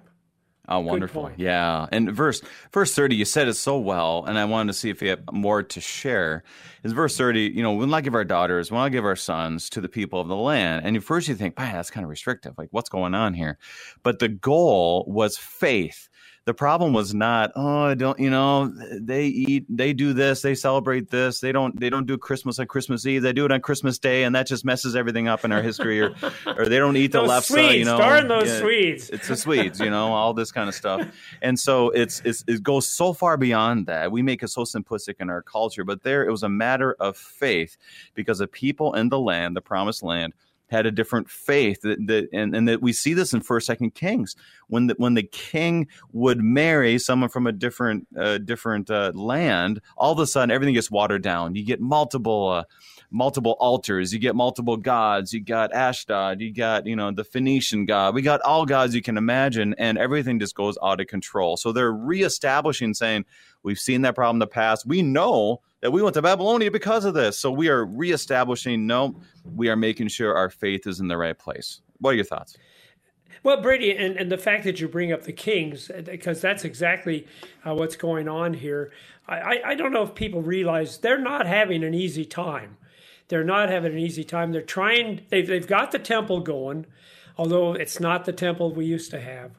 Oh, 0.68 0.80
wonderful. 0.80 1.30
Yeah. 1.36 1.86
And 1.92 2.12
verse 2.12 2.42
verse 2.72 2.94
30, 2.94 3.14
you 3.14 3.24
said 3.24 3.46
it 3.46 3.54
so 3.54 3.78
well, 3.78 4.24
and 4.26 4.36
I 4.36 4.44
wanted 4.46 4.72
to 4.72 4.78
see 4.78 4.90
if 4.90 5.00
you 5.00 5.10
have 5.10 5.20
more 5.32 5.62
to 5.62 5.80
share. 5.80 6.42
Is 6.82 6.92
verse 6.92 7.16
30, 7.16 7.52
you 7.54 7.62
know, 7.62 7.72
we'll 7.72 7.86
not 7.86 8.02
give 8.02 8.14
our 8.14 8.24
daughters, 8.24 8.70
we'll 8.70 8.80
not 8.80 8.90
give 8.90 9.04
our 9.04 9.16
sons 9.16 9.70
to 9.70 9.80
the 9.80 9.88
people 9.88 10.20
of 10.20 10.28
the 10.28 10.36
land. 10.36 10.84
And 10.84 10.96
at 10.96 11.04
first 11.04 11.28
you 11.28 11.36
think, 11.36 11.56
man, 11.56 11.74
that's 11.74 11.90
kind 11.90 12.04
of 12.04 12.10
restrictive. 12.10 12.54
Like, 12.58 12.68
what's 12.72 12.88
going 12.88 13.14
on 13.14 13.34
here? 13.34 13.58
But 14.02 14.18
the 14.18 14.28
goal 14.28 15.04
was 15.06 15.36
faith 15.36 16.08
the 16.46 16.54
problem 16.54 16.92
was 16.92 17.12
not 17.12 17.50
oh 17.56 17.82
I 17.82 17.94
don't 17.94 18.18
you 18.18 18.30
know 18.30 18.72
they 18.92 19.26
eat 19.26 19.66
they 19.68 19.92
do 19.92 20.12
this 20.12 20.42
they 20.42 20.54
celebrate 20.54 21.10
this 21.10 21.40
they 21.40 21.52
don't 21.52 21.78
they 21.78 21.90
don't 21.90 22.06
do 22.06 22.16
christmas 22.16 22.58
on 22.60 22.66
christmas 22.66 23.04
eve 23.04 23.22
they 23.22 23.32
do 23.32 23.44
it 23.44 23.52
on 23.52 23.60
christmas 23.60 23.98
day 23.98 24.22
and 24.22 24.34
that 24.36 24.46
just 24.46 24.64
messes 24.64 24.94
everything 24.94 25.26
up 25.26 25.44
in 25.44 25.50
our 25.50 25.60
history 25.60 26.00
or 26.00 26.14
or 26.56 26.66
they 26.66 26.78
don't 26.78 26.96
eat 26.96 27.12
the 27.12 27.20
left 27.20 27.48
swedes, 27.48 27.74
you 27.74 27.84
know. 27.84 27.98
darn 27.98 28.28
those 28.28 28.46
yeah, 28.46 28.60
swedes 28.60 29.10
it's 29.10 29.28
the 29.28 29.36
swedes 29.36 29.80
you 29.80 29.90
know 29.90 30.12
all 30.12 30.32
this 30.32 30.52
kind 30.52 30.68
of 30.68 30.74
stuff. 30.74 31.06
And 31.42 31.58
so 31.58 31.90
it's, 31.90 32.22
it's 32.24 32.44
it 32.46 32.62
goes 32.62 32.86
so 32.86 33.12
far 33.12 33.36
beyond 33.36 33.86
that. 33.86 34.10
We 34.10 34.22
make 34.22 34.42
it 34.42 34.48
so 34.48 34.62
simplistic 34.62 35.16
in 35.18 35.28
our 35.28 35.42
culture 35.42 35.82
but 35.84 36.04
there 36.04 36.24
it 36.24 36.30
was 36.30 36.44
a 36.44 36.48
matter 36.48 36.94
of 37.00 37.16
faith 37.16 37.76
because 38.14 38.38
the 38.38 38.46
people 38.46 38.94
in 38.94 39.08
the 39.08 39.18
land 39.18 39.56
the 39.56 39.60
promised 39.60 40.04
land 40.04 40.32
had 40.68 40.86
a 40.86 40.90
different 40.90 41.30
faith 41.30 41.80
that, 41.82 41.98
that 42.06 42.28
and, 42.32 42.54
and 42.54 42.68
that 42.68 42.82
we 42.82 42.92
see 42.92 43.14
this 43.14 43.32
in 43.32 43.40
first 43.40 43.66
second 43.66 43.94
kings. 43.94 44.34
When 44.68 44.88
the 44.88 44.94
when 44.98 45.14
the 45.14 45.22
king 45.22 45.88
would 46.12 46.42
marry 46.42 46.98
someone 46.98 47.28
from 47.28 47.46
a 47.46 47.52
different 47.52 48.06
uh, 48.18 48.38
different 48.38 48.90
uh, 48.90 49.12
land 49.14 49.80
all 49.96 50.12
of 50.12 50.18
a 50.18 50.26
sudden 50.26 50.50
everything 50.50 50.74
gets 50.74 50.90
watered 50.90 51.22
down. 51.22 51.54
You 51.54 51.64
get 51.64 51.80
multiple 51.80 52.48
uh, 52.48 52.64
multiple 53.10 53.56
altars. 53.60 54.12
You 54.12 54.18
get 54.18 54.34
multiple 54.34 54.76
gods. 54.76 55.32
You 55.32 55.40
got 55.40 55.72
ashdod. 55.72 56.40
You 56.40 56.52
got 56.52 56.86
you 56.86 56.96
know 56.96 57.12
the 57.12 57.24
phoenician 57.24 57.86
god. 57.86 58.14
We 58.14 58.22
got 58.22 58.40
all 58.42 58.66
gods 58.66 58.94
you 58.94 59.02
can 59.02 59.16
imagine 59.16 59.74
and 59.78 59.98
everything 59.98 60.38
just 60.38 60.54
goes 60.54 60.76
out 60.82 61.00
of 61.00 61.06
control. 61.06 61.56
So 61.56 61.72
they're 61.72 61.92
reestablishing 61.92 62.94
saying 62.94 63.24
we've 63.66 63.80
seen 63.80 64.00
that 64.02 64.14
problem 64.14 64.36
in 64.36 64.38
the 64.38 64.46
past 64.46 64.86
we 64.86 65.02
know 65.02 65.60
that 65.80 65.90
we 65.90 66.00
went 66.00 66.14
to 66.14 66.22
Babylonia 66.22 66.70
because 66.70 67.04
of 67.04 67.14
this. 67.14 67.36
So 67.36 67.50
we 67.50 67.68
are 67.68 67.84
reestablishing, 67.84 68.86
no, 68.86 69.20
we 69.44 69.68
are 69.68 69.76
making 69.76 70.08
sure 70.08 70.34
our 70.34 70.48
faith 70.48 70.86
is 70.86 71.00
in 71.00 71.08
the 71.08 71.16
right 71.16 71.38
place. 71.38 71.80
What 71.98 72.10
are 72.10 72.14
your 72.14 72.24
thoughts? 72.24 72.56
Well, 73.42 73.60
Brady, 73.60 73.94
and, 73.96 74.16
and 74.16 74.32
the 74.32 74.38
fact 74.38 74.64
that 74.64 74.80
you 74.80 74.88
bring 74.88 75.12
up 75.12 75.24
the 75.24 75.32
Kings, 75.32 75.90
because 76.04 76.40
that's 76.40 76.64
exactly 76.64 77.26
uh, 77.64 77.74
what's 77.74 77.94
going 77.94 78.28
on 78.28 78.54
here. 78.54 78.92
I, 79.28 79.60
I 79.64 79.74
don't 79.74 79.92
know 79.92 80.02
if 80.02 80.14
people 80.14 80.40
realize 80.40 80.98
they're 80.98 81.18
not 81.18 81.46
having 81.46 81.84
an 81.84 81.94
easy 81.94 82.24
time. 82.24 82.76
They're 83.28 83.44
not 83.44 83.68
having 83.68 83.92
an 83.92 83.98
easy 83.98 84.24
time. 84.24 84.52
They're 84.52 84.62
trying, 84.62 85.22
they've, 85.28 85.46
they've 85.46 85.66
got 85.66 85.90
the 85.90 85.98
temple 85.98 86.40
going 86.40 86.86
although 87.36 87.74
it's 87.74 88.00
not 88.00 88.24
the 88.24 88.32
temple 88.32 88.72
we 88.72 88.86
used 88.86 89.10
to 89.10 89.20
have. 89.20 89.50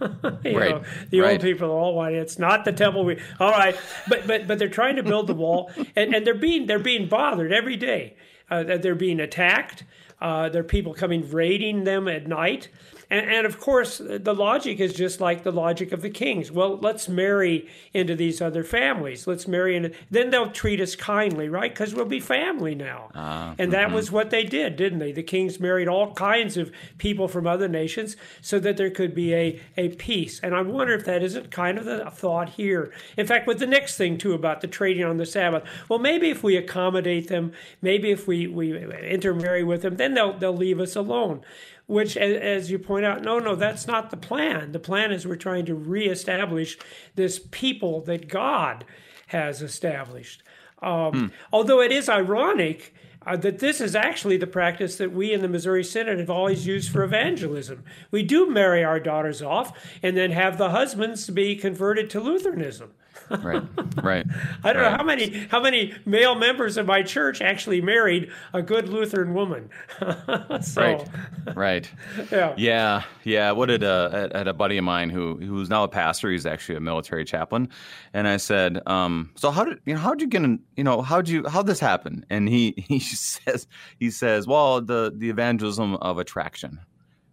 you 0.44 0.58
right. 0.58 0.70
know, 0.70 0.82
the 1.10 1.20
right. 1.20 1.32
old 1.32 1.40
people 1.40 1.70
all 1.70 1.94
want 1.94 2.14
it. 2.14 2.18
It's 2.18 2.38
not 2.38 2.64
the 2.64 2.72
temple 2.72 3.04
we. 3.04 3.20
All 3.38 3.50
right, 3.50 3.76
but 4.08 4.26
but 4.26 4.46
but 4.46 4.58
they're 4.58 4.68
trying 4.68 4.96
to 4.96 5.02
build 5.02 5.26
the 5.26 5.34
wall, 5.34 5.70
and, 5.94 6.14
and 6.14 6.26
they're 6.26 6.34
being 6.34 6.66
they're 6.66 6.78
being 6.78 7.08
bothered 7.08 7.52
every 7.52 7.76
day. 7.76 8.16
Uh, 8.50 8.62
they're 8.62 8.94
being 8.94 9.20
attacked. 9.20 9.84
Uh, 10.20 10.48
there 10.48 10.60
are 10.60 10.64
people 10.64 10.94
coming 10.94 11.28
raiding 11.30 11.84
them 11.84 12.08
at 12.08 12.26
night. 12.26 12.68
And, 13.10 13.30
and, 13.30 13.46
of 13.46 13.60
course, 13.60 13.98
the 14.04 14.34
logic 14.34 14.80
is 14.80 14.92
just 14.92 15.20
like 15.20 15.44
the 15.44 15.52
logic 15.52 15.92
of 15.92 16.02
the 16.02 16.10
kings. 16.10 16.50
Well, 16.50 16.76
let's 16.78 17.08
marry 17.08 17.68
into 17.94 18.16
these 18.16 18.40
other 18.40 18.64
families. 18.64 19.26
Let's 19.26 19.46
marry 19.46 19.76
into. 19.76 19.92
Then 20.10 20.30
they'll 20.30 20.50
treat 20.50 20.80
us 20.80 20.96
kindly, 20.96 21.48
right? 21.48 21.72
Because 21.72 21.94
we'll 21.94 22.06
be 22.06 22.18
family 22.18 22.74
now. 22.74 23.10
Uh, 23.14 23.54
and 23.58 23.72
that 23.72 23.86
mm-hmm. 23.86 23.94
was 23.94 24.10
what 24.10 24.30
they 24.30 24.42
did, 24.42 24.76
didn't 24.76 24.98
they? 24.98 25.12
The 25.12 25.22
kings 25.22 25.60
married 25.60 25.86
all 25.86 26.14
kinds 26.14 26.56
of 26.56 26.72
people 26.98 27.28
from 27.28 27.46
other 27.46 27.68
nations 27.68 28.16
so 28.40 28.58
that 28.58 28.76
there 28.76 28.90
could 28.90 29.14
be 29.14 29.34
a, 29.34 29.60
a 29.76 29.90
peace. 29.90 30.40
And 30.40 30.54
I 30.54 30.62
wonder 30.62 30.94
if 30.94 31.04
that 31.04 31.22
isn't 31.22 31.50
kind 31.52 31.78
of 31.78 31.84
the 31.84 32.10
thought 32.10 32.50
here. 32.50 32.92
In 33.16 33.26
fact, 33.26 33.46
with 33.46 33.60
the 33.60 33.66
next 33.66 33.96
thing, 33.96 34.18
too, 34.18 34.32
about 34.32 34.60
the 34.60 34.66
trading 34.66 35.04
on 35.04 35.16
the 35.16 35.26
Sabbath, 35.26 35.62
well, 35.88 36.00
maybe 36.00 36.30
if 36.30 36.42
we 36.42 36.56
accommodate 36.56 37.28
them, 37.28 37.52
maybe 37.82 38.10
if 38.10 38.26
we, 38.26 38.48
we 38.48 38.76
intermarry 39.04 39.62
with 39.62 39.82
them, 39.82 39.96
then 39.96 40.14
they'll, 40.14 40.36
they'll 40.36 40.56
leave 40.56 40.80
us 40.80 40.96
alone 40.96 41.44
which, 41.86 42.16
as 42.16 42.70
you 42.70 42.78
point 42.78 43.04
out, 43.04 43.22
no, 43.22 43.38
no, 43.38 43.54
that's 43.54 43.86
not 43.86 44.10
the 44.10 44.16
plan. 44.16 44.72
The 44.72 44.78
plan 44.78 45.12
is 45.12 45.26
we're 45.26 45.36
trying 45.36 45.66
to 45.66 45.74
reestablish 45.74 46.78
this 47.14 47.40
people 47.50 48.00
that 48.02 48.28
God 48.28 48.84
has 49.28 49.62
established. 49.62 50.42
Um, 50.82 51.12
hmm. 51.12 51.26
Although 51.52 51.80
it 51.80 51.92
is 51.92 52.08
ironic 52.08 52.92
uh, 53.26 53.36
that 53.36 53.58
this 53.58 53.80
is 53.80 53.96
actually 53.96 54.36
the 54.36 54.46
practice 54.46 54.96
that 54.96 55.12
we 55.12 55.32
in 55.32 55.42
the 55.42 55.48
Missouri 55.48 55.82
Synod 55.82 56.20
have 56.20 56.30
always 56.30 56.66
used 56.66 56.90
for 56.90 57.02
evangelism. 57.02 57.84
We 58.10 58.22
do 58.22 58.48
marry 58.48 58.84
our 58.84 59.00
daughters 59.00 59.42
off 59.42 59.76
and 60.02 60.16
then 60.16 60.30
have 60.30 60.58
the 60.58 60.70
husbands 60.70 61.28
be 61.28 61.56
converted 61.56 62.08
to 62.10 62.20
Lutheranism 62.20 62.94
right, 63.30 63.62
right. 64.02 64.26
I 64.64 64.72
don't 64.72 64.82
right. 64.82 64.90
know 64.90 64.96
how 64.96 65.04
many 65.04 65.46
how 65.50 65.60
many 65.60 65.94
male 66.04 66.34
members 66.34 66.76
of 66.76 66.86
my 66.86 67.02
church 67.02 67.40
actually 67.40 67.80
married 67.80 68.30
a 68.52 68.62
good 68.62 68.88
Lutheran 68.88 69.34
woman. 69.34 69.70
so, 70.62 70.80
right, 70.80 71.08
right. 71.54 71.90
Yeah, 72.30 72.54
yeah, 72.56 73.02
yeah. 73.24 73.50
What 73.52 73.66
did 73.66 73.84
uh, 73.84 74.28
had 74.34 74.48
a 74.48 74.54
buddy 74.54 74.78
of 74.78 74.84
mine 74.84 75.10
who 75.10 75.36
who's 75.36 75.70
now 75.70 75.84
a 75.84 75.88
pastor. 75.88 76.30
He's 76.30 76.46
actually 76.46 76.76
a 76.76 76.80
military 76.80 77.24
chaplain, 77.24 77.68
and 78.12 78.28
I 78.28 78.36
said, 78.36 78.80
um, 78.86 79.30
"So 79.36 79.50
how 79.50 79.64
did 79.64 79.80
you 79.84 79.94
know? 79.94 80.00
How'd 80.00 80.20
you 80.20 80.26
get 80.26 80.42
in? 80.42 80.60
You 80.76 80.84
know, 80.84 81.02
how'd 81.02 81.28
you 81.28 81.46
how'd 81.48 81.66
this 81.66 81.80
happen?" 81.80 82.24
And 82.30 82.48
he 82.48 82.74
he 82.88 83.00
says 83.00 83.66
he 83.98 84.10
says, 84.10 84.46
"Well, 84.46 84.80
the 84.80 85.12
the 85.14 85.30
evangelism 85.30 85.96
of 85.96 86.18
attraction." 86.18 86.80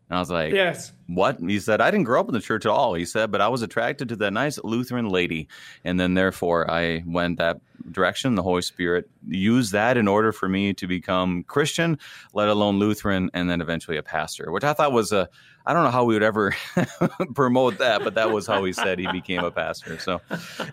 And 0.10 0.18
I 0.18 0.20
was 0.20 0.30
like, 0.30 0.54
"Yes." 0.54 0.92
What? 1.08 1.40
He 1.40 1.60
said, 1.60 1.82
I 1.82 1.92
didn't 1.92 2.06
grow 2.06 2.20
up 2.20 2.28
in 2.28 2.34
the 2.34 2.40
church 2.40 2.66
at 2.66 2.72
all. 2.72 2.94
He 2.94 3.06
said, 3.06 3.32
but 3.32 3.42
I 3.42 3.48
was 3.48 3.62
attracted 3.62 4.10
to 4.10 4.16
that 4.18 4.32
nice 4.32 4.58
Lutheran 4.64 5.10
lady. 5.10 5.48
And 5.84 6.00
then 6.00 6.14
therefore 6.14 6.70
I 6.70 7.04
went 7.06 7.38
that 7.40 7.60
direction. 7.92 8.36
The 8.36 8.44
Holy 8.44 8.62
Spirit 8.62 9.10
used 9.28 9.72
that 9.74 9.98
in 9.98 10.08
order 10.08 10.32
for 10.32 10.48
me 10.48 10.74
to 10.74 10.88
become 10.88 11.44
Christian, 11.44 11.98
let 12.34 12.48
alone 12.48 12.80
Lutheran, 12.80 13.30
and 13.34 13.50
then 13.50 13.62
eventually 13.62 13.98
a 13.98 14.04
pastor, 14.04 14.52
which 14.52 14.64
I 14.64 14.74
thought 14.74 14.92
was 14.92 15.12
a, 15.12 15.30
I 15.66 15.72
don't 15.72 15.84
know 15.84 15.92
how 15.92 16.04
we 16.04 16.14
would 16.16 16.24
ever 16.24 16.54
promote 17.36 17.78
that, 17.78 18.04
but 18.04 18.16
that 18.16 18.32
was 18.32 18.46
how 18.46 18.66
he 18.66 18.74
said 18.74 19.00
he 19.00 19.10
became 19.12 19.44
a 19.46 19.52
pastor. 19.52 19.98
So, 19.98 20.20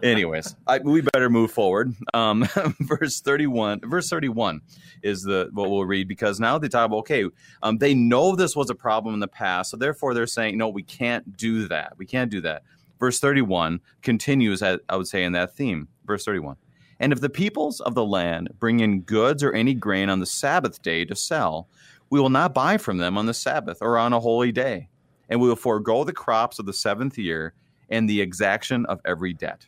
anyways, 0.03 0.57
I, 0.67 0.79
we 0.79 1.01
better 1.01 1.31
move 1.31 1.53
forward. 1.53 1.95
Um, 2.13 2.49
verse 2.81 3.21
thirty-one, 3.21 3.83
verse 3.85 4.09
thirty-one 4.09 4.63
is 5.03 5.23
the 5.23 5.49
what 5.53 5.71
we'll 5.71 5.85
read 5.85 6.09
because 6.09 6.41
now 6.41 6.59
they 6.59 6.67
talk 6.69 6.87
about 6.87 6.99
okay, 6.99 7.25
um, 7.63 7.79
they 7.79 7.95
know 7.95 8.35
this 8.35 8.57
was 8.57 8.69
a 8.69 8.75
problem 8.75 9.15
in 9.15 9.21
the 9.21 9.29
past, 9.29 9.71
so 9.71 9.77
therefore 9.77 10.13
they're 10.21 10.27
saying 10.27 10.59
no, 10.59 10.69
we 10.69 10.83
can't 10.83 11.39
do 11.39 11.67
that. 11.69 11.95
We 11.97 12.05
can't 12.05 12.31
do 12.31 12.43
that. 12.43 12.63
Verse 12.99 13.19
thirty-one 13.19 13.81
continues, 14.03 14.63
I 14.63 14.77
would 14.93 15.09
say, 15.09 15.25
in 15.25 15.33
that 15.33 15.57
theme. 15.57 15.89
Verse 16.05 16.27
thirty-one. 16.27 16.57
And 16.99 17.15
if 17.15 17.23
the 17.23 17.31
peoples 17.31 17.81
of 17.81 17.95
the 17.95 18.05
land 18.05 18.51
bring 18.59 18.81
in 18.81 19.01
goods 19.01 19.43
or 19.43 19.55
any 19.55 19.73
grain 19.73 20.11
on 20.11 20.21
the 20.21 20.27
Sabbath 20.27 20.83
day 20.83 21.07
to 21.07 21.17
sell, 21.17 21.67
we 22.11 22.21
will 22.21 22.29
not 22.29 22.53
buy 22.53 22.77
from 22.77 22.99
them 22.99 23.17
on 23.17 23.25
the 23.25 23.33
Sabbath 23.33 23.79
or 23.81 23.97
on 23.97 24.13
a 24.13 24.21
holy 24.21 24.53
day, 24.53 24.91
and 25.31 25.41
we 25.41 25.49
will 25.49 25.57
forego 25.57 26.05
the 26.05 26.13
crops 26.13 26.59
of 26.59 26.67
the 26.67 26.75
seventh 26.75 27.17
year 27.17 27.55
and 27.89 28.07
the 28.07 28.21
exaction 28.21 28.85
of 28.85 29.01
every 29.07 29.33
debt. 29.33 29.65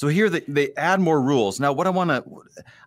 So 0.00 0.08
here 0.08 0.30
they, 0.30 0.40
they 0.48 0.72
add 0.78 0.98
more 0.98 1.20
rules. 1.20 1.60
Now, 1.60 1.74
what 1.74 1.86
I 1.86 1.90
want 1.90 2.08
to, 2.08 2.24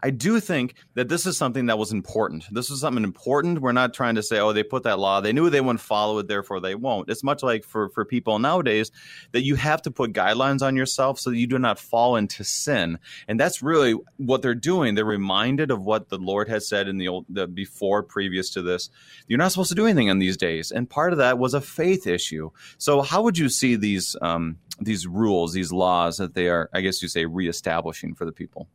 I 0.02 0.10
do 0.10 0.40
think 0.40 0.74
that 0.96 1.10
this 1.10 1.28
is 1.28 1.38
something 1.38 1.68
that 1.68 1.78
was 1.78 1.92
important. 1.92 2.46
This 2.52 2.72
is 2.72 2.82
something 2.82 3.04
important. 3.04 3.62
We're 3.62 3.72
not 3.72 3.94
trying 3.94 4.16
to 4.16 4.24
say, 4.24 4.40
oh, 4.40 4.52
they 4.52 4.64
put 4.64 4.82
that 4.82 4.98
law. 4.98 5.22
They 5.22 5.32
knew 5.32 5.52
they 5.52 5.62
wouldn't 5.62 5.80
follow 5.80 6.18
it, 6.18 6.28
therefore 6.28 6.60
they 6.60 6.74
won't. 6.74 7.12
It's 7.12 7.24
much 7.24 7.44
like 7.44 7.66
for, 7.66 7.90
for 7.90 8.04
people 8.04 8.40
nowadays 8.40 8.90
that 9.32 9.44
you 9.44 9.54
have 9.54 9.84
to 9.84 9.92
put 9.92 10.12
guidelines 10.12 10.64
on 10.64 10.76
yourself 10.76 11.20
so 11.20 11.30
that 11.30 11.38
you 11.38 11.46
do 11.46 11.60
not 11.60 11.78
fall 11.78 12.16
into 12.16 12.44
sin. 12.44 12.98
And 13.28 13.40
that's 13.40 13.62
really 13.62 13.94
what 14.18 14.42
they're 14.42 14.56
doing. 14.56 14.96
They're 14.96 15.06
reminded 15.06 15.70
of 15.70 15.84
what 15.84 16.10
the 16.10 16.18
Lord 16.18 16.50
has 16.50 16.68
said 16.68 16.88
in 16.88 16.98
the 16.98 17.10
old, 17.10 17.28
the 17.30 17.46
before, 17.46 18.02
previous 18.02 18.50
to 18.54 18.64
this. 18.64 18.90
You're 19.28 19.38
not 19.38 19.52
supposed 19.52 19.70
to 19.70 19.76
do 19.76 19.86
anything 19.86 20.08
in 20.08 20.18
these 20.18 20.36
days. 20.36 20.72
And 20.72 20.90
part 20.90 21.14
of 21.14 21.20
that 21.20 21.38
was 21.38 21.54
a 21.54 21.62
faith 21.62 22.08
issue. 22.08 22.50
So 22.80 23.04
how 23.04 23.22
would 23.22 23.38
you 23.38 23.50
see 23.50 23.76
these, 23.76 24.16
um, 24.24 24.58
these 24.80 25.08
rules, 25.08 25.54
these 25.54 25.72
laws 25.72 26.18
that 26.18 26.34
they 26.34 26.48
are, 26.48 26.70
I 26.74 26.82
guess 26.82 27.02
you 27.02 27.08
say, 27.08 27.26
reestablishing 27.26 28.16
for 28.16 28.26
the 28.26 28.32
people? 28.32 28.68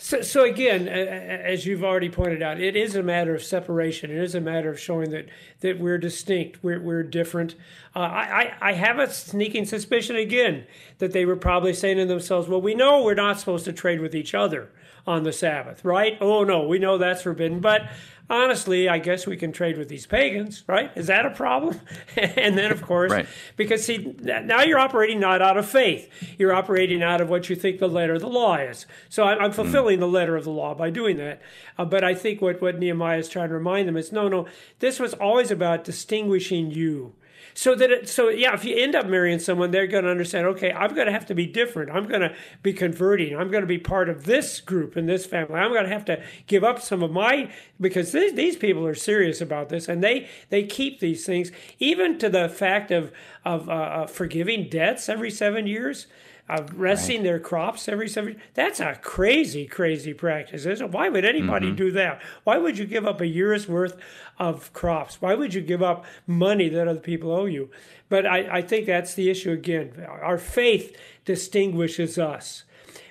So, 0.00 0.22
so 0.22 0.44
again, 0.44 0.86
as 0.86 1.66
you've 1.66 1.82
already 1.82 2.08
pointed 2.08 2.40
out, 2.40 2.60
it 2.60 2.76
is 2.76 2.94
a 2.94 3.02
matter 3.02 3.34
of 3.34 3.42
separation. 3.42 4.12
It 4.12 4.18
is 4.18 4.36
a 4.36 4.40
matter 4.40 4.70
of 4.70 4.78
showing 4.78 5.10
that 5.10 5.26
that 5.60 5.80
we're 5.80 5.98
distinct, 5.98 6.62
we're, 6.62 6.80
we're 6.80 7.02
different. 7.02 7.56
Uh, 7.96 8.00
I, 8.00 8.54
I 8.60 8.72
have 8.74 9.00
a 9.00 9.10
sneaking 9.10 9.64
suspicion 9.64 10.14
again 10.14 10.66
that 10.98 11.12
they 11.12 11.24
were 11.24 11.34
probably 11.34 11.74
saying 11.74 11.96
to 11.96 12.06
themselves, 12.06 12.48
"Well, 12.48 12.60
we 12.60 12.74
know 12.76 13.02
we're 13.02 13.14
not 13.14 13.40
supposed 13.40 13.64
to 13.64 13.72
trade 13.72 14.00
with 14.00 14.14
each 14.14 14.34
other 14.34 14.70
on 15.04 15.24
the 15.24 15.32
Sabbath, 15.32 15.84
right? 15.84 16.16
Oh 16.20 16.44
no, 16.44 16.68
we 16.68 16.78
know 16.78 16.96
that's 16.96 17.22
forbidden, 17.22 17.58
but 17.58 17.88
honestly, 18.30 18.88
I 18.88 18.98
guess 18.98 19.26
we 19.26 19.36
can 19.36 19.52
trade 19.52 19.78
with 19.78 19.88
these 19.88 20.06
pagans, 20.06 20.64
right? 20.66 20.90
Is 20.96 21.06
that 21.06 21.26
a 21.26 21.30
problem? 21.30 21.80
and 22.16 22.56
then, 22.56 22.70
of 22.70 22.82
course, 22.82 23.12
right. 23.12 23.26
because 23.56 23.84
see, 23.84 24.14
now 24.20 24.62
you're 24.62 24.78
operating 24.78 25.20
not 25.20 25.42
out 25.42 25.56
of 25.56 25.68
faith. 25.68 26.08
You're 26.38 26.54
operating 26.54 27.02
out 27.02 27.20
of 27.20 27.28
what 27.30 27.48
you 27.48 27.56
think 27.56 27.78
the 27.78 27.88
letter 27.88 28.14
of 28.14 28.20
the 28.20 28.28
law 28.28 28.56
is. 28.56 28.86
So 29.08 29.24
I'm, 29.24 29.52
fulfilling 29.52 29.96
mm. 29.96 30.00
the 30.00 30.08
letter 30.08 30.36
of 30.36 30.44
the 30.44 30.50
law 30.50 30.74
by 30.74 30.90
doing 30.90 31.16
that. 31.16 31.40
Uh, 31.78 31.84
but 31.84 32.04
I 32.04 32.14
think 32.14 32.42
what, 32.42 32.60
what 32.60 32.78
Nehemiah 32.78 33.18
is 33.18 33.28
trying 33.28 33.48
to 33.48 33.54
remind 33.54 33.88
them 33.88 33.96
is 33.96 34.12
no, 34.12 34.28
no, 34.28 34.46
this 34.78 35.00
was 35.00 35.14
always 35.14 35.50
about 35.50 35.84
distinguishing 35.84 36.70
you 36.70 37.14
so 37.54 37.74
that 37.74 37.90
it, 37.90 38.08
so 38.08 38.28
yeah, 38.28 38.54
if 38.54 38.64
you 38.64 38.76
end 38.76 38.94
up 38.94 39.06
marrying 39.06 39.38
someone, 39.38 39.70
they're 39.70 39.86
going 39.86 40.04
to 40.04 40.10
understand. 40.10 40.46
Okay, 40.46 40.72
I'm 40.72 40.94
going 40.94 41.06
to 41.06 41.12
have 41.12 41.26
to 41.26 41.34
be 41.34 41.46
different. 41.46 41.90
I'm 41.90 42.06
going 42.06 42.20
to 42.20 42.34
be 42.62 42.72
converting. 42.72 43.36
I'm 43.36 43.50
going 43.50 43.62
to 43.62 43.68
be 43.68 43.78
part 43.78 44.08
of 44.08 44.24
this 44.24 44.60
group 44.60 44.96
and 44.96 45.08
this 45.08 45.26
family. 45.26 45.56
I'm 45.56 45.72
going 45.72 45.84
to 45.84 45.92
have 45.92 46.04
to 46.06 46.22
give 46.46 46.64
up 46.64 46.80
some 46.80 47.02
of 47.02 47.10
my 47.10 47.50
because 47.80 48.12
these, 48.12 48.34
these 48.34 48.56
people 48.56 48.86
are 48.86 48.94
serious 48.94 49.40
about 49.40 49.68
this 49.68 49.88
and 49.88 50.02
they 50.02 50.28
they 50.50 50.64
keep 50.64 51.00
these 51.00 51.26
things 51.26 51.50
even 51.78 52.18
to 52.18 52.28
the 52.28 52.48
fact 52.48 52.90
of 52.90 53.12
of 53.44 53.68
uh, 53.68 54.06
forgiving 54.06 54.68
debts 54.68 55.08
every 55.08 55.30
seven 55.30 55.66
years 55.66 56.06
of 56.48 56.78
resting 56.78 57.18
right. 57.18 57.24
their 57.24 57.40
crops 57.40 57.88
every 57.88 58.08
seven. 58.08 58.40
That's 58.54 58.80
a 58.80 58.98
crazy, 59.02 59.66
crazy 59.66 60.14
practice. 60.14 60.80
Why 60.80 61.08
would 61.08 61.24
anybody 61.24 61.66
mm-hmm. 61.68 61.76
do 61.76 61.92
that? 61.92 62.22
Why 62.44 62.58
would 62.58 62.78
you 62.78 62.86
give 62.86 63.06
up 63.06 63.20
a 63.20 63.26
year's 63.26 63.68
worth 63.68 63.96
of 64.38 64.72
crops? 64.72 65.20
Why 65.20 65.34
would 65.34 65.54
you 65.54 65.60
give 65.60 65.82
up 65.82 66.04
money 66.26 66.68
that 66.68 66.88
other 66.88 67.00
people 67.00 67.30
owe 67.30 67.46
you? 67.46 67.70
But 68.08 68.26
I, 68.26 68.58
I 68.58 68.62
think 68.62 68.86
that's 68.86 69.14
the 69.14 69.28
issue 69.28 69.52
again. 69.52 70.06
Our 70.08 70.38
faith 70.38 70.96
distinguishes 71.24 72.18
us. 72.18 72.64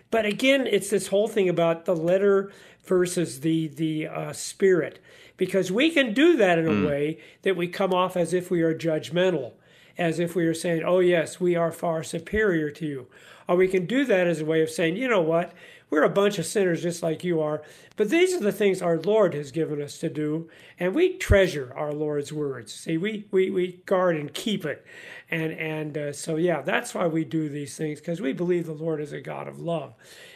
But 0.10 0.26
again, 0.26 0.66
it's 0.66 0.90
this 0.90 1.08
whole 1.08 1.28
thing 1.28 1.50
about 1.50 1.86
the 1.86 1.96
letter 1.96 2.52
versus 2.86 3.42
the 3.42 3.68
the 3.68 4.08
uh, 4.08 4.34
spirit, 4.34 5.00
because 5.36 5.72
we 5.72 5.92
can 5.92 6.14
do 6.14 6.38
that 6.38 6.58
in 6.58 6.66
a 6.66 6.72
mm. 6.72 6.88
way 6.88 7.20
that 7.42 7.58
we 7.58 7.68
come 7.68 7.94
off 7.94 8.16
as 8.16 8.34
if 8.34 8.50
we 8.50 8.62
are 8.62 8.74
judgmental 8.74 9.52
as 9.98 10.20
if 10.20 10.36
we 10.36 10.46
were 10.46 10.54
saying, 10.54 10.84
oh, 10.84 11.00
yes, 11.00 11.40
we 11.40 11.56
are 11.56 11.72
far 11.72 12.04
superior 12.04 12.70
to 12.72 12.86
you. 12.86 13.08
Or 13.48 13.56
we 13.56 13.68
can 13.68 13.86
do 13.86 14.06
that 14.06 14.28
as 14.28 14.42
a 14.42 14.46
way 14.46 14.62
of 14.62 14.70
saying, 14.70 14.98
you 14.98 15.08
know 15.08 15.22
what, 15.22 15.54
we're 15.90 16.04
a 16.04 16.10
bunch 16.10 16.38
of 16.38 16.46
sinners 16.46 16.84
just 16.84 17.02
like 17.02 17.24
you 17.24 17.40
are, 17.40 17.62
but 17.96 18.10
these 18.10 18.34
are 18.34 18.42
the 18.42 18.52
things 18.52 18.82
our 18.82 19.00
Lord 19.00 19.34
has 19.34 19.52
given 19.52 19.82
us 19.82 19.98
to 20.00 20.10
do, 20.10 20.50
and 20.78 20.94
we 20.94 21.18
treasure 21.18 21.74
our 21.76 21.94
Lord's 21.94 22.34
words. 22.34 22.74
See, 22.74 22.98
we, 22.98 23.26
we, 23.32 23.50
we 23.50 23.82
guard 23.86 24.18
and 24.18 24.34
keep 24.34 24.66
it. 24.66 24.86
And, 25.32 25.54
and 25.54 25.98
uh, 25.98 26.14
so, 26.14 26.36
yeah, 26.36 26.62
that's 26.62 26.94
why 26.94 27.08
we 27.08 27.24
do 27.24 27.48
these 27.48 27.78
things, 27.78 28.00
because 28.00 28.20
we 28.20 28.34
believe 28.34 28.66
the 28.66 28.74
Lord 28.74 29.00
is 29.00 29.14
a 29.14 29.22
God 29.22 29.48
of 29.48 29.62
love. 29.62 29.94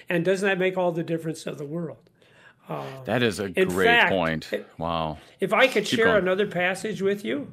And 0.07 0.24
doesn't 0.24 0.47
that 0.47 0.57
make 0.57 0.78
all 0.78 0.93
the 0.93 1.03
difference 1.03 1.45
of 1.45 1.57
the 1.57 1.66
world? 1.66 2.09
Uh, 2.70 2.86
that 3.03 3.22
is 3.22 3.39
a 3.39 3.49
great 3.49 3.86
fact, 3.86 4.12
point. 4.12 4.49
Wow. 4.78 5.18
If 5.41 5.51
I 5.51 5.68
could 5.68 5.84
Keep 5.84 5.99
share 5.99 6.18
another 6.18 6.47
passage 6.47 7.01
with 7.01 7.26
you, 7.26 7.51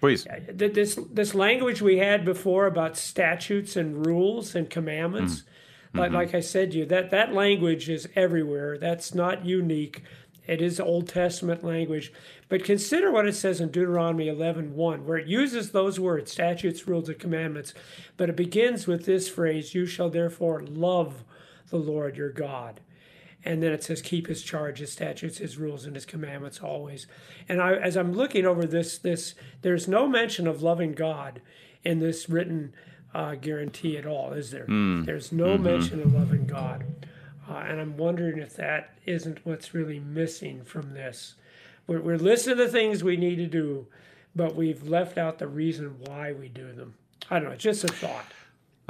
Please. 0.00 0.26
This 0.48 0.98
this 1.12 1.34
language 1.34 1.82
we 1.82 1.98
had 1.98 2.24
before 2.24 2.66
about 2.66 2.96
statutes 2.96 3.76
and 3.76 4.06
rules 4.06 4.54
and 4.54 4.68
commandments, 4.70 5.42
mm. 5.94 5.98
like 5.98 6.08
mm-hmm. 6.08 6.16
like 6.16 6.34
I 6.34 6.40
said 6.40 6.70
to 6.72 6.78
you, 6.78 6.86
that 6.86 7.10
that 7.10 7.34
language 7.34 7.90
is 7.90 8.08
everywhere. 8.16 8.78
That's 8.78 9.14
not 9.14 9.44
unique. 9.44 10.02
It 10.46 10.62
is 10.62 10.80
Old 10.80 11.06
Testament 11.06 11.62
language. 11.62 12.12
But 12.48 12.64
consider 12.64 13.12
what 13.12 13.28
it 13.28 13.34
says 13.34 13.60
in 13.60 13.70
Deuteronomy 13.70 14.26
11:1, 14.26 14.70
1, 14.70 15.06
where 15.06 15.18
it 15.18 15.26
uses 15.26 15.70
those 15.70 16.00
words, 16.00 16.32
statutes, 16.32 16.88
rules, 16.88 17.10
and 17.10 17.18
commandments. 17.18 17.74
But 18.16 18.30
it 18.30 18.36
begins 18.36 18.86
with 18.86 19.04
this 19.04 19.28
phrase, 19.28 19.74
You 19.74 19.84
shall 19.84 20.08
therefore 20.08 20.62
love 20.62 21.24
the 21.68 21.76
Lord 21.76 22.16
your 22.16 22.32
God 22.32 22.80
and 23.44 23.62
then 23.62 23.72
it 23.72 23.82
says 23.82 24.02
keep 24.02 24.26
his 24.26 24.42
charge 24.42 24.78
his 24.78 24.92
statutes 24.92 25.38
his 25.38 25.56
rules 25.56 25.84
and 25.84 25.94
his 25.94 26.06
commandments 26.06 26.60
always. 26.60 27.06
And 27.48 27.60
I, 27.60 27.74
as 27.74 27.96
i'm 27.96 28.12
looking 28.12 28.46
over 28.46 28.66
this 28.66 28.98
this 28.98 29.34
there's 29.62 29.88
no 29.88 30.06
mention 30.06 30.46
of 30.46 30.62
loving 30.62 30.92
god 30.92 31.40
in 31.84 31.98
this 31.98 32.28
written 32.28 32.74
uh, 33.14 33.34
guarantee 33.34 33.96
at 33.96 34.06
all 34.06 34.32
is 34.32 34.50
there? 34.50 34.66
Mm. 34.66 35.04
there's 35.04 35.32
no 35.32 35.54
mm-hmm. 35.54 35.64
mention 35.64 36.00
of 36.00 36.14
loving 36.14 36.46
god. 36.46 36.84
Uh, 37.48 37.64
and 37.66 37.80
i'm 37.80 37.96
wondering 37.96 38.38
if 38.38 38.54
that 38.56 38.96
isn't 39.06 39.44
what's 39.44 39.74
really 39.74 40.00
missing 40.00 40.62
from 40.62 40.94
this. 40.94 41.34
We're, 41.86 42.00
we're 42.00 42.18
listing 42.18 42.56
the 42.56 42.68
things 42.68 43.02
we 43.02 43.16
need 43.16 43.36
to 43.36 43.46
do 43.46 43.86
but 44.36 44.54
we've 44.54 44.86
left 44.86 45.18
out 45.18 45.38
the 45.38 45.48
reason 45.48 45.96
why 46.06 46.32
we 46.32 46.48
do 46.48 46.72
them. 46.72 46.94
I 47.30 47.40
don't 47.40 47.50
know 47.50 47.56
just 47.56 47.84
a 47.84 47.88
thought 47.88 48.26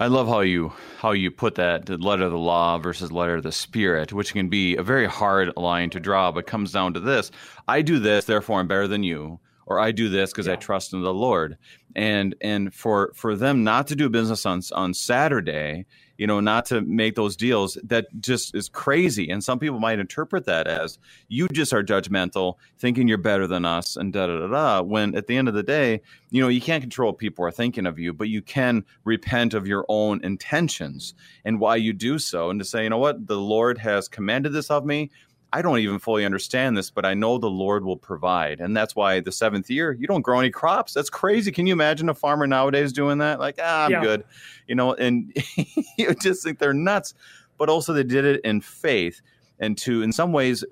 I 0.00 0.06
love 0.06 0.28
how 0.28 0.40
you 0.40 0.72
how 1.00 1.12
you 1.12 1.30
put 1.30 1.56
that 1.56 1.84
the 1.84 1.98
letter 1.98 2.24
of 2.24 2.30
the 2.30 2.38
law 2.38 2.78
versus 2.78 3.12
letter 3.12 3.36
of 3.36 3.42
the 3.42 3.52
spirit, 3.52 4.14
which 4.14 4.32
can 4.32 4.48
be 4.48 4.74
a 4.74 4.82
very 4.82 5.04
hard 5.04 5.54
line 5.58 5.90
to 5.90 6.00
draw, 6.00 6.32
but 6.32 6.46
comes 6.46 6.72
down 6.72 6.94
to 6.94 7.00
this: 7.00 7.30
I 7.68 7.82
do 7.82 7.98
this, 7.98 8.24
therefore 8.24 8.60
I'm 8.60 8.66
better 8.66 8.88
than 8.88 9.02
you, 9.02 9.40
or 9.70 9.78
I 9.78 9.92
do 9.92 10.08
this 10.10 10.32
because 10.32 10.48
yeah. 10.48 10.54
I 10.54 10.56
trust 10.56 10.92
in 10.92 11.00
the 11.00 11.14
Lord. 11.14 11.56
And 11.96 12.34
and 12.42 12.74
for 12.74 13.12
for 13.14 13.34
them 13.34 13.64
not 13.64 13.86
to 13.86 13.96
do 13.96 14.10
business 14.10 14.44
on 14.44 14.60
on 14.72 14.92
Saturday 14.92 15.86
you 16.20 16.26
know, 16.26 16.38
not 16.38 16.66
to 16.66 16.82
make 16.82 17.14
those 17.14 17.34
deals, 17.34 17.78
that 17.82 18.08
just 18.20 18.54
is 18.54 18.68
crazy. 18.68 19.30
And 19.30 19.42
some 19.42 19.58
people 19.58 19.80
might 19.80 19.98
interpret 19.98 20.44
that 20.44 20.66
as 20.66 20.98
you 21.28 21.48
just 21.48 21.72
are 21.72 21.82
judgmental, 21.82 22.56
thinking 22.78 23.08
you're 23.08 23.16
better 23.16 23.46
than 23.46 23.64
us, 23.64 23.96
and 23.96 24.12
da 24.12 24.26
da 24.26 24.38
da 24.38 24.48
da. 24.48 24.82
When 24.82 25.14
at 25.14 25.28
the 25.28 25.38
end 25.38 25.48
of 25.48 25.54
the 25.54 25.62
day, 25.62 26.02
you 26.28 26.42
know, 26.42 26.48
you 26.48 26.60
can't 26.60 26.82
control 26.82 27.12
what 27.12 27.16
people 27.16 27.46
are 27.46 27.50
thinking 27.50 27.86
of 27.86 27.98
you, 27.98 28.12
but 28.12 28.28
you 28.28 28.42
can 28.42 28.84
repent 29.04 29.54
of 29.54 29.66
your 29.66 29.86
own 29.88 30.22
intentions 30.22 31.14
and 31.42 31.58
why 31.58 31.76
you 31.76 31.94
do 31.94 32.18
so, 32.18 32.50
and 32.50 32.60
to 32.60 32.66
say, 32.66 32.82
you 32.82 32.90
know 32.90 32.98
what, 32.98 33.26
the 33.26 33.40
Lord 33.40 33.78
has 33.78 34.06
commanded 34.06 34.52
this 34.52 34.70
of 34.70 34.84
me. 34.84 35.10
I 35.52 35.62
don't 35.62 35.78
even 35.78 35.98
fully 35.98 36.24
understand 36.24 36.76
this, 36.76 36.90
but 36.90 37.04
I 37.04 37.14
know 37.14 37.38
the 37.38 37.50
Lord 37.50 37.84
will 37.84 37.96
provide. 37.96 38.60
And 38.60 38.76
that's 38.76 38.94
why 38.94 39.20
the 39.20 39.32
seventh 39.32 39.68
year, 39.68 39.92
you 39.92 40.06
don't 40.06 40.22
grow 40.22 40.38
any 40.38 40.50
crops. 40.50 40.94
That's 40.94 41.10
crazy. 41.10 41.50
Can 41.50 41.66
you 41.66 41.72
imagine 41.72 42.08
a 42.08 42.14
farmer 42.14 42.46
nowadays 42.46 42.92
doing 42.92 43.18
that? 43.18 43.40
Like, 43.40 43.58
ah, 43.60 43.86
I'm 43.86 43.90
yeah. 43.90 44.02
good. 44.02 44.24
You 44.68 44.76
know, 44.76 44.94
and 44.94 45.36
you 45.96 46.14
just 46.14 46.44
think 46.44 46.58
they're 46.58 46.72
nuts. 46.72 47.14
But 47.58 47.68
also, 47.68 47.92
they 47.92 48.04
did 48.04 48.24
it 48.24 48.40
in 48.44 48.60
faith. 48.60 49.20
and 49.58 49.76
to 49.76 50.02
in 50.02 50.12
some 50.12 50.32
ways 50.32 50.64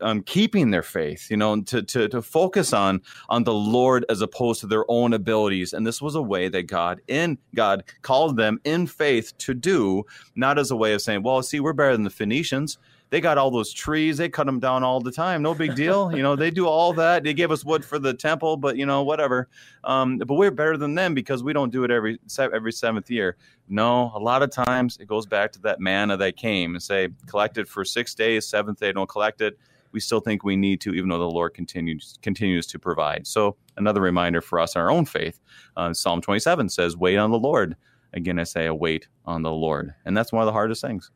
um, 0.00 0.22
keeping 0.24 0.70
their 0.70 0.82
faith 0.82 1.30
you 1.30 1.36
know 1.36 1.60
to, 1.60 1.82
to 1.82 2.08
to 2.08 2.22
focus 2.22 2.72
on 2.72 3.02
on 3.28 3.44
the 3.44 3.52
lord 3.52 4.04
as 4.08 4.22
opposed 4.22 4.60
to 4.60 4.66
their 4.66 4.84
own 4.88 5.12
abilities 5.12 5.74
and 5.74 5.86
this 5.86 6.00
was 6.00 6.14
a 6.14 6.22
way 6.22 6.48
that 6.48 6.62
god 6.62 7.00
in 7.06 7.36
god 7.54 7.84
called 8.02 8.36
them 8.38 8.58
in 8.64 8.86
faith 8.86 9.36
to 9.36 9.52
do 9.52 10.02
not 10.34 10.58
as 10.58 10.70
a 10.70 10.76
way 10.76 10.94
of 10.94 11.02
saying 11.02 11.22
well 11.22 11.42
see 11.42 11.60
we're 11.60 11.74
better 11.74 11.92
than 11.92 12.04
the 12.04 12.10
phoenicians 12.10 12.78
they 13.10 13.20
got 13.20 13.38
all 13.38 13.50
those 13.50 13.72
trees. 13.72 14.16
They 14.18 14.28
cut 14.28 14.46
them 14.46 14.60
down 14.60 14.84
all 14.84 15.00
the 15.00 15.10
time. 15.10 15.42
No 15.42 15.52
big 15.52 15.74
deal. 15.74 16.14
you 16.16 16.22
know, 16.22 16.36
they 16.36 16.50
do 16.50 16.66
all 16.66 16.92
that. 16.94 17.24
They 17.24 17.34
gave 17.34 17.50
us 17.50 17.64
wood 17.64 17.84
for 17.84 17.98
the 17.98 18.14
temple, 18.14 18.56
but 18.56 18.76
you 18.76 18.86
know, 18.86 19.02
whatever. 19.02 19.48
Um, 19.84 20.18
but 20.18 20.34
we're 20.34 20.50
better 20.52 20.76
than 20.76 20.94
them 20.94 21.12
because 21.12 21.42
we 21.42 21.52
don't 21.52 21.70
do 21.70 21.84
it 21.84 21.90
every 21.90 22.18
every 22.38 22.72
seventh 22.72 23.10
year. 23.10 23.36
No, 23.68 24.12
a 24.14 24.18
lot 24.18 24.42
of 24.42 24.50
times 24.50 24.96
it 24.98 25.06
goes 25.06 25.26
back 25.26 25.52
to 25.52 25.60
that 25.62 25.80
manna 25.80 26.16
that 26.16 26.36
came 26.36 26.74
and 26.74 26.82
say 26.82 27.08
collected 27.26 27.68
for 27.68 27.84
six 27.84 28.14
days, 28.14 28.46
seventh 28.46 28.78
day 28.80 28.92
don't 28.92 29.08
collect 29.08 29.40
it. 29.40 29.58
We 29.92 29.98
still 29.98 30.20
think 30.20 30.44
we 30.44 30.54
need 30.54 30.80
to, 30.82 30.94
even 30.94 31.08
though 31.08 31.18
the 31.18 31.24
Lord 31.24 31.52
continues 31.52 32.16
continues 32.22 32.66
to 32.68 32.78
provide. 32.78 33.26
So 33.26 33.56
another 33.76 34.00
reminder 34.00 34.40
for 34.40 34.60
us 34.60 34.76
in 34.76 34.80
our 34.80 34.90
own 34.90 35.04
faith. 35.04 35.40
Uh, 35.76 35.92
Psalm 35.92 36.20
27 36.20 36.68
says, 36.68 36.96
"Wait 36.96 37.16
on 37.16 37.32
the 37.32 37.38
Lord." 37.38 37.76
Again, 38.12 38.38
I 38.38 38.44
say, 38.44 38.70
"Wait 38.70 39.08
on 39.24 39.42
the 39.42 39.50
Lord," 39.52 39.94
and 40.04 40.16
that's 40.16 40.32
one 40.32 40.42
of 40.42 40.46
the 40.46 40.52
hardest 40.52 40.80
things. 40.80 41.10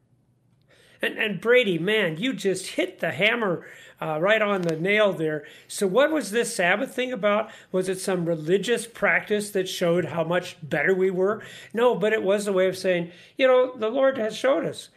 And, 1.04 1.18
and 1.18 1.40
Brady, 1.40 1.78
man, 1.78 2.16
you 2.16 2.32
just 2.32 2.66
hit 2.66 3.00
the 3.00 3.10
hammer 3.10 3.66
uh, 4.00 4.18
right 4.20 4.40
on 4.40 4.62
the 4.62 4.76
nail 4.76 5.12
there. 5.12 5.44
So, 5.68 5.86
what 5.86 6.10
was 6.10 6.30
this 6.30 6.54
Sabbath 6.56 6.94
thing 6.94 7.12
about? 7.12 7.50
Was 7.72 7.88
it 7.88 8.00
some 8.00 8.24
religious 8.24 8.86
practice 8.86 9.50
that 9.50 9.68
showed 9.68 10.06
how 10.06 10.24
much 10.24 10.56
better 10.62 10.94
we 10.94 11.10
were? 11.10 11.42
No, 11.72 11.94
but 11.94 12.12
it 12.12 12.22
was 12.22 12.46
a 12.46 12.52
way 12.52 12.68
of 12.68 12.76
saying, 12.76 13.12
you 13.36 13.46
know, 13.46 13.76
the 13.76 13.90
Lord 13.90 14.18
has 14.18 14.36
showed 14.36 14.64
us 14.64 14.88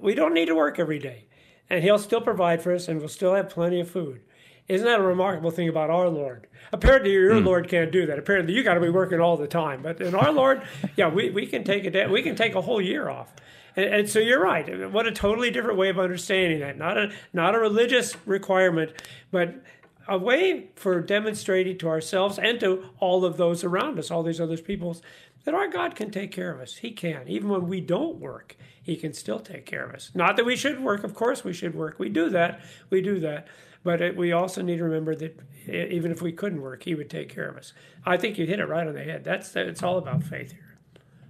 we 0.00 0.14
don't 0.14 0.34
need 0.34 0.46
to 0.46 0.54
work 0.54 0.78
every 0.78 0.98
day, 0.98 1.24
and 1.68 1.82
He'll 1.82 1.98
still 1.98 2.20
provide 2.20 2.62
for 2.62 2.74
us, 2.74 2.88
and 2.88 3.00
we'll 3.00 3.08
still 3.08 3.34
have 3.34 3.50
plenty 3.50 3.80
of 3.80 3.90
food. 3.90 4.20
Isn't 4.66 4.86
that 4.86 5.00
a 5.00 5.02
remarkable 5.02 5.50
thing 5.50 5.68
about 5.68 5.90
our 5.90 6.08
Lord? 6.08 6.46
Apparently, 6.72 7.12
your 7.12 7.34
mm. 7.34 7.44
Lord 7.44 7.68
can't 7.68 7.92
do 7.92 8.06
that. 8.06 8.18
Apparently, 8.18 8.54
you 8.54 8.62
got 8.62 8.74
to 8.74 8.80
be 8.80 8.88
working 8.88 9.20
all 9.20 9.36
the 9.36 9.46
time. 9.46 9.82
But 9.82 10.00
in 10.00 10.14
our 10.14 10.32
Lord, 10.32 10.62
yeah, 10.96 11.08
we, 11.08 11.28
we 11.28 11.46
can 11.46 11.64
take 11.64 11.84
a 11.84 11.90
day, 11.90 12.06
we 12.06 12.22
can 12.22 12.34
take 12.34 12.54
a 12.54 12.62
whole 12.62 12.80
year 12.80 13.10
off. 13.10 13.34
And, 13.76 13.86
and, 13.86 14.10
so 14.10 14.18
you're 14.18 14.42
right. 14.42 14.90
What 14.90 15.06
a 15.06 15.12
totally 15.12 15.50
different 15.50 15.78
way 15.78 15.88
of 15.88 15.98
understanding 15.98 16.60
that. 16.60 16.78
Not 16.78 16.96
a 16.96 17.12
not 17.32 17.54
a 17.54 17.58
religious 17.58 18.16
requirement, 18.26 18.92
but 19.30 19.54
a 20.06 20.18
way 20.18 20.68
for 20.76 21.00
demonstrating 21.00 21.78
to 21.78 21.88
ourselves 21.88 22.38
and 22.38 22.60
to 22.60 22.84
all 23.00 23.24
of 23.24 23.36
those 23.36 23.64
around 23.64 23.98
us, 23.98 24.10
all 24.10 24.22
these 24.22 24.40
other 24.40 24.58
peoples, 24.58 25.02
that 25.44 25.54
our 25.54 25.68
God 25.68 25.94
can 25.94 26.10
take 26.10 26.30
care 26.30 26.52
of 26.52 26.60
us. 26.60 26.76
He 26.76 26.90
can. 26.90 27.28
Even 27.28 27.48
when 27.48 27.68
we 27.68 27.80
don't 27.80 28.16
work, 28.16 28.56
He 28.82 28.96
can 28.96 29.12
still 29.12 29.40
take 29.40 29.66
care 29.66 29.84
of 29.84 29.94
us. 29.94 30.10
Not 30.14 30.36
that 30.36 30.46
we 30.46 30.56
should 30.56 30.80
work. 30.82 31.04
Of 31.04 31.14
course, 31.14 31.44
we 31.44 31.52
should 31.52 31.74
work. 31.74 31.98
We 31.98 32.08
do 32.08 32.30
that. 32.30 32.60
We 32.90 33.00
do 33.00 33.20
that. 33.20 33.48
But 33.82 34.00
it, 34.00 34.16
we 34.16 34.32
also 34.32 34.62
need 34.62 34.78
to 34.78 34.84
remember 34.84 35.14
that 35.14 35.38
even 35.68 36.10
if 36.10 36.22
we 36.22 36.32
couldn't 36.32 36.62
work, 36.62 36.82
He 36.82 36.94
would 36.94 37.10
take 37.10 37.28
care 37.28 37.48
of 37.48 37.56
us. 37.56 37.72
I 38.06 38.16
think 38.16 38.38
you 38.38 38.46
hit 38.46 38.60
it 38.60 38.66
right 38.66 38.86
on 38.86 38.94
the 38.94 39.04
head. 39.04 39.24
That's 39.24 39.54
it's 39.56 39.82
all 39.82 39.98
about 39.98 40.22
faith 40.22 40.52
here. 40.52 40.63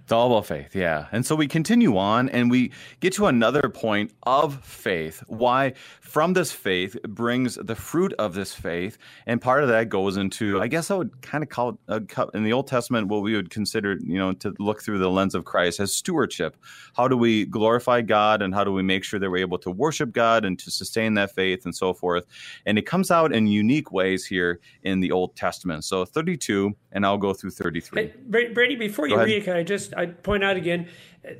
It's 0.05 0.11
all 0.11 0.31
about 0.31 0.45
faith, 0.45 0.75
yeah. 0.75 1.07
And 1.11 1.25
so 1.25 1.35
we 1.35 1.47
continue 1.47 1.97
on 1.97 2.29
and 2.29 2.51
we 2.51 2.71
get 2.99 3.13
to 3.13 3.25
another 3.25 3.69
point 3.69 4.11
of 4.21 4.63
faith. 4.63 5.23
Why 5.25 5.73
from 6.15 6.33
this 6.33 6.51
faith 6.51 6.95
brings 7.03 7.55
the 7.55 7.75
fruit 7.75 8.13
of 8.19 8.35
this 8.35 8.53
faith. 8.53 8.99
And 9.25 9.41
part 9.41 9.63
of 9.63 9.69
that 9.69 9.89
goes 9.89 10.15
into, 10.15 10.61
I 10.61 10.67
guess 10.67 10.91
I 10.91 10.95
would 10.95 11.21
kind 11.21 11.43
of 11.43 11.49
call 11.49 11.69
it 11.89 12.17
uh, 12.17 12.27
in 12.35 12.43
the 12.43 12.53
Old 12.53 12.67
Testament 12.67 13.07
what 13.07 13.23
we 13.23 13.35
would 13.35 13.49
consider, 13.49 13.97
you 14.01 14.17
know, 14.17 14.31
to 14.33 14.53
look 14.59 14.83
through 14.83 14.99
the 14.99 15.09
lens 15.09 15.33
of 15.33 15.43
Christ 15.43 15.79
as 15.79 15.91
stewardship. 15.93 16.55
How 16.95 17.07
do 17.07 17.17
we 17.17 17.45
glorify 17.45 18.01
God 18.01 18.43
and 18.43 18.53
how 18.53 18.63
do 18.63 18.71
we 18.71 18.83
make 18.83 19.03
sure 19.03 19.19
that 19.19 19.29
we're 19.29 19.37
able 19.37 19.57
to 19.57 19.71
worship 19.71 20.13
God 20.13 20.45
and 20.45 20.57
to 20.59 20.69
sustain 20.69 21.15
that 21.15 21.33
faith 21.33 21.65
and 21.65 21.75
so 21.75 21.93
forth? 21.93 22.25
And 22.67 22.77
it 22.77 22.83
comes 22.83 23.09
out 23.09 23.33
in 23.33 23.47
unique 23.47 23.91
ways 23.91 24.25
here 24.25 24.59
in 24.83 24.99
the 24.99 25.11
Old 25.11 25.35
Testament. 25.35 25.83
So 25.83 26.05
32, 26.05 26.73
and 26.91 27.05
I'll 27.05 27.17
go 27.17 27.33
through 27.33 27.51
33. 27.51 28.03
Hey, 28.03 28.47
Brady, 28.53 28.75
before 28.75 29.07
you 29.07 29.19
read, 29.19 29.43
can 29.43 29.57
I 29.57 29.63
just 29.63 29.94
I 29.95 30.07
point 30.07 30.43
out 30.43 30.57
again, 30.57 30.87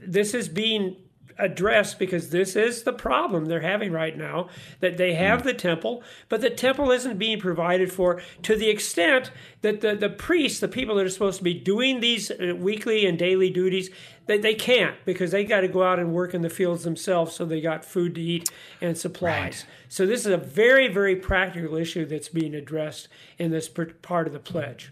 this 0.02 0.34
is 0.34 0.50
being 0.50 0.98
addressed 1.38 2.00
because 2.00 2.30
this 2.30 2.56
is 2.56 2.84
the 2.84 2.94
problem 2.94 3.46
they're 3.46 3.62
having 3.62 3.92
right 3.92 4.18
now 4.18 4.48
that 4.80 4.98
they 4.98 5.14
have 5.14 5.44
the 5.44 5.54
temple 5.54 6.02
but 6.30 6.40
the 6.42 6.50
temple 6.50 6.92
isn't 6.92 7.18
being 7.18 7.40
provided 7.40 7.92
for 7.92 8.22
to 8.42 8.56
the 8.56 8.70
extent 8.70 9.32
that 9.62 9.82
the, 9.82 9.96
the 9.96 10.10
priests 10.10 10.60
the 10.60 10.68
people 10.68 10.96
that 10.96 11.06
are 11.06 11.10
supposed 11.10 11.38
to 11.38 11.44
be 11.44 11.54
doing 11.54 12.00
these 12.00 12.32
uh, 12.32 12.54
weekly 12.58 13.06
and 13.06 13.20
daily 13.20 13.50
duties 13.50 13.90
they, 14.28 14.38
they 14.38 14.54
can't 14.54 14.96
because 15.04 15.32
they 15.32 15.44
got 15.44 15.62
to 15.62 15.68
go 15.68 15.84
out 15.84 16.00
and 16.00 16.14
work 16.14 16.34
in 16.34 16.42
the 16.42 16.50
fields 16.50 16.84
themselves 16.84 17.36
so 17.36 17.44
they 17.44 17.60
got 17.60 17.84
food 17.84 18.16
to 18.16 18.22
eat 18.22 18.50
and 18.80 18.98
supplies 18.98 19.66
right. 19.66 19.66
so 19.90 20.06
this 20.06 20.22
is 20.22 20.28
a 20.28 20.38
very 20.38 20.88
very 20.88 21.18
practical 21.18 21.76
issue 21.76 22.06
that's 22.06 22.30
being 22.30 22.56
addressed 22.56 23.10
in 23.38 23.52
this 23.52 23.70
part 24.02 24.26
of 24.26 24.32
the 24.32 24.40
pledge 24.40 24.92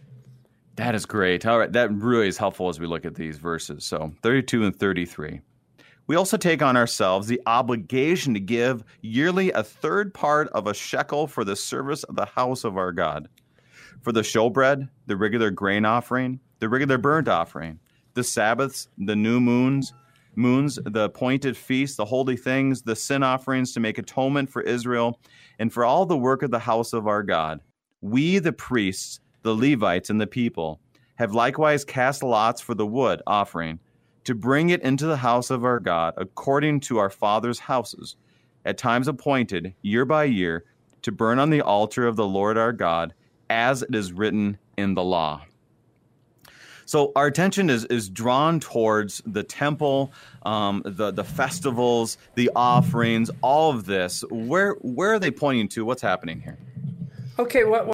that 0.75 0.95
is 0.95 1.05
great. 1.05 1.45
All 1.45 1.59
right, 1.59 1.71
that 1.71 1.91
really 1.91 2.27
is 2.27 2.37
helpful 2.37 2.69
as 2.69 2.79
we 2.79 2.87
look 2.87 3.05
at 3.05 3.15
these 3.15 3.37
verses. 3.37 3.83
So 3.85 4.13
32 4.21 4.65
and 4.65 4.75
33. 4.75 5.41
We 6.05 6.15
also 6.17 6.35
take 6.35 6.61
on 6.61 6.75
ourselves 6.75 7.27
the 7.27 7.41
obligation 7.45 8.33
to 8.33 8.39
give 8.39 8.83
yearly 9.01 9.51
a 9.51 9.63
third 9.63 10.13
part 10.13 10.49
of 10.49 10.67
a 10.67 10.73
shekel 10.73 11.27
for 11.27 11.45
the 11.45 11.55
service 11.55 12.03
of 12.03 12.15
the 12.15 12.25
house 12.25 12.65
of 12.65 12.77
our 12.77 12.91
God. 12.91 13.29
For 14.01 14.11
the 14.11 14.21
showbread, 14.21 14.89
the 15.05 15.15
regular 15.15 15.49
grain 15.49 15.85
offering, 15.85 16.41
the 16.59 16.67
regular 16.67 16.97
burnt 16.97 17.29
offering, 17.29 17.79
the 18.15 18.23
Sabbaths, 18.23 18.89
the 18.97 19.15
new 19.15 19.39
moons, 19.39 19.93
moons, 20.35 20.77
the 20.83 21.03
appointed 21.03 21.55
feasts, 21.55 21.95
the 21.95 22.05
holy 22.05 22.35
things, 22.35 22.81
the 22.81 22.95
sin 22.95 23.23
offerings 23.23 23.71
to 23.73 23.79
make 23.79 23.97
atonement 23.97 24.49
for 24.49 24.61
Israel, 24.61 25.19
and 25.59 25.71
for 25.71 25.85
all 25.85 26.05
the 26.05 26.17
work 26.17 26.43
of 26.43 26.51
the 26.51 26.59
house 26.59 26.91
of 26.91 27.07
our 27.07 27.23
God. 27.23 27.61
We, 28.01 28.39
the 28.39 28.51
priests, 28.51 29.21
the 29.43 29.55
Levites, 29.55 30.09
and 30.09 30.19
the 30.19 30.27
people, 30.27 30.79
have 31.15 31.33
likewise 31.33 31.85
cast 31.85 32.23
lots 32.23 32.59
for 32.59 32.73
the 32.73 32.87
wood 32.87 33.21
offering 33.27 33.79
to 34.23 34.33
bring 34.33 34.69
it 34.69 34.81
into 34.81 35.05
the 35.05 35.17
house 35.17 35.49
of 35.49 35.63
our 35.63 35.79
God 35.79 36.13
according 36.17 36.79
to 36.81 36.97
our 36.97 37.09
fathers' 37.09 37.59
houses, 37.59 38.15
at 38.65 38.77
times 38.77 39.07
appointed, 39.07 39.73
year 39.81 40.05
by 40.05 40.23
year, 40.23 40.63
to 41.01 41.11
burn 41.11 41.37
on 41.39 41.49
the 41.49 41.61
altar 41.61 42.07
of 42.07 42.15
the 42.15 42.27
Lord 42.27 42.57
our 42.57 42.71
God, 42.71 43.13
as 43.49 43.81
it 43.81 43.93
is 43.93 44.13
written 44.13 44.57
in 44.77 44.93
the 44.93 45.03
law. 45.03 45.43
So 46.85 47.11
our 47.15 47.27
attention 47.27 47.69
is, 47.69 47.85
is 47.85 48.09
drawn 48.09 48.59
towards 48.59 49.21
the 49.25 49.43
temple, 49.43 50.11
um, 50.43 50.81
the 50.85 51.11
the 51.11 51.23
festivals, 51.23 52.17
the 52.35 52.51
offerings, 52.55 53.31
all 53.41 53.71
of 53.71 53.85
this. 53.85 54.23
Where 54.29 54.73
where 54.81 55.13
are 55.13 55.19
they 55.19 55.31
pointing 55.31 55.69
to? 55.69 55.85
What's 55.85 56.01
happening 56.01 56.41
here? 56.41 56.57
Okay, 57.39 57.63
what 57.63 57.93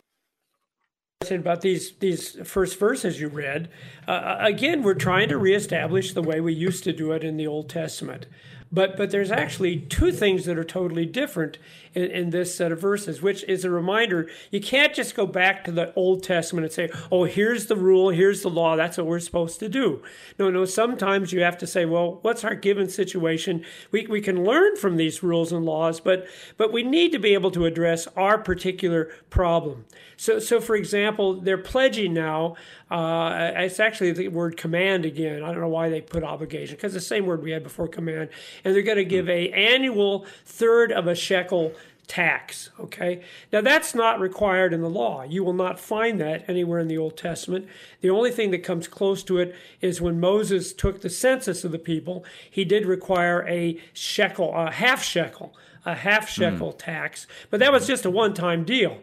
about 1.37 1.61
these 1.61 1.91
these 1.99 2.37
first 2.47 2.79
verses 2.79 3.19
you 3.21 3.27
read. 3.27 3.69
Uh, 4.07 4.11
uh, 4.11 4.37
again, 4.41 4.83
we're 4.83 4.93
trying 4.93 5.29
to 5.29 5.37
reestablish 5.37 6.13
the 6.13 6.23
way 6.23 6.41
we 6.41 6.53
used 6.53 6.83
to 6.85 6.93
do 6.93 7.11
it 7.11 7.23
in 7.23 7.37
the 7.37 7.47
Old 7.47 7.69
Testament. 7.69 8.25
But 8.71 8.97
but 8.97 9.09
there's 9.09 9.31
actually 9.31 9.77
two 9.77 10.11
things 10.11 10.45
that 10.45 10.57
are 10.57 10.63
totally 10.63 11.05
different 11.05 11.57
in, 11.95 12.03
in, 12.11 12.29
this 12.29 12.53
set 12.53 12.71
of 12.71 12.79
verses, 12.79 13.21
which 13.21 13.43
is 13.45 13.65
a 13.65 13.69
reminder 13.71 14.29
you 14.51 14.61
can't 14.61 14.93
just 14.93 15.15
go 15.15 15.25
back 15.25 15.63
to 15.63 15.71
the 15.71 15.91
Old 15.95 16.21
Testament 16.21 16.65
and 16.65 16.73
say, 16.73 16.89
oh, 17.11 17.23
here's 17.23 17.65
the 17.65 17.75
rule, 17.75 18.09
here's 18.09 18.43
the 18.43 18.49
law, 18.49 18.75
that's 18.75 18.97
what 18.97 19.07
we're 19.07 19.19
supposed 19.19 19.59
to 19.61 19.69
do. 19.69 20.03
No, 20.37 20.51
no, 20.51 20.65
sometimes 20.65 21.33
you 21.33 21.41
have 21.41 21.57
to 21.57 21.67
say, 21.67 21.85
well, 21.85 22.19
what's 22.21 22.43
our 22.43 22.53
given 22.53 22.89
situation? 22.89 23.65
We, 23.91 24.05
we 24.05 24.21
can 24.21 24.43
learn 24.43 24.75
from 24.75 24.97
these 24.97 25.23
rules 25.23 25.51
and 25.51 25.65
laws, 25.65 25.99
but 25.99 26.27
but 26.57 26.71
we 26.71 26.83
need 26.83 27.11
to 27.13 27.19
be 27.19 27.33
able 27.33 27.51
to 27.51 27.65
address 27.65 28.07
our 28.15 28.37
particular 28.37 29.05
problem. 29.31 29.85
So 30.19 30.37
so 30.39 30.59
for 30.59 30.75
example, 30.75 31.35
they're 31.35 31.57
pledging 31.57 32.13
now 32.13 32.57
uh, 32.91 33.51
it's 33.55 33.79
actually 33.79 34.11
the 34.11 34.27
word 34.27 34.57
command 34.57 35.05
again. 35.05 35.43
I 35.43 35.51
don't 35.51 35.61
know 35.61 35.69
why 35.69 35.87
they 35.89 36.01
put 36.01 36.23
obligation 36.23 36.75
because 36.75 36.93
the 36.93 36.99
same 36.99 37.25
word 37.25 37.41
we 37.41 37.51
had 37.51 37.63
before 37.63 37.87
command. 37.87 38.29
And 38.65 38.75
they're 38.75 38.81
going 38.81 38.97
to 38.97 39.05
give 39.05 39.29
a 39.29 39.49
annual 39.51 40.25
third 40.45 40.91
of 40.91 41.07
a 41.07 41.15
shekel 41.15 41.73
tax. 42.07 42.71
Okay. 42.79 43.21
Now 43.53 43.61
that's 43.61 43.95
not 43.95 44.19
required 44.19 44.73
in 44.73 44.81
the 44.81 44.89
law. 44.89 45.23
You 45.23 45.43
will 45.43 45.53
not 45.53 45.79
find 45.79 46.19
that 46.19 46.43
anywhere 46.49 46.79
in 46.79 46.89
the 46.89 46.97
Old 46.97 47.15
Testament. 47.15 47.67
The 48.01 48.09
only 48.09 48.31
thing 48.31 48.51
that 48.51 48.63
comes 48.63 48.89
close 48.89 49.23
to 49.23 49.37
it 49.37 49.55
is 49.79 50.01
when 50.01 50.19
Moses 50.19 50.73
took 50.73 50.99
the 50.99 51.09
census 51.09 51.63
of 51.63 51.71
the 51.71 51.79
people, 51.79 52.25
he 52.49 52.65
did 52.65 52.85
require 52.85 53.47
a 53.47 53.79
shekel, 53.93 54.53
a 54.53 54.71
half 54.71 55.01
shekel, 55.01 55.55
a 55.85 55.95
half 55.95 56.27
shekel 56.27 56.73
mm. 56.73 56.77
tax. 56.77 57.27
But 57.49 57.61
that 57.61 57.71
was 57.71 57.87
just 57.87 58.03
a 58.03 58.11
one 58.11 58.33
time 58.33 58.65
deal. 58.65 58.97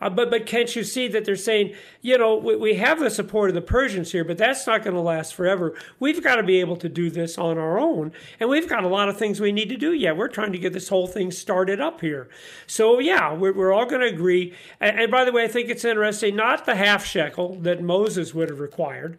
Uh, 0.00 0.10
but 0.10 0.30
but 0.30 0.46
can't 0.46 0.74
you 0.76 0.84
see 0.84 1.08
that 1.08 1.24
they're 1.24 1.36
saying, 1.36 1.74
you 2.02 2.16
know, 2.16 2.36
we, 2.36 2.56
we 2.56 2.74
have 2.74 3.00
the 3.00 3.10
support 3.10 3.50
of 3.50 3.54
the 3.54 3.60
Persians 3.60 4.12
here, 4.12 4.24
but 4.24 4.38
that's 4.38 4.66
not 4.66 4.82
going 4.82 4.94
to 4.94 5.00
last 5.00 5.34
forever. 5.34 5.74
We've 5.98 6.22
got 6.22 6.36
to 6.36 6.42
be 6.42 6.60
able 6.60 6.76
to 6.76 6.88
do 6.88 7.10
this 7.10 7.38
on 7.38 7.58
our 7.58 7.78
own, 7.78 8.12
and 8.38 8.48
we've 8.48 8.68
got 8.68 8.84
a 8.84 8.88
lot 8.88 9.08
of 9.08 9.16
things 9.16 9.40
we 9.40 9.52
need 9.52 9.68
to 9.70 9.76
do 9.76 9.92
yet. 9.92 10.16
We're 10.16 10.28
trying 10.28 10.52
to 10.52 10.58
get 10.58 10.72
this 10.72 10.88
whole 10.88 11.06
thing 11.06 11.30
started 11.30 11.80
up 11.80 12.00
here. 12.00 12.28
So 12.66 12.98
yeah, 12.98 13.32
we're, 13.32 13.52
we're 13.52 13.72
all 13.72 13.86
going 13.86 14.02
to 14.02 14.08
agree. 14.08 14.54
And, 14.80 15.00
and 15.00 15.10
by 15.10 15.24
the 15.24 15.32
way, 15.32 15.44
I 15.44 15.48
think 15.48 15.68
it's 15.68 15.84
interesting, 15.84 16.36
not 16.36 16.66
the 16.66 16.76
half 16.76 17.04
shekel 17.04 17.56
that 17.60 17.82
Moses 17.82 18.34
would 18.34 18.50
have 18.50 18.60
required 18.60 19.18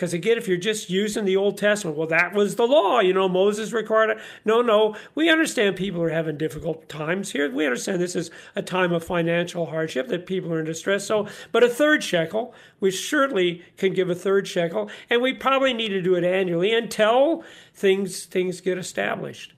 Because 0.00 0.14
again, 0.14 0.38
if 0.38 0.48
you're 0.48 0.56
just 0.56 0.88
using 0.88 1.26
the 1.26 1.36
Old 1.36 1.58
Testament, 1.58 1.94
well, 1.94 2.06
that 2.06 2.32
was 2.32 2.56
the 2.56 2.66
law. 2.66 3.00
You 3.00 3.12
know, 3.12 3.28
Moses 3.28 3.70
required 3.70 4.08
it. 4.08 4.18
No, 4.46 4.62
no. 4.62 4.96
We 5.14 5.28
understand 5.28 5.76
people 5.76 6.00
are 6.00 6.08
having 6.08 6.38
difficult 6.38 6.88
times 6.88 7.32
here. 7.32 7.50
We 7.50 7.66
understand 7.66 8.00
this 8.00 8.16
is 8.16 8.30
a 8.56 8.62
time 8.62 8.94
of 8.94 9.04
financial 9.04 9.66
hardship, 9.66 10.08
that 10.08 10.24
people 10.24 10.54
are 10.54 10.60
in 10.60 10.64
distress. 10.64 11.04
So, 11.04 11.28
but 11.52 11.62
a 11.62 11.68
third 11.68 12.02
shekel, 12.02 12.54
we 12.80 12.90
certainly 12.90 13.62
can 13.76 13.92
give 13.92 14.08
a 14.08 14.14
third 14.14 14.48
shekel, 14.48 14.88
and 15.10 15.20
we 15.20 15.34
probably 15.34 15.74
need 15.74 15.90
to 15.90 16.00
do 16.00 16.14
it 16.14 16.24
annually 16.24 16.72
until 16.72 17.44
things 17.74 18.24
things 18.24 18.62
get 18.62 18.78
established. 18.78 19.52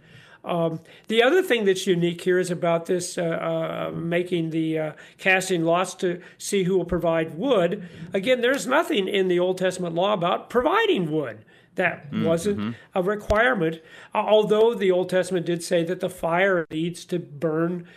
Um, 0.44 0.80
the 1.08 1.22
other 1.22 1.42
thing 1.42 1.64
that's 1.64 1.86
unique 1.86 2.20
here 2.22 2.38
is 2.38 2.50
about 2.50 2.86
this 2.86 3.16
uh, 3.16 3.22
uh, 3.22 3.92
making 3.94 4.50
the 4.50 4.78
uh, 4.78 4.92
casting 5.18 5.64
lots 5.64 5.94
to 5.96 6.20
see 6.38 6.64
who 6.64 6.76
will 6.76 6.84
provide 6.84 7.36
wood. 7.36 7.88
Again, 8.12 8.40
there's 8.40 8.66
nothing 8.66 9.06
in 9.06 9.28
the 9.28 9.38
Old 9.38 9.58
Testament 9.58 9.94
law 9.94 10.12
about 10.12 10.50
providing 10.50 11.10
wood. 11.10 11.44
That 11.76 12.10
mm-hmm. 12.10 12.24
wasn't 12.24 12.76
a 12.94 13.02
requirement, 13.02 13.80
although 14.14 14.74
the 14.74 14.90
Old 14.90 15.08
Testament 15.08 15.46
did 15.46 15.62
say 15.62 15.82
that 15.84 16.00
the 16.00 16.10
fire 16.10 16.66
needs 16.70 17.06
to 17.06 17.18
burn 17.18 17.88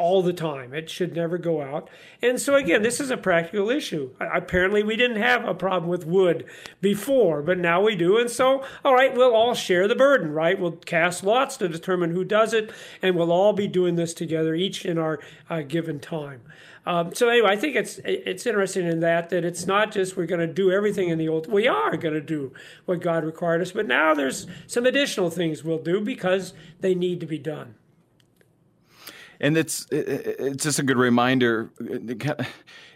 all 0.00 0.22
the 0.22 0.32
time. 0.32 0.72
It 0.72 0.88
should 0.88 1.14
never 1.14 1.36
go 1.36 1.60
out. 1.60 1.90
And 2.22 2.40
so, 2.40 2.54
again, 2.54 2.82
this 2.82 3.00
is 3.00 3.10
a 3.10 3.18
practical 3.18 3.68
issue. 3.68 4.10
Apparently, 4.18 4.82
we 4.82 4.96
didn't 4.96 5.18
have 5.18 5.44
a 5.44 5.54
problem 5.54 5.90
with 5.90 6.06
wood 6.06 6.46
before, 6.80 7.42
but 7.42 7.58
now 7.58 7.82
we 7.82 7.94
do. 7.94 8.16
And 8.16 8.30
so, 8.30 8.64
all 8.82 8.94
right, 8.94 9.14
we'll 9.14 9.34
all 9.34 9.52
share 9.54 9.86
the 9.86 9.94
burden, 9.94 10.32
right? 10.32 10.58
We'll 10.58 10.72
cast 10.72 11.22
lots 11.22 11.58
to 11.58 11.68
determine 11.68 12.12
who 12.12 12.24
does 12.24 12.54
it, 12.54 12.72
and 13.02 13.14
we'll 13.14 13.30
all 13.30 13.52
be 13.52 13.68
doing 13.68 13.96
this 13.96 14.14
together, 14.14 14.54
each 14.54 14.86
in 14.86 14.96
our 14.96 15.20
uh, 15.50 15.60
given 15.60 16.00
time. 16.00 16.40
Um, 16.86 17.14
so 17.14 17.28
anyway, 17.28 17.50
I 17.50 17.56
think 17.56 17.76
it's 17.76 18.00
it's 18.04 18.46
interesting 18.46 18.86
in 18.86 19.00
that 19.00 19.28
that 19.28 19.44
it's 19.44 19.66
not 19.66 19.92
just 19.92 20.16
we're 20.16 20.24
going 20.24 20.40
to 20.40 20.46
do 20.46 20.72
everything 20.72 21.10
in 21.10 21.18
the 21.18 21.28
old. 21.28 21.46
We 21.46 21.68
are 21.68 21.94
going 21.98 22.14
to 22.14 22.22
do 22.22 22.54
what 22.86 23.02
God 23.02 23.22
required 23.22 23.60
us, 23.60 23.72
but 23.72 23.86
now 23.86 24.14
there's 24.14 24.46
some 24.66 24.86
additional 24.86 25.28
things 25.28 25.62
we'll 25.62 25.76
do 25.76 26.00
because 26.00 26.54
they 26.80 26.94
need 26.94 27.20
to 27.20 27.26
be 27.26 27.38
done 27.38 27.74
and 29.40 29.56
it's 29.56 29.86
it's 29.90 30.62
just 30.62 30.78
a 30.78 30.82
good 30.82 30.98
reminder. 30.98 31.70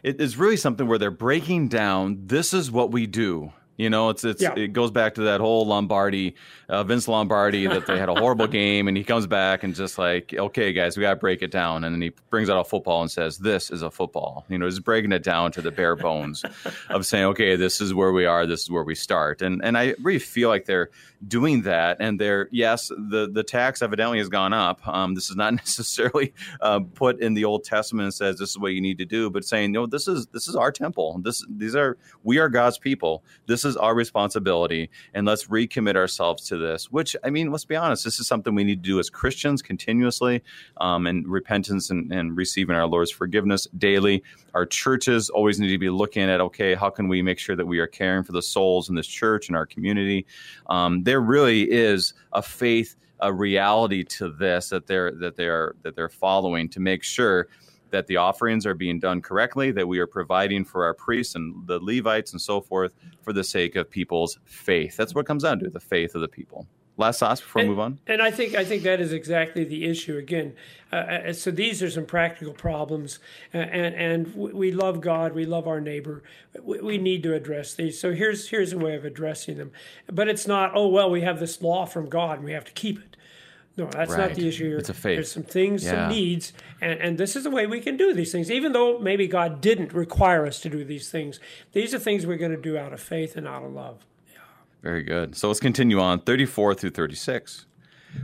It 0.02 0.20
is 0.20 0.36
really 0.36 0.56
something 0.56 0.86
where 0.86 0.98
they're 0.98 1.10
breaking 1.10 1.68
down. 1.68 2.26
This 2.26 2.52
is 2.52 2.70
what 2.70 2.90
we 2.90 3.06
do. 3.06 3.52
You 3.76 3.90
know, 3.90 4.10
it's 4.10 4.22
it's 4.24 4.42
yeah. 4.42 4.54
it 4.54 4.72
goes 4.72 4.90
back 4.90 5.14
to 5.14 5.22
that 5.22 5.40
whole 5.40 5.66
Lombardi, 5.66 6.36
uh, 6.68 6.84
Vince 6.84 7.08
Lombardi, 7.08 7.66
that 7.66 7.86
they 7.86 7.98
had 7.98 8.08
a 8.08 8.14
horrible 8.14 8.46
game, 8.62 8.86
and 8.86 8.96
he 8.96 9.02
comes 9.02 9.26
back 9.26 9.64
and 9.64 9.74
just 9.74 9.98
like, 9.98 10.32
okay, 10.32 10.72
guys, 10.72 10.96
we 10.96 11.00
got 11.00 11.10
to 11.10 11.16
break 11.16 11.42
it 11.42 11.50
down, 11.50 11.82
and 11.82 11.94
then 11.94 12.00
he 12.00 12.12
brings 12.30 12.48
out 12.48 12.60
a 12.60 12.64
football 12.64 13.02
and 13.02 13.10
says, 13.10 13.38
"This 13.38 13.70
is 13.70 13.82
a 13.82 13.90
football." 13.90 14.44
You 14.48 14.58
know, 14.58 14.68
just 14.68 14.84
breaking 14.84 15.12
it 15.12 15.24
down 15.24 15.50
to 15.52 15.62
the 15.62 15.72
bare 15.72 15.96
bones 15.96 16.44
of 16.88 17.04
saying, 17.06 17.24
okay, 17.26 17.56
this 17.56 17.80
is 17.80 17.92
where 17.92 18.12
we 18.12 18.26
are, 18.26 18.46
this 18.46 18.62
is 18.62 18.70
where 18.70 18.84
we 18.84 18.94
start, 18.94 19.42
and 19.42 19.64
and 19.64 19.76
I 19.76 19.94
really 20.00 20.20
feel 20.20 20.48
like 20.48 20.66
they're 20.66 20.90
doing 21.26 21.62
that, 21.62 21.96
and 22.00 22.20
they're 22.20 22.48
yes, 22.52 22.88
the 22.88 23.28
the 23.32 23.42
tax 23.42 23.82
evidently 23.82 24.18
has 24.18 24.28
gone 24.28 24.52
up. 24.52 24.86
Um, 24.86 25.14
this 25.14 25.30
is 25.30 25.36
not 25.36 25.52
necessarily 25.54 26.32
uh, 26.60 26.80
put 26.94 27.20
in 27.20 27.34
the 27.34 27.44
Old 27.44 27.64
Testament 27.64 28.04
and 28.04 28.14
says 28.14 28.38
this 28.38 28.50
is 28.50 28.58
what 28.58 28.72
you 28.72 28.80
need 28.80 28.98
to 28.98 29.04
do, 29.04 29.30
but 29.30 29.44
saying, 29.44 29.72
no, 29.72 29.86
this 29.86 30.06
is 30.06 30.26
this 30.28 30.48
is 30.48 30.54
our 30.54 30.70
temple. 30.70 31.20
This 31.22 31.44
these 31.48 31.74
are 31.74 31.96
we 32.22 32.38
are 32.38 32.48
God's 32.48 32.78
people. 32.78 33.24
This 33.46 33.63
is 33.64 33.76
our 33.76 33.94
responsibility, 33.94 34.90
and 35.14 35.26
let's 35.26 35.46
recommit 35.46 35.96
ourselves 35.96 36.46
to 36.48 36.58
this. 36.58 36.90
Which 36.90 37.16
I 37.24 37.30
mean, 37.30 37.50
let's 37.50 37.64
be 37.64 37.76
honest, 37.76 38.04
this 38.04 38.20
is 38.20 38.26
something 38.26 38.54
we 38.54 38.64
need 38.64 38.82
to 38.82 38.88
do 38.88 38.98
as 38.98 39.10
Christians 39.10 39.62
continuously, 39.62 40.42
um, 40.78 41.06
and 41.06 41.26
repentance 41.26 41.90
and, 41.90 42.12
and 42.12 42.36
receiving 42.36 42.76
our 42.76 42.86
Lord's 42.86 43.10
forgiveness 43.10 43.66
daily. 43.78 44.22
Our 44.54 44.66
churches 44.66 45.30
always 45.30 45.58
need 45.58 45.70
to 45.70 45.78
be 45.78 45.90
looking 45.90 46.24
at 46.24 46.40
okay, 46.40 46.74
how 46.74 46.90
can 46.90 47.08
we 47.08 47.22
make 47.22 47.38
sure 47.38 47.56
that 47.56 47.66
we 47.66 47.78
are 47.78 47.86
caring 47.86 48.24
for 48.24 48.32
the 48.32 48.42
souls 48.42 48.88
in 48.88 48.94
this 48.94 49.06
church 49.06 49.48
and 49.48 49.56
our 49.56 49.66
community. 49.66 50.26
Um, 50.68 51.02
there 51.02 51.20
really 51.20 51.70
is 51.70 52.14
a 52.32 52.42
faith 52.42 52.96
a 53.20 53.32
reality 53.32 54.04
to 54.04 54.28
this 54.28 54.68
that 54.68 54.86
they're 54.86 55.12
that 55.12 55.36
they're 55.36 55.74
that 55.82 55.94
they're 55.96 56.08
following 56.08 56.68
to 56.68 56.80
make 56.80 57.02
sure 57.02 57.48
that 57.94 58.08
the 58.08 58.16
offerings 58.16 58.66
are 58.66 58.74
being 58.74 58.98
done 58.98 59.22
correctly, 59.22 59.70
that 59.70 59.86
we 59.86 60.00
are 60.00 60.06
providing 60.08 60.64
for 60.64 60.84
our 60.84 60.94
priests 60.94 61.36
and 61.36 61.64
the 61.68 61.78
Levites 61.78 62.32
and 62.32 62.40
so 62.40 62.60
forth 62.60 62.92
for 63.22 63.32
the 63.32 63.44
sake 63.44 63.76
of 63.76 63.88
people's 63.88 64.40
faith. 64.44 64.96
That's 64.96 65.14
what 65.14 65.26
comes 65.26 65.44
down 65.44 65.60
to 65.60 65.70
the 65.70 65.78
faith 65.78 66.16
of 66.16 66.20
the 66.20 66.26
people. 66.26 66.66
Last 66.96 67.20
thoughts 67.20 67.40
before 67.40 67.62
and, 67.62 67.68
we 67.68 67.76
move 67.76 67.84
on. 67.84 68.00
And 68.08 68.20
I 68.20 68.32
think 68.32 68.56
I 68.56 68.64
think 68.64 68.82
that 68.82 69.00
is 69.00 69.12
exactly 69.12 69.62
the 69.62 69.84
issue. 69.84 70.16
Again, 70.16 70.54
uh, 70.92 70.96
uh 70.96 71.32
so 71.32 71.52
these 71.52 71.82
are 71.84 71.90
some 71.90 72.06
practical 72.06 72.52
problems, 72.52 73.20
uh, 73.52 73.58
and 73.58 73.94
and 73.94 74.34
we 74.34 74.72
love 74.72 75.00
God, 75.00 75.34
we 75.34 75.44
love 75.44 75.66
our 75.68 75.80
neighbor. 75.80 76.22
We, 76.60 76.80
we 76.80 76.98
need 76.98 77.22
to 77.24 77.34
address 77.34 77.74
these. 77.74 78.00
So 78.00 78.12
here's 78.12 78.48
here's 78.48 78.72
a 78.72 78.78
way 78.78 78.94
of 78.94 79.04
addressing 79.04 79.56
them. 79.56 79.72
But 80.06 80.28
it's 80.28 80.46
not 80.46 80.72
oh 80.74 80.88
well 80.88 81.10
we 81.10 81.22
have 81.22 81.40
this 81.40 81.62
law 81.62 81.84
from 81.84 82.08
God 82.08 82.38
and 82.38 82.44
we 82.44 82.52
have 82.52 82.64
to 82.64 82.72
keep 82.72 82.98
it. 82.98 83.13
No, 83.76 83.86
that's 83.86 84.12
right. 84.12 84.28
not 84.28 84.34
the 84.34 84.46
issue. 84.46 84.76
It's 84.78 84.88
a 84.88 84.94
faith. 84.94 85.16
There's 85.16 85.32
some 85.32 85.42
things, 85.42 85.84
yeah. 85.84 85.90
some 85.90 86.08
needs, 86.10 86.52
and, 86.80 87.00
and 87.00 87.18
this 87.18 87.34
is 87.34 87.42
the 87.42 87.50
way 87.50 87.66
we 87.66 87.80
can 87.80 87.96
do 87.96 88.14
these 88.14 88.30
things. 88.30 88.50
Even 88.50 88.72
though 88.72 89.00
maybe 89.00 89.26
God 89.26 89.60
didn't 89.60 89.92
require 89.92 90.46
us 90.46 90.60
to 90.60 90.68
do 90.68 90.84
these 90.84 91.10
things, 91.10 91.40
these 91.72 91.92
are 91.92 91.98
things 91.98 92.24
we're 92.24 92.36
going 92.36 92.52
to 92.52 92.60
do 92.60 92.78
out 92.78 92.92
of 92.92 93.00
faith 93.00 93.36
and 93.36 93.48
out 93.48 93.64
of 93.64 93.72
love. 93.72 94.06
Yeah. 94.32 94.38
Very 94.80 95.02
good. 95.02 95.36
So 95.36 95.48
let's 95.48 95.58
continue 95.58 95.98
on 95.98 96.20
34 96.20 96.74
through 96.74 96.90
36. 96.90 97.66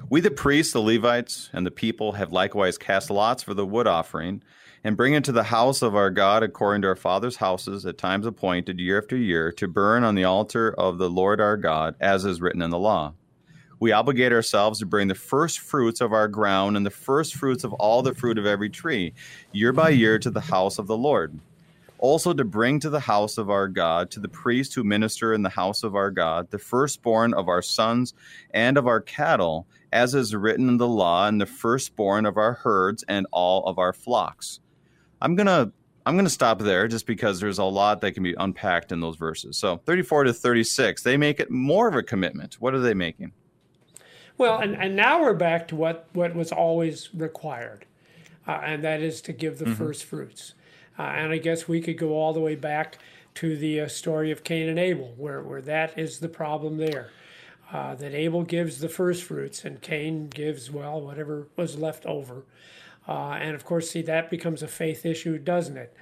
We, 0.08 0.20
the 0.20 0.30
priests, 0.30 0.72
the 0.72 0.80
Levites, 0.80 1.50
and 1.52 1.66
the 1.66 1.72
people, 1.72 2.12
have 2.12 2.32
likewise 2.32 2.78
cast 2.78 3.10
lots 3.10 3.42
for 3.42 3.54
the 3.54 3.66
wood 3.66 3.88
offering 3.88 4.44
and 4.84 4.96
bring 4.96 5.14
it 5.14 5.24
to 5.24 5.32
the 5.32 5.42
house 5.42 5.82
of 5.82 5.96
our 5.96 6.10
God 6.10 6.44
according 6.44 6.82
to 6.82 6.88
our 6.88 6.96
fathers' 6.96 7.36
houses 7.36 7.84
at 7.84 7.98
times 7.98 8.24
appointed 8.24 8.78
year 8.78 8.98
after 8.98 9.16
year 9.16 9.50
to 9.52 9.66
burn 9.66 10.04
on 10.04 10.14
the 10.14 10.24
altar 10.24 10.72
of 10.72 10.98
the 10.98 11.10
Lord 11.10 11.40
our 11.40 11.56
God, 11.56 11.96
as 11.98 12.24
is 12.24 12.40
written 12.40 12.62
in 12.62 12.70
the 12.70 12.78
law 12.78 13.14
we 13.80 13.92
obligate 13.92 14.32
ourselves 14.32 14.78
to 14.78 14.86
bring 14.86 15.08
the 15.08 15.14
first 15.14 15.58
fruits 15.58 16.00
of 16.00 16.12
our 16.12 16.28
ground 16.28 16.76
and 16.76 16.84
the 16.84 16.90
first 16.90 17.34
fruits 17.34 17.64
of 17.64 17.72
all 17.74 18.02
the 18.02 18.14
fruit 18.14 18.38
of 18.38 18.46
every 18.46 18.68
tree, 18.68 19.14
year 19.52 19.72
by 19.72 19.88
year, 19.88 20.18
to 20.18 20.30
the 20.30 20.40
house 20.40 20.78
of 20.78 20.86
the 20.86 20.96
Lord. 20.96 21.40
Also, 21.98 22.32
to 22.32 22.44
bring 22.44 22.78
to 22.80 22.90
the 22.90 23.00
house 23.00 23.36
of 23.36 23.50
our 23.50 23.68
God, 23.68 24.10
to 24.10 24.20
the 24.20 24.28
priests 24.28 24.74
who 24.74 24.84
minister 24.84 25.34
in 25.34 25.42
the 25.42 25.50
house 25.50 25.82
of 25.82 25.94
our 25.94 26.10
God, 26.10 26.50
the 26.50 26.58
firstborn 26.58 27.34
of 27.34 27.48
our 27.48 27.62
sons 27.62 28.14
and 28.52 28.78
of 28.78 28.86
our 28.86 29.00
cattle, 29.00 29.66
as 29.92 30.14
is 30.14 30.34
written 30.34 30.68
in 30.68 30.76
the 30.76 30.88
law, 30.88 31.26
and 31.26 31.40
the 31.40 31.46
firstborn 31.46 32.24
of 32.24 32.36
our 32.36 32.54
herds 32.54 33.04
and 33.08 33.26
all 33.32 33.64
of 33.64 33.78
our 33.78 33.92
flocks. 33.92 34.60
I'm 35.20 35.34
going 35.34 35.46
to 35.46 35.72
I'm 36.06 36.14
going 36.14 36.24
to 36.24 36.30
stop 36.30 36.60
there 36.60 36.88
just 36.88 37.06
because 37.06 37.40
there's 37.40 37.58
a 37.58 37.64
lot 37.64 38.00
that 38.00 38.12
can 38.12 38.22
be 38.22 38.34
unpacked 38.38 38.90
in 38.90 39.00
those 39.00 39.16
verses. 39.16 39.58
So 39.58 39.76
34 39.84 40.24
to 40.24 40.32
36, 40.32 41.02
they 41.02 41.18
make 41.18 41.40
it 41.40 41.50
more 41.50 41.88
of 41.88 41.94
a 41.94 42.02
commitment. 42.02 42.54
What 42.54 42.74
are 42.74 42.80
they 42.80 42.94
making? 42.94 43.32
Well, 44.40 44.58
and, 44.60 44.74
and 44.74 44.96
now 44.96 45.20
we're 45.20 45.34
back 45.34 45.68
to 45.68 45.76
what, 45.76 46.08
what 46.14 46.34
was 46.34 46.50
always 46.50 47.10
required, 47.14 47.84
uh, 48.48 48.62
and 48.64 48.82
that 48.84 49.02
is 49.02 49.20
to 49.22 49.34
give 49.34 49.58
the 49.58 49.66
mm-hmm. 49.66 49.74
first 49.74 50.06
fruits. 50.06 50.54
Uh, 50.98 51.02
and 51.02 51.30
I 51.30 51.36
guess 51.36 51.68
we 51.68 51.82
could 51.82 51.98
go 51.98 52.14
all 52.14 52.32
the 52.32 52.40
way 52.40 52.54
back 52.54 52.96
to 53.34 53.54
the 53.54 53.82
uh, 53.82 53.88
story 53.88 54.30
of 54.30 54.42
Cain 54.42 54.66
and 54.70 54.78
Abel, 54.78 55.12
where, 55.18 55.42
where 55.42 55.60
that 55.60 55.98
is 55.98 56.20
the 56.20 56.28
problem 56.30 56.78
there. 56.78 57.10
Uh, 57.70 57.94
that 57.96 58.14
Abel 58.14 58.42
gives 58.42 58.78
the 58.78 58.88
first 58.88 59.24
fruits, 59.24 59.66
and 59.66 59.82
Cain 59.82 60.30
gives, 60.30 60.70
well, 60.70 61.02
whatever 61.02 61.48
was 61.56 61.76
left 61.76 62.06
over. 62.06 62.44
Uh, 63.06 63.32
and 63.32 63.54
of 63.54 63.66
course, 63.66 63.90
see, 63.90 64.00
that 64.00 64.30
becomes 64.30 64.62
a 64.62 64.68
faith 64.68 65.04
issue, 65.04 65.36
doesn't 65.36 65.76
it? 65.76 65.94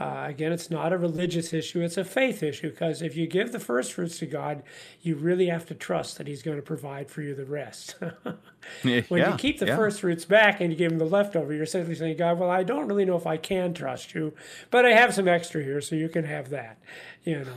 Uh, 0.00 0.24
again, 0.28 0.50
it's 0.50 0.70
not 0.70 0.94
a 0.94 0.98
religious 0.98 1.52
issue, 1.52 1.82
it's 1.82 1.98
a 1.98 2.04
faith 2.04 2.42
issue 2.42 2.70
because 2.70 3.02
if 3.02 3.14
you 3.14 3.26
give 3.26 3.52
the 3.52 3.60
first 3.60 3.92
fruits 3.92 4.18
to 4.18 4.24
God, 4.24 4.62
you 5.02 5.14
really 5.14 5.48
have 5.48 5.66
to 5.66 5.74
trust 5.74 6.16
that 6.16 6.26
He's 6.26 6.42
going 6.42 6.56
to 6.56 6.62
provide 6.62 7.10
for 7.10 7.20
you 7.20 7.34
the 7.34 7.44
rest. 7.44 7.96
when 8.82 9.04
yeah, 9.10 9.32
you 9.32 9.36
keep 9.36 9.58
the 9.58 9.66
yeah. 9.66 9.76
first 9.76 10.00
fruits 10.00 10.24
back 10.24 10.62
and 10.62 10.72
you 10.72 10.76
give 10.78 10.90
Him 10.90 10.98
the 10.98 11.04
leftover, 11.04 11.52
you're 11.52 11.66
simply 11.66 11.94
saying, 11.94 12.16
God, 12.16 12.38
well, 12.38 12.48
I 12.48 12.62
don't 12.62 12.88
really 12.88 13.04
know 13.04 13.16
if 13.16 13.26
I 13.26 13.36
can 13.36 13.74
trust 13.74 14.14
you, 14.14 14.32
but 14.70 14.86
I 14.86 14.92
have 14.92 15.12
some 15.12 15.28
extra 15.28 15.62
here, 15.62 15.82
so 15.82 15.96
you 15.96 16.08
can 16.08 16.24
have 16.24 16.48
that. 16.48 16.78
You 17.24 17.44
know. 17.44 17.52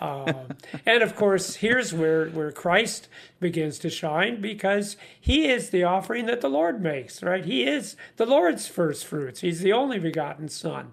Um, 0.00 0.48
and 0.86 1.02
of 1.02 1.16
course, 1.16 1.56
here's 1.56 1.92
where, 1.92 2.28
where 2.28 2.52
Christ 2.52 3.08
begins 3.40 3.80
to 3.80 3.90
shine 3.90 4.40
because 4.40 4.96
he 5.20 5.48
is 5.48 5.70
the 5.70 5.82
offering 5.82 6.26
that 6.26 6.40
the 6.40 6.48
Lord 6.48 6.80
makes, 6.80 7.20
right? 7.20 7.44
He 7.44 7.64
is 7.64 7.96
the 8.16 8.26
Lord's 8.26 8.68
first 8.68 9.06
fruits. 9.06 9.40
He's 9.40 9.60
the 9.60 9.72
only 9.72 9.98
begotten 9.98 10.48
Son. 10.48 10.92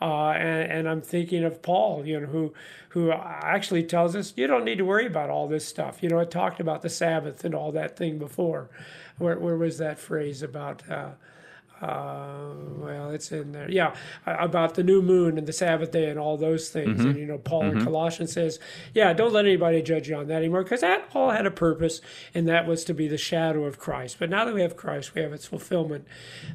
Uh, 0.00 0.30
and, 0.32 0.70
and, 0.70 0.88
I'm 0.88 1.00
thinking 1.00 1.42
of 1.42 1.62
Paul, 1.62 2.06
you 2.06 2.20
know, 2.20 2.26
who 2.26 2.52
who 2.90 3.12
actually 3.12 3.82
tells 3.82 4.14
us 4.14 4.34
you 4.36 4.46
don't 4.46 4.64
need 4.64 4.76
to 4.76 4.84
worry 4.84 5.06
about 5.06 5.30
all 5.30 5.48
this 5.48 5.66
stuff. 5.66 6.02
You 6.02 6.10
know, 6.10 6.20
I 6.20 6.26
talked 6.26 6.60
about 6.60 6.82
the 6.82 6.90
Sabbath 6.90 7.44
and 7.44 7.54
all 7.54 7.72
that 7.72 7.96
thing 7.96 8.18
before. 8.18 8.68
Where 9.16 9.38
where 9.38 9.56
was 9.56 9.78
that 9.78 9.98
phrase 9.98 10.42
about? 10.42 10.88
Uh, 10.88 11.10
uh, 11.82 12.54
well, 12.78 13.10
it's 13.10 13.30
in 13.32 13.52
there. 13.52 13.70
Yeah, 13.70 13.94
about 14.24 14.74
the 14.74 14.82
new 14.82 15.02
moon 15.02 15.36
and 15.36 15.46
the 15.46 15.52
Sabbath 15.52 15.90
day 15.90 16.08
and 16.08 16.18
all 16.18 16.38
those 16.38 16.70
things. 16.70 17.00
Mm-hmm. 17.00 17.08
And, 17.10 17.18
you 17.18 17.26
know, 17.26 17.36
Paul 17.36 17.64
mm-hmm. 17.64 17.78
in 17.78 17.84
Colossians 17.84 18.32
says, 18.32 18.58
yeah, 18.94 19.12
don't 19.12 19.32
let 19.32 19.44
anybody 19.44 19.82
judge 19.82 20.08
you 20.08 20.16
on 20.16 20.26
that 20.28 20.36
anymore 20.36 20.62
because 20.62 20.80
that 20.80 21.08
all 21.14 21.30
had 21.30 21.44
a 21.44 21.50
purpose 21.50 22.00
and 22.34 22.48
that 22.48 22.66
was 22.66 22.82
to 22.84 22.94
be 22.94 23.08
the 23.08 23.18
shadow 23.18 23.64
of 23.64 23.78
Christ. 23.78 24.16
But 24.18 24.30
now 24.30 24.46
that 24.46 24.54
we 24.54 24.62
have 24.62 24.76
Christ, 24.76 25.14
we 25.14 25.20
have 25.20 25.34
its 25.34 25.44
fulfillment. 25.44 26.06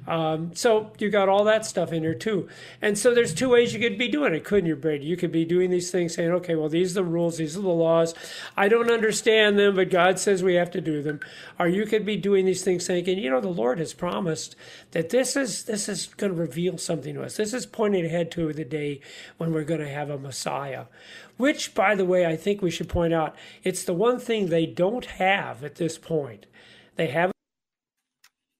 Um, 0.07 0.55
so 0.55 0.91
you 0.97 1.11
got 1.11 1.29
all 1.29 1.43
that 1.43 1.67
stuff 1.67 1.93
in 1.93 2.01
here 2.01 2.15
too. 2.15 2.47
And 2.81 2.97
so 2.97 3.13
there's 3.13 3.33
two 3.33 3.49
ways 3.49 3.73
you 3.73 3.79
could 3.79 3.99
be 3.99 4.07
doing 4.07 4.33
it, 4.33 4.43
couldn't 4.43 4.67
you, 4.67 4.75
Brady? 4.75 5.05
You 5.05 5.17
could 5.17 5.31
be 5.31 5.45
doing 5.45 5.69
these 5.69 5.91
things 5.91 6.15
saying, 6.15 6.31
okay, 6.31 6.55
well, 6.55 6.69
these 6.69 6.91
are 6.91 7.01
the 7.01 7.03
rules, 7.03 7.37
these 7.37 7.55
are 7.55 7.61
the 7.61 7.69
laws. 7.69 8.15
I 8.57 8.69
don't 8.69 8.89
understand 8.89 9.59
them, 9.59 9.75
but 9.75 9.91
God 9.91 10.17
says 10.17 10.41
we 10.41 10.55
have 10.55 10.71
to 10.71 10.81
do 10.81 11.03
them. 11.03 11.19
Or 11.59 11.67
you 11.67 11.85
could 11.85 12.05
be 12.07 12.17
doing 12.17 12.45
these 12.45 12.63
things 12.63 12.87
thinking, 12.87 13.19
you 13.19 13.29
know, 13.29 13.39
the 13.39 13.49
Lord 13.49 13.77
has 13.77 13.93
promised 13.93 14.55
that 14.91 15.10
this 15.11 15.35
is 15.35 15.65
this 15.65 15.87
is 15.87 16.07
going 16.07 16.33
to 16.33 16.39
reveal 16.39 16.77
something 16.77 17.13
to 17.13 17.23
us. 17.23 17.37
This 17.37 17.53
is 17.53 17.65
pointing 17.65 18.05
ahead 18.05 18.31
to 18.31 18.51
the 18.53 18.65
day 18.65 19.01
when 19.37 19.53
we're 19.53 19.65
going 19.65 19.81
to 19.81 19.89
have 19.89 20.09
a 20.09 20.17
Messiah. 20.17 20.85
Which, 21.37 21.75
by 21.75 21.95
the 21.95 22.05
way, 22.05 22.25
I 22.25 22.35
think 22.35 22.61
we 22.61 22.71
should 22.71 22.89
point 22.89 23.13
out, 23.13 23.35
it's 23.63 23.83
the 23.83 23.93
one 23.93 24.19
thing 24.19 24.47
they 24.47 24.65
don't 24.65 25.05
have 25.05 25.63
at 25.63 25.75
this 25.75 25.97
point. 25.97 26.45
They 26.95 27.07
have 27.07 27.31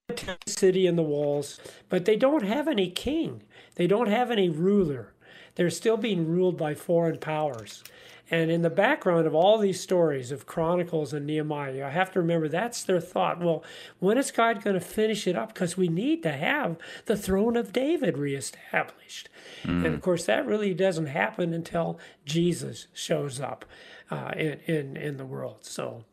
a 0.09 0.37
city 0.45 0.87
and 0.87 0.97
the 0.97 1.03
walls, 1.03 1.59
but 1.89 2.05
they 2.05 2.17
don't 2.17 2.43
have 2.43 2.67
any 2.67 2.89
king. 2.89 3.43
They 3.75 3.87
don't 3.87 4.09
have 4.09 4.29
any 4.29 4.49
ruler. 4.49 5.11
They're 5.55 5.69
still 5.69 5.97
being 5.97 6.27
ruled 6.27 6.57
by 6.57 6.75
foreign 6.75 7.17
powers. 7.17 7.83
And 8.31 8.49
in 8.49 8.61
the 8.61 8.69
background 8.69 9.27
of 9.27 9.35
all 9.35 9.57
these 9.57 9.81
stories 9.81 10.31
of 10.31 10.45
Chronicles 10.45 11.11
and 11.11 11.27
Nehemiah, 11.27 11.85
I 11.85 11.89
have 11.89 12.13
to 12.13 12.19
remember 12.21 12.47
that's 12.47 12.81
their 12.81 13.01
thought. 13.01 13.41
Well, 13.41 13.61
when 13.99 14.17
is 14.17 14.31
God 14.31 14.63
going 14.63 14.75
to 14.75 14.79
finish 14.79 15.27
it 15.27 15.35
up? 15.35 15.53
Because 15.53 15.75
we 15.75 15.89
need 15.89 16.23
to 16.23 16.31
have 16.31 16.77
the 17.07 17.17
throne 17.17 17.57
of 17.57 17.73
David 17.73 18.17
reestablished. 18.17 19.27
Mm. 19.63 19.85
And 19.85 19.93
of 19.93 20.01
course, 20.01 20.25
that 20.25 20.45
really 20.45 20.73
doesn't 20.73 21.07
happen 21.07 21.53
until 21.53 21.99
Jesus 22.25 22.87
shows 22.93 23.41
up 23.41 23.65
uh, 24.09 24.31
in, 24.37 24.59
in, 24.65 24.95
in 24.95 25.17
the 25.17 25.25
world. 25.25 25.65
So 25.65 26.05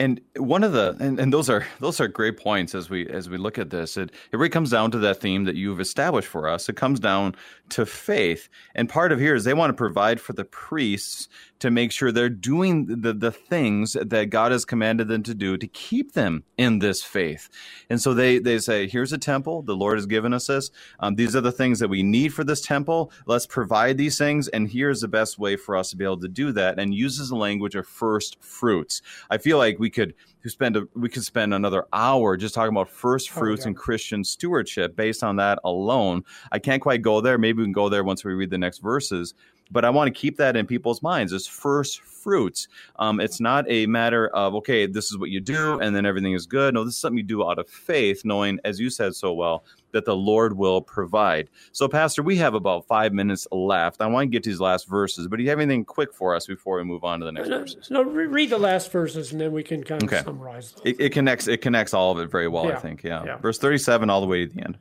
and 0.00 0.20
one 0.36 0.64
of 0.64 0.72
the 0.72 0.96
and, 0.98 1.20
and 1.20 1.32
those 1.32 1.48
are 1.48 1.66
those 1.80 2.00
are 2.00 2.08
great 2.08 2.36
points 2.36 2.74
as 2.74 2.90
we 2.90 3.06
as 3.08 3.28
we 3.28 3.36
look 3.36 3.58
at 3.58 3.70
this. 3.70 3.96
It 3.96 4.10
it 4.32 4.36
really 4.36 4.48
comes 4.48 4.70
down 4.70 4.90
to 4.92 4.98
that 4.98 5.20
theme 5.20 5.44
that 5.44 5.54
you've 5.54 5.80
established 5.80 6.28
for 6.28 6.48
us. 6.48 6.68
It 6.68 6.76
comes 6.76 7.00
down 7.00 7.36
to 7.70 7.86
faith. 7.86 8.48
And 8.74 8.88
part 8.88 9.12
of 9.12 9.18
here 9.18 9.34
is 9.34 9.44
they 9.44 9.54
want 9.54 9.70
to 9.70 9.74
provide 9.74 10.20
for 10.20 10.32
the 10.32 10.44
priests 10.44 11.28
to 11.60 11.70
make 11.70 11.92
sure 11.92 12.12
they're 12.12 12.28
doing 12.28 12.84
the, 12.84 13.14
the 13.14 13.32
things 13.32 13.94
that 13.94 14.28
God 14.28 14.52
has 14.52 14.66
commanded 14.66 15.08
them 15.08 15.22
to 15.22 15.34
do 15.34 15.56
to 15.56 15.66
keep 15.66 16.12
them 16.12 16.44
in 16.58 16.80
this 16.80 17.02
faith. 17.02 17.48
And 17.88 18.00
so 18.00 18.12
they, 18.12 18.38
they 18.38 18.58
say, 18.58 18.86
here's 18.86 19.14
a 19.14 19.18
temple. 19.18 19.62
The 19.62 19.74
Lord 19.74 19.96
has 19.96 20.04
given 20.04 20.34
us 20.34 20.48
this. 20.48 20.70
Um, 21.00 21.14
these 21.14 21.34
are 21.34 21.40
the 21.40 21.52
things 21.52 21.78
that 21.78 21.88
we 21.88 22.02
need 22.02 22.34
for 22.34 22.44
this 22.44 22.60
temple. 22.60 23.10
Let's 23.24 23.46
provide 23.46 23.96
these 23.96 24.18
things. 24.18 24.48
And 24.48 24.68
here's 24.68 25.00
the 25.00 25.08
best 25.08 25.38
way 25.38 25.56
for 25.56 25.74
us 25.74 25.88
to 25.90 25.96
be 25.96 26.04
able 26.04 26.20
to 26.20 26.28
do 26.28 26.52
that 26.52 26.78
and 26.78 26.94
uses 26.94 27.30
the 27.30 27.36
language 27.36 27.74
of 27.76 27.86
first 27.86 28.36
fruits. 28.42 29.00
I 29.30 29.38
feel 29.38 29.56
like 29.56 29.78
we 29.84 29.90
could 29.90 30.14
spend 30.46 30.78
a, 30.78 30.88
we 30.94 31.10
could 31.10 31.24
spend 31.24 31.52
another 31.52 31.84
hour 31.92 32.38
just 32.38 32.54
talking 32.54 32.74
about 32.74 32.88
first 32.88 33.28
oh, 33.30 33.38
fruits 33.38 33.66
oh, 33.66 33.68
and 33.68 33.76
Christian 33.76 34.24
stewardship 34.24 34.96
based 34.96 35.22
on 35.22 35.36
that 35.36 35.58
alone. 35.62 36.22
I 36.50 36.58
can't 36.58 36.80
quite 36.80 37.02
go 37.02 37.20
there. 37.20 37.36
Maybe 37.36 37.58
we 37.58 37.64
can 37.64 37.72
go 37.72 37.90
there 37.90 38.02
once 38.02 38.24
we 38.24 38.32
read 38.32 38.48
the 38.48 38.56
next 38.56 38.78
verses 38.78 39.34
but 39.70 39.84
I 39.84 39.90
want 39.90 40.08
to 40.08 40.18
keep 40.18 40.36
that 40.36 40.56
in 40.56 40.66
people's 40.66 41.02
minds 41.02 41.32
as 41.32 41.46
first 41.46 42.00
fruits. 42.00 42.68
Um, 42.98 43.20
it's 43.20 43.38
not 43.40 43.66
a 43.68 43.86
matter 43.86 44.28
of, 44.28 44.54
okay, 44.54 44.86
this 44.86 45.10
is 45.10 45.18
what 45.18 45.30
you 45.30 45.40
do 45.40 45.78
and 45.80 45.94
then 45.94 46.06
everything 46.06 46.32
is 46.32 46.46
good. 46.46 46.72
No, 46.72 46.84
this 46.84 46.94
is 46.94 47.00
something 47.00 47.18
you 47.18 47.24
do 47.24 47.46
out 47.46 47.58
of 47.58 47.68
faith, 47.68 48.24
knowing, 48.24 48.58
as 48.64 48.80
you 48.80 48.88
said 48.88 49.14
so 49.14 49.34
well, 49.34 49.64
that 49.92 50.06
the 50.06 50.16
Lord 50.16 50.56
will 50.56 50.80
provide. 50.80 51.50
So, 51.72 51.86
Pastor, 51.86 52.22
we 52.22 52.36
have 52.36 52.54
about 52.54 52.86
five 52.86 53.12
minutes 53.12 53.46
left. 53.52 54.00
I 54.00 54.06
want 54.06 54.24
to 54.24 54.30
get 54.30 54.42
to 54.44 54.50
these 54.50 54.60
last 54.60 54.88
verses, 54.88 55.28
but 55.28 55.36
do 55.36 55.42
you 55.42 55.50
have 55.50 55.60
anything 55.60 55.84
quick 55.84 56.14
for 56.14 56.34
us 56.34 56.46
before 56.46 56.78
we 56.78 56.84
move 56.84 57.04
on 57.04 57.20
to 57.20 57.26
the 57.26 57.32
next 57.32 57.48
no, 57.48 57.58
verses? 57.58 57.90
No, 57.90 58.02
read 58.02 58.50
the 58.50 58.58
last 58.58 58.90
verses 58.90 59.32
and 59.32 59.40
then 59.40 59.52
we 59.52 59.62
can 59.62 59.84
kind 59.84 60.02
of 60.02 60.08
okay. 60.08 60.22
summarize. 60.24 60.74
It, 60.84 60.98
it, 60.98 61.10
connects. 61.10 61.46
It 61.46 61.60
connects 61.60 61.92
all 61.92 62.10
of 62.10 62.18
it 62.18 62.30
very 62.30 62.48
well. 62.48 62.66
Yeah. 62.66 62.76
I 62.76 62.80
think. 62.80 63.02
Yeah. 63.02 63.22
yeah. 63.24 63.36
Verse 63.36 63.58
thirty-seven 63.58 64.08
all 64.08 64.20
the 64.22 64.26
way 64.26 64.46
to 64.46 64.54
the 64.54 64.62
end. 64.62 64.78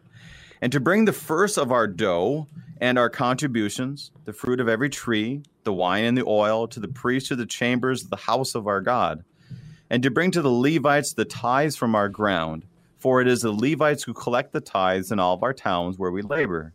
And 0.63 0.71
to 0.71 0.79
bring 0.79 1.03
the 1.03 1.11
first 1.11 1.57
of 1.57 1.73
our 1.73 1.87
dough 1.87 2.47
and 2.79 2.97
our 2.97 3.09
contributions, 3.09 4.11
the 4.23 4.31
fruit 4.31 4.61
of 4.61 4.69
every 4.69 4.89
tree, 4.89 5.43
the 5.65 5.73
wine 5.73 6.05
and 6.05 6.17
the 6.17 6.23
oil, 6.25 6.69
to 6.69 6.79
the 6.79 6.87
priests 6.87 7.31
of 7.31 7.37
the 7.37 7.45
chambers 7.45 8.05
of 8.05 8.09
the 8.09 8.15
house 8.15 8.55
of 8.55 8.65
our 8.65 8.79
God, 8.79 9.25
and 9.89 10.01
to 10.03 10.09
bring 10.09 10.31
to 10.31 10.41
the 10.41 10.49
Levites 10.49 11.15
the 11.15 11.25
tithes 11.25 11.75
from 11.75 11.95
our 11.95 12.07
ground. 12.07 12.63
For 12.97 13.19
it 13.19 13.27
is 13.27 13.41
the 13.41 13.51
Levites 13.51 14.03
who 14.03 14.13
collect 14.13 14.53
the 14.53 14.61
tithes 14.61 15.11
in 15.11 15.19
all 15.19 15.33
of 15.33 15.43
our 15.43 15.53
towns 15.53 15.99
where 15.99 16.11
we 16.11 16.21
labor. 16.21 16.71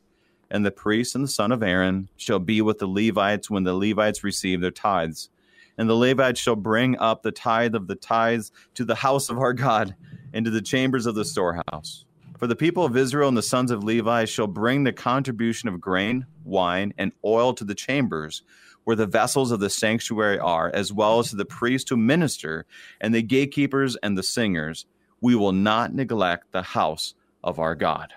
And 0.51 0.66
the 0.66 0.70
priest 0.70 1.14
and 1.14 1.24
the 1.24 1.28
son 1.28 1.51
of 1.51 1.62
Aaron 1.62 2.11
shall 2.18 2.41
be 2.41 2.61
with 2.61 2.80
the 2.80 2.86
Levites 2.86 3.49
when 3.49 3.64
the 3.64 3.72
Levites 3.72 4.22
receive 4.22 4.61
their 4.61 4.70
tithes. 4.70 5.30
And 5.78 5.89
the 5.89 5.95
Levites 5.95 6.39
shall 6.39 6.57
bring 6.57 6.99
up 6.99 7.22
the 7.22 7.32
tithe 7.32 7.74
of 7.74 7.86
the 7.86 7.97
tithes 7.97 8.53
to 8.74 8.84
the 8.84 8.97
house 8.97 9.30
of 9.30 9.39
our 9.39 9.55
God, 9.55 9.95
into 10.34 10.51
the 10.51 10.61
chambers 10.61 11.07
of 11.07 11.14
the 11.14 11.24
storehouse. 11.24 12.05
For 12.39 12.47
the 12.47 12.55
people 12.55 12.84
of 12.84 12.97
Israel 12.97 13.26
and 13.26 13.36
the 13.36 13.43
sons 13.43 13.72
of 13.72 13.82
Levi 13.82 14.24
shall 14.24 14.47
bring 14.47 14.84
the 14.84 14.93
contribution 14.93 15.68
of 15.68 15.80
grain, 15.80 16.24
wine, 16.45 16.95
and 16.97 17.11
oil 17.24 17.53
to 17.55 17.64
the 17.64 17.74
chambers 17.74 18.43
where 18.84 18.95
the 18.95 19.07
vessels 19.07 19.51
of 19.51 19.59
the 19.59 19.68
sanctuary 19.68 20.39
are, 20.39 20.70
as 20.72 20.93
well 20.93 21.18
as 21.18 21.30
to 21.30 21.36
the 21.36 21.45
priests 21.45 21.91
who 21.91 21.97
minister, 21.97 22.64
and 23.01 23.12
the 23.12 23.22
gatekeepers 23.22 23.97
and 23.97 24.16
the 24.16 24.22
singers. 24.22 24.86
We 25.20 25.34
will 25.34 25.53
not 25.53 25.93
neglect 25.93 26.53
the 26.53 26.62
house 26.62 27.14
of 27.43 27.59
our 27.59 27.74
God. 27.74 28.14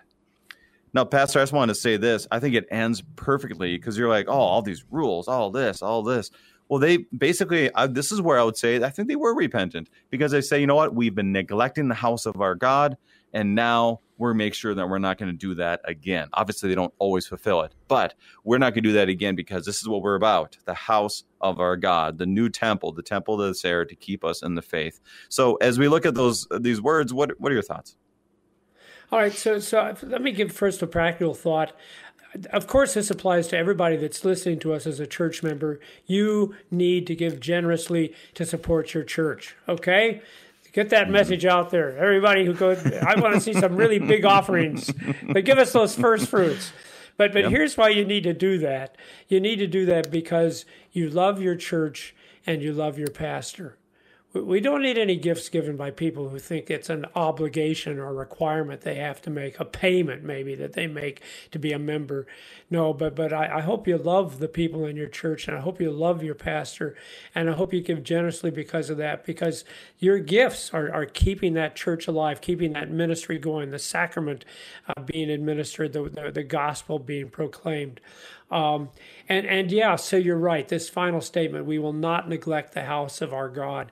Now, 0.93 1.03
Pastor, 1.03 1.39
I 1.39 1.41
just 1.41 1.51
want 1.51 1.69
to 1.69 1.75
say 1.75 1.97
this. 1.97 2.27
I 2.31 2.39
think 2.39 2.53
it 2.53 2.67
ends 2.69 3.01
perfectly 3.15 3.75
because 3.75 3.97
you're 3.97 4.07
like, 4.07 4.27
oh, 4.29 4.33
all 4.33 4.61
these 4.61 4.85
rules, 4.91 5.27
all 5.27 5.49
this, 5.49 5.81
all 5.81 6.03
this. 6.03 6.29
Well, 6.69 6.79
they 6.79 6.97
basically, 6.97 7.71
this 7.89 8.11
is 8.11 8.21
where 8.21 8.39
I 8.39 8.43
would 8.43 8.55
say, 8.55 8.81
I 8.81 8.91
think 8.91 9.07
they 9.07 9.15
were 9.15 9.33
repentant 9.33 9.89
because 10.11 10.31
they 10.31 10.41
say, 10.41 10.61
you 10.61 10.67
know 10.67 10.75
what? 10.75 10.93
We've 10.93 11.15
been 11.15 11.31
neglecting 11.31 11.87
the 11.87 11.95
house 11.95 12.25
of 12.27 12.39
our 12.39 12.55
God. 12.55 12.97
And 13.33 13.55
now 13.55 14.01
we're 14.17 14.33
make 14.35 14.53
sure 14.53 14.75
that 14.75 14.87
we're 14.87 14.99
not 14.99 15.17
going 15.17 15.31
to 15.31 15.37
do 15.37 15.55
that 15.55 15.81
again. 15.85 16.27
Obviously, 16.33 16.69
they 16.69 16.75
don't 16.75 16.93
always 16.99 17.25
fulfill 17.25 17.61
it, 17.61 17.73
but 17.87 18.13
we're 18.43 18.59
not 18.59 18.75
going 18.75 18.83
to 18.83 18.89
do 18.89 18.93
that 18.93 19.09
again 19.09 19.35
because 19.35 19.65
this 19.65 19.81
is 19.81 19.87
what 19.87 20.03
we're 20.03 20.15
about: 20.15 20.57
the 20.65 20.75
house 20.75 21.23
of 21.41 21.59
our 21.59 21.75
God, 21.75 22.19
the 22.19 22.27
new 22.27 22.47
temple, 22.47 22.91
the 22.91 23.01
temple 23.01 23.37
that's 23.37 23.63
there 23.63 23.83
to 23.83 23.95
keep 23.95 24.23
us 24.23 24.43
in 24.43 24.53
the 24.53 24.61
faith. 24.61 24.99
So, 25.29 25.55
as 25.55 25.79
we 25.79 25.87
look 25.87 26.05
at 26.05 26.13
those 26.13 26.47
these 26.59 26.79
words, 26.79 27.13
what 27.13 27.39
what 27.39 27.51
are 27.51 27.55
your 27.55 27.63
thoughts? 27.63 27.97
All 29.11 29.19
right, 29.19 29.33
so 29.33 29.59
so 29.59 29.95
let 30.03 30.21
me 30.21 30.31
give 30.31 30.51
first 30.51 30.81
a 30.83 30.87
practical 30.87 31.33
thought. 31.33 31.73
Of 32.53 32.67
course, 32.67 32.93
this 32.93 33.11
applies 33.11 33.47
to 33.47 33.57
everybody 33.57 33.97
that's 33.97 34.23
listening 34.23 34.59
to 34.59 34.73
us 34.73 34.87
as 34.87 35.01
a 35.01 35.07
church 35.07 35.43
member. 35.43 35.81
You 36.05 36.55
need 36.69 37.07
to 37.07 37.15
give 37.15 37.41
generously 37.41 38.13
to 38.35 38.45
support 38.45 38.93
your 38.93 39.03
church. 39.03 39.55
Okay, 39.67 40.21
Get 40.71 40.89
that 40.89 41.03
mm-hmm. 41.03 41.13
message 41.13 41.45
out 41.45 41.69
there. 41.69 41.97
Everybody 41.97 42.45
who 42.45 42.53
goes, 42.53 42.85
I 42.85 43.19
want 43.19 43.33
to 43.33 43.41
see 43.41 43.53
some 43.53 43.75
really 43.75 43.99
big 43.99 44.25
offerings, 44.37 44.91
but 45.23 45.43
give 45.45 45.57
us 45.57 45.73
those 45.73 45.95
first 45.95 46.27
fruits. 46.27 46.71
But 47.17 47.33
but 47.33 47.43
yep. 47.43 47.51
here's 47.51 47.77
why 47.77 47.89
you 47.89 48.05
need 48.05 48.23
to 48.23 48.33
do 48.33 48.57
that. 48.59 48.95
You 49.27 49.39
need 49.39 49.57
to 49.57 49.67
do 49.67 49.85
that 49.87 50.09
because 50.09 50.65
you 50.91 51.09
love 51.09 51.41
your 51.41 51.55
church 51.55 52.15
and 52.47 52.61
you 52.61 52.73
love 52.73 52.97
your 52.97 53.09
pastor. 53.09 53.77
We 54.33 54.61
don't 54.61 54.81
need 54.81 54.97
any 54.97 55.17
gifts 55.17 55.49
given 55.49 55.75
by 55.75 55.91
people 55.91 56.29
who 56.29 56.39
think 56.39 56.69
it's 56.69 56.89
an 56.89 57.05
obligation 57.15 57.99
or 57.99 58.13
requirement 58.13 58.79
they 58.79 58.95
have 58.95 59.21
to 59.23 59.29
make, 59.29 59.59
a 59.59 59.65
payment 59.65 60.23
maybe 60.23 60.55
that 60.55 60.71
they 60.71 60.87
make 60.87 61.21
to 61.51 61.59
be 61.59 61.73
a 61.73 61.79
member. 61.79 62.27
No, 62.69 62.93
but 62.93 63.13
but 63.13 63.33
I, 63.33 63.57
I 63.57 63.61
hope 63.61 63.89
you 63.89 63.97
love 63.97 64.39
the 64.39 64.47
people 64.47 64.85
in 64.85 64.95
your 64.95 65.09
church 65.09 65.49
and 65.49 65.57
I 65.57 65.59
hope 65.59 65.81
you 65.81 65.91
love 65.91 66.23
your 66.23 66.35
pastor 66.35 66.95
and 67.35 67.49
I 67.49 67.53
hope 67.53 67.73
you 67.73 67.81
give 67.81 68.03
generously 68.03 68.51
because 68.51 68.89
of 68.89 68.95
that, 68.97 69.25
because 69.25 69.65
your 69.99 70.19
gifts 70.19 70.73
are, 70.73 70.89
are 70.93 71.05
keeping 71.05 71.53
that 71.55 71.75
church 71.75 72.07
alive, 72.07 72.39
keeping 72.39 72.71
that 72.71 72.89
ministry 72.89 73.37
going, 73.37 73.71
the 73.71 73.79
sacrament 73.79 74.45
uh, 74.87 75.01
being 75.01 75.29
administered, 75.29 75.91
the, 75.91 76.03
the, 76.03 76.31
the 76.31 76.43
gospel 76.43 76.99
being 76.99 77.29
proclaimed. 77.29 77.99
Um, 78.51 78.89
and 79.29 79.45
and 79.45 79.71
yeah, 79.71 79.95
so 79.95 80.17
you're 80.17 80.37
right. 80.37 80.67
This 80.67 80.89
final 80.89 81.21
statement: 81.21 81.65
we 81.65 81.79
will 81.79 81.93
not 81.93 82.27
neglect 82.27 82.73
the 82.73 82.83
house 82.83 83.21
of 83.21 83.33
our 83.33 83.49
God. 83.49 83.91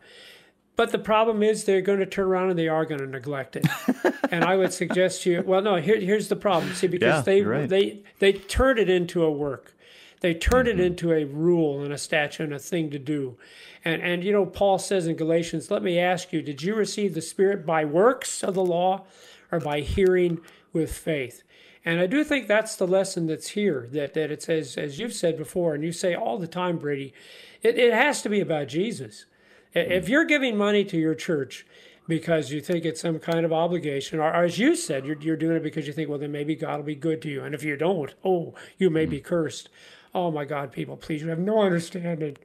But 0.76 0.94
the 0.94 1.00
problem 1.00 1.44
is 1.44 1.66
they're 1.66 1.82
going 1.82 2.00
to 2.00 2.06
turn 2.06 2.28
around 2.28 2.52
and 2.52 2.58
they 2.58 2.70
are 2.70 2.86
going 2.86 3.02
to 3.02 3.06
neglect 3.06 3.58
it. 3.58 3.68
and 4.32 4.46
I 4.46 4.56
would 4.56 4.72
suggest 4.72 5.24
to 5.24 5.30
you. 5.30 5.44
Well, 5.46 5.62
no. 5.62 5.76
Here, 5.76 6.00
here's 6.00 6.30
the 6.30 6.38
problem. 6.38 6.74
See, 6.74 6.88
because 6.88 7.18
yeah, 7.18 7.22
they 7.22 7.42
right. 7.42 7.68
they 7.68 8.04
they 8.20 8.32
turn 8.32 8.78
it 8.78 8.90
into 8.90 9.24
a 9.24 9.30
work. 9.30 9.76
They 10.22 10.34
turn 10.34 10.68
mm-hmm. 10.68 10.80
it 10.80 10.86
into 10.86 11.12
a 11.12 11.26
rule 11.26 11.84
and 11.84 11.92
a 11.92 11.98
statute 11.98 12.44
and 12.44 12.54
a 12.54 12.60
thing 12.60 12.92
to 12.92 13.00
do. 13.00 13.38
And 13.84 14.02
and 14.02 14.24
you 14.24 14.32
know, 14.32 14.46
Paul 14.46 14.80
says 14.80 15.06
in 15.06 15.18
Galatians, 15.18 15.70
"Let 15.70 15.84
me 15.84 16.00
ask 16.00 16.32
you: 16.32 16.42
Did 16.42 16.62
you 16.62 16.76
receive 16.76 17.14
the 17.14 17.22
Spirit 17.22 17.66
by 17.66 17.84
works 17.84 18.42
of 18.42 18.54
the 18.54 18.64
law, 18.64 19.06
or 19.52 19.60
by 19.60 19.82
hearing 19.82 20.40
with 20.72 20.94
faith?" 20.94 21.44
And 21.86 22.00
I 22.00 22.08
do 22.08 22.24
think 22.24 22.48
that's 22.48 22.76
the 22.76 22.88
lesson 22.88 23.28
that's 23.28 23.50
here, 23.50 23.88
that, 23.92 24.14
that 24.14 24.32
it 24.32 24.44
says, 24.44 24.78
as 24.78 25.00
you've 25.00 25.14
said 25.14 25.38
before, 25.38 25.74
and 25.74 25.84
you 25.84 25.92
say 25.92 26.14
all 26.14 26.38
the 26.38 26.48
time, 26.48 26.78
Brady, 26.78 27.14
it, 27.62 27.78
it 27.78 27.94
has 27.94 28.22
to 28.24 28.30
be 28.30 28.42
about 28.42 28.68
Jesus. 28.68 29.26
If 29.74 30.10
you're 30.10 30.26
giving 30.26 30.58
money 30.58 30.84
to 30.86 30.98
your 30.98 31.16
church, 31.16 31.66
because 32.08 32.52
you 32.52 32.60
think 32.60 32.86
it's 32.86 33.02
some 33.02 33.20
kind 33.20 33.46
of 33.46 33.54
obligation, 33.54 34.20
or, 34.20 34.24
or 34.24 34.44
as 34.44 34.58
you 34.58 34.76
said, 34.76 35.06
you're, 35.06 35.20
you're 35.22 35.38
doing 35.38 35.58
it 35.58 35.64
because 35.64 35.86
you 35.88 35.94
think, 35.94 36.10
well, 36.10 36.18
then 36.18 36.32
maybe 36.32 36.56
God 36.56 36.78
will 36.78 36.86
be 36.86 36.96
good 36.96 37.22
to 37.22 37.30
you. 37.30 37.44
And 37.44 37.54
if 37.54 37.64
you 37.64 37.78
don't, 37.78 38.14
oh, 38.26 38.56
you 38.78 38.90
may 38.90 39.04
mm-hmm. 39.04 39.12
be 39.12 39.20
cursed. 39.22 39.70
Oh 40.14 40.32
my 40.32 40.44
God, 40.44 40.72
people, 40.72 40.98
please, 40.98 41.22
you 41.22 41.30
have 41.30 41.40
no 41.40 41.62
understanding. 41.62 42.36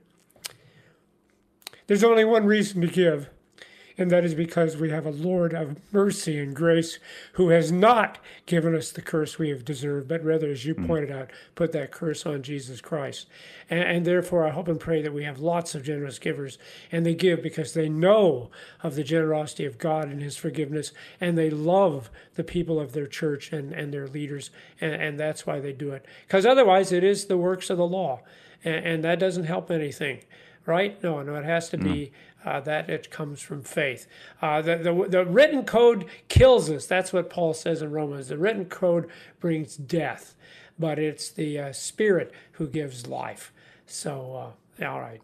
There's 1.87 2.05
only 2.05 2.25
one 2.25 2.45
reason 2.45 2.83
to 2.83 2.87
give 2.87 3.31
and 3.97 4.11
that 4.11 4.25
is 4.25 4.35
because 4.35 4.77
we 4.77 4.91
have 4.91 5.07
a 5.07 5.11
Lord 5.11 5.55
of 5.55 5.77
mercy 5.93 6.39
and 6.39 6.55
grace 6.55 6.99
who 7.35 7.51
has 7.51 7.71
not 7.71 8.19
given 8.45 8.75
us 8.75 8.91
the 8.91 9.01
curse 9.01 9.39
we 9.39 9.51
have 9.51 9.65
deserved, 9.65 10.09
but 10.09 10.25
rather, 10.25 10.51
as 10.51 10.65
you 10.65 10.75
mm. 10.75 10.87
pointed 10.87 11.13
out, 11.13 11.31
put 11.55 11.71
that 11.73 11.93
curse 11.93 12.27
on 12.27 12.43
Jesus 12.43 12.81
Christ. 12.81 13.29
And, 13.71 13.85
and, 13.85 14.05
therefore, 14.05 14.45
I 14.45 14.51
hope 14.51 14.67
and 14.67 14.81
pray 14.81 15.01
that 15.01 15.15
we 15.15 15.23
have 15.25 15.39
lots 15.39 15.77
of 15.77 15.85
generous 15.85 16.19
givers, 16.19 16.59
and 16.91 17.07
they 17.07 17.15
give 17.15 17.41
because 17.41 17.73
they 17.73 17.89
know 17.89 18.51
of 18.83 18.97
the 18.97 19.05
generosity 19.05 19.65
of 19.65 19.79
God 19.79 20.09
and 20.09 20.21
His 20.21 20.37
forgiveness, 20.37 20.93
and 21.21 21.39
they 21.39 21.51
love 21.51 22.11
the 22.35 22.45
people 22.45 22.81
of 22.81 22.93
their 22.93 23.07
church 23.07 23.53
and, 23.53 23.73
and 23.73 23.95
their 23.95 24.09
leaders, 24.09 24.51
and, 24.81 24.95
and 24.95 25.21
that's 25.21 25.47
why 25.47 25.61
they 25.61 25.73
do 25.73 25.93
it. 25.93 26.05
Because 26.27 26.45
otherwise, 26.45 26.91
it 26.91 27.05
is 27.05 27.27
the 27.27 27.39
works 27.39 27.71
of 27.71 27.79
the 27.79 27.87
law, 27.87 28.23
and, 28.65 28.85
and 28.85 29.05
that 29.05 29.21
doesn't 29.21 29.45
help 29.45 29.71
anything 29.71 30.21
right? 30.67 31.03
No, 31.03 31.23
no, 31.23 31.35
it 31.37 31.45
has 31.45 31.69
to 31.71 31.79
be 31.79 32.13
uh, 32.45 32.61
that 32.61 32.91
it 32.91 33.11
comes 33.11 33.41
from 33.41 33.63
faith. 33.63 34.07
Uh, 34.43 34.61
the, 34.63 34.77
the, 34.77 35.07
the, 35.09 35.25
written 35.25 35.65
code 35.65 36.07
kills 36.29 36.71
us. 36.71 36.87
That's 36.87 37.13
what 37.13 37.31
Paul 37.31 37.55
says 37.55 37.83
in 37.83 37.91
Romans. 37.91 38.29
The 38.29 38.39
written 38.39 38.67
code 38.67 39.09
brings 39.41 39.77
death, 39.77 40.35
but 40.79 40.99
it's 40.99 41.31
the 41.31 41.59
uh, 41.59 41.73
Spirit 41.73 42.33
who 42.53 42.69
gives 42.69 43.07
life. 43.07 43.53
So, 43.87 44.55
uh, 44.81 44.87
all 44.87 45.01
right. 45.01 45.21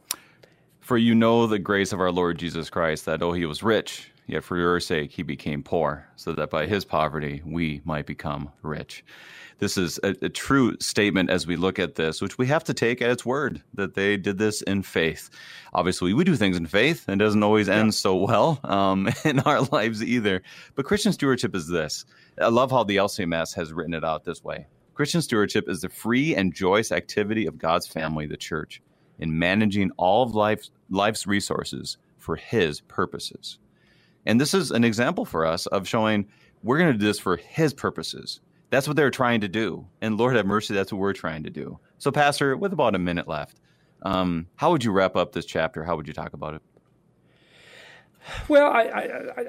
For 0.80 0.98
you 0.98 1.14
know 1.14 1.46
the 1.46 1.58
grace 1.58 1.92
of 1.92 2.00
our 2.00 2.10
Lord 2.10 2.38
Jesus 2.38 2.70
Christ, 2.70 3.04
that 3.04 3.20
though 3.20 3.32
he 3.32 3.46
was 3.46 3.62
rich, 3.62 4.10
yet 4.30 4.44
for 4.44 4.56
your 4.56 4.80
sake 4.80 5.12
he 5.12 5.22
became 5.22 5.62
poor, 5.62 6.06
so 6.16 6.32
that 6.32 6.50
by 6.50 6.66
his 6.66 6.84
poverty 6.84 7.42
we 7.44 7.80
might 7.84 8.06
become 8.06 8.50
rich 8.62 9.04
this 9.60 9.76
is 9.76 10.00
a, 10.02 10.16
a, 10.22 10.28
true 10.28 10.74
statement 10.80 11.30
as 11.30 11.46
we 11.46 11.54
look 11.54 11.78
at 11.78 11.94
this, 11.94 12.20
which 12.20 12.38
we 12.38 12.46
have 12.46 12.64
to 12.64 12.74
take 12.74 13.00
at 13.00 13.10
its 13.10 13.24
word 13.24 13.62
that 13.74 13.94
they 13.94 14.16
did 14.16 14.38
this 14.38 14.62
in 14.62 14.82
faith. 14.82 15.30
Obviously, 15.74 16.12
we 16.12 16.24
do 16.24 16.34
things 16.34 16.56
in 16.56 16.66
faith 16.66 17.04
and 17.06 17.20
doesn't 17.20 17.42
always 17.42 17.68
end 17.68 17.88
yeah. 17.88 17.90
so 17.92 18.16
well 18.16 18.58
um, 18.64 19.08
in 19.24 19.38
our 19.40 19.60
lives 19.60 20.02
either. 20.02 20.42
But 20.74 20.86
Christian 20.86 21.12
stewardship 21.12 21.54
is 21.54 21.68
this. 21.68 22.06
I 22.40 22.48
love 22.48 22.70
how 22.70 22.84
the 22.84 22.96
LCMS 22.96 23.54
has 23.54 23.72
written 23.72 23.94
it 23.94 24.02
out 24.02 24.24
this 24.24 24.42
way. 24.42 24.66
Christian 24.94 25.22
stewardship 25.22 25.68
is 25.68 25.82
the 25.82 25.88
free 25.88 26.34
and 26.34 26.54
joyous 26.54 26.90
activity 26.90 27.46
of 27.46 27.58
God's 27.58 27.86
family, 27.86 28.26
the 28.26 28.36
church, 28.36 28.82
in 29.18 29.38
managing 29.38 29.90
all 29.98 30.22
of 30.22 30.34
life's, 30.34 30.70
life's 30.88 31.26
resources 31.26 31.98
for 32.18 32.36
His 32.36 32.80
purposes. 32.80 33.58
And 34.26 34.40
this 34.40 34.54
is 34.54 34.70
an 34.70 34.84
example 34.84 35.24
for 35.24 35.46
us 35.46 35.66
of 35.66 35.88
showing 35.88 36.26
we're 36.62 36.78
going 36.78 36.92
to 36.92 36.98
do 36.98 37.04
this 37.04 37.18
for 37.18 37.36
His 37.36 37.72
purposes 37.72 38.40
that's 38.70 38.86
what 38.86 38.96
they're 38.96 39.10
trying 39.10 39.40
to 39.42 39.48
do. 39.48 39.86
And 40.00 40.16
Lord 40.16 40.36
have 40.36 40.46
mercy, 40.46 40.72
that's 40.74 40.92
what 40.92 41.00
we're 41.00 41.12
trying 41.12 41.42
to 41.42 41.50
do. 41.50 41.78
So, 41.98 42.10
Pastor, 42.10 42.56
with 42.56 42.72
about 42.72 42.94
a 42.94 42.98
minute 42.98 43.28
left, 43.28 43.60
um, 44.02 44.46
how 44.56 44.70
would 44.70 44.84
you 44.84 44.92
wrap 44.92 45.16
up 45.16 45.32
this 45.32 45.44
chapter? 45.44 45.84
How 45.84 45.96
would 45.96 46.06
you 46.06 46.14
talk 46.14 46.32
about 46.32 46.54
it? 46.54 46.62
Well, 48.48 48.70
I, 48.70 48.82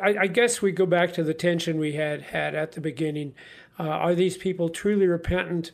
I, 0.02 0.16
I, 0.22 0.28
guess 0.28 0.62
we 0.62 0.72
go 0.72 0.86
back 0.86 1.14
to 1.14 1.24
the 1.24 1.34
tension 1.34 1.78
we 1.78 1.94
had 1.94 2.22
had 2.22 2.56
at 2.56 2.72
the 2.72 2.82
beginning. 2.82 3.36
Uh, 3.78 3.84
are 3.84 4.16
these 4.16 4.38
people 4.38 4.70
truly 4.70 5.08
repentant? 5.08 5.72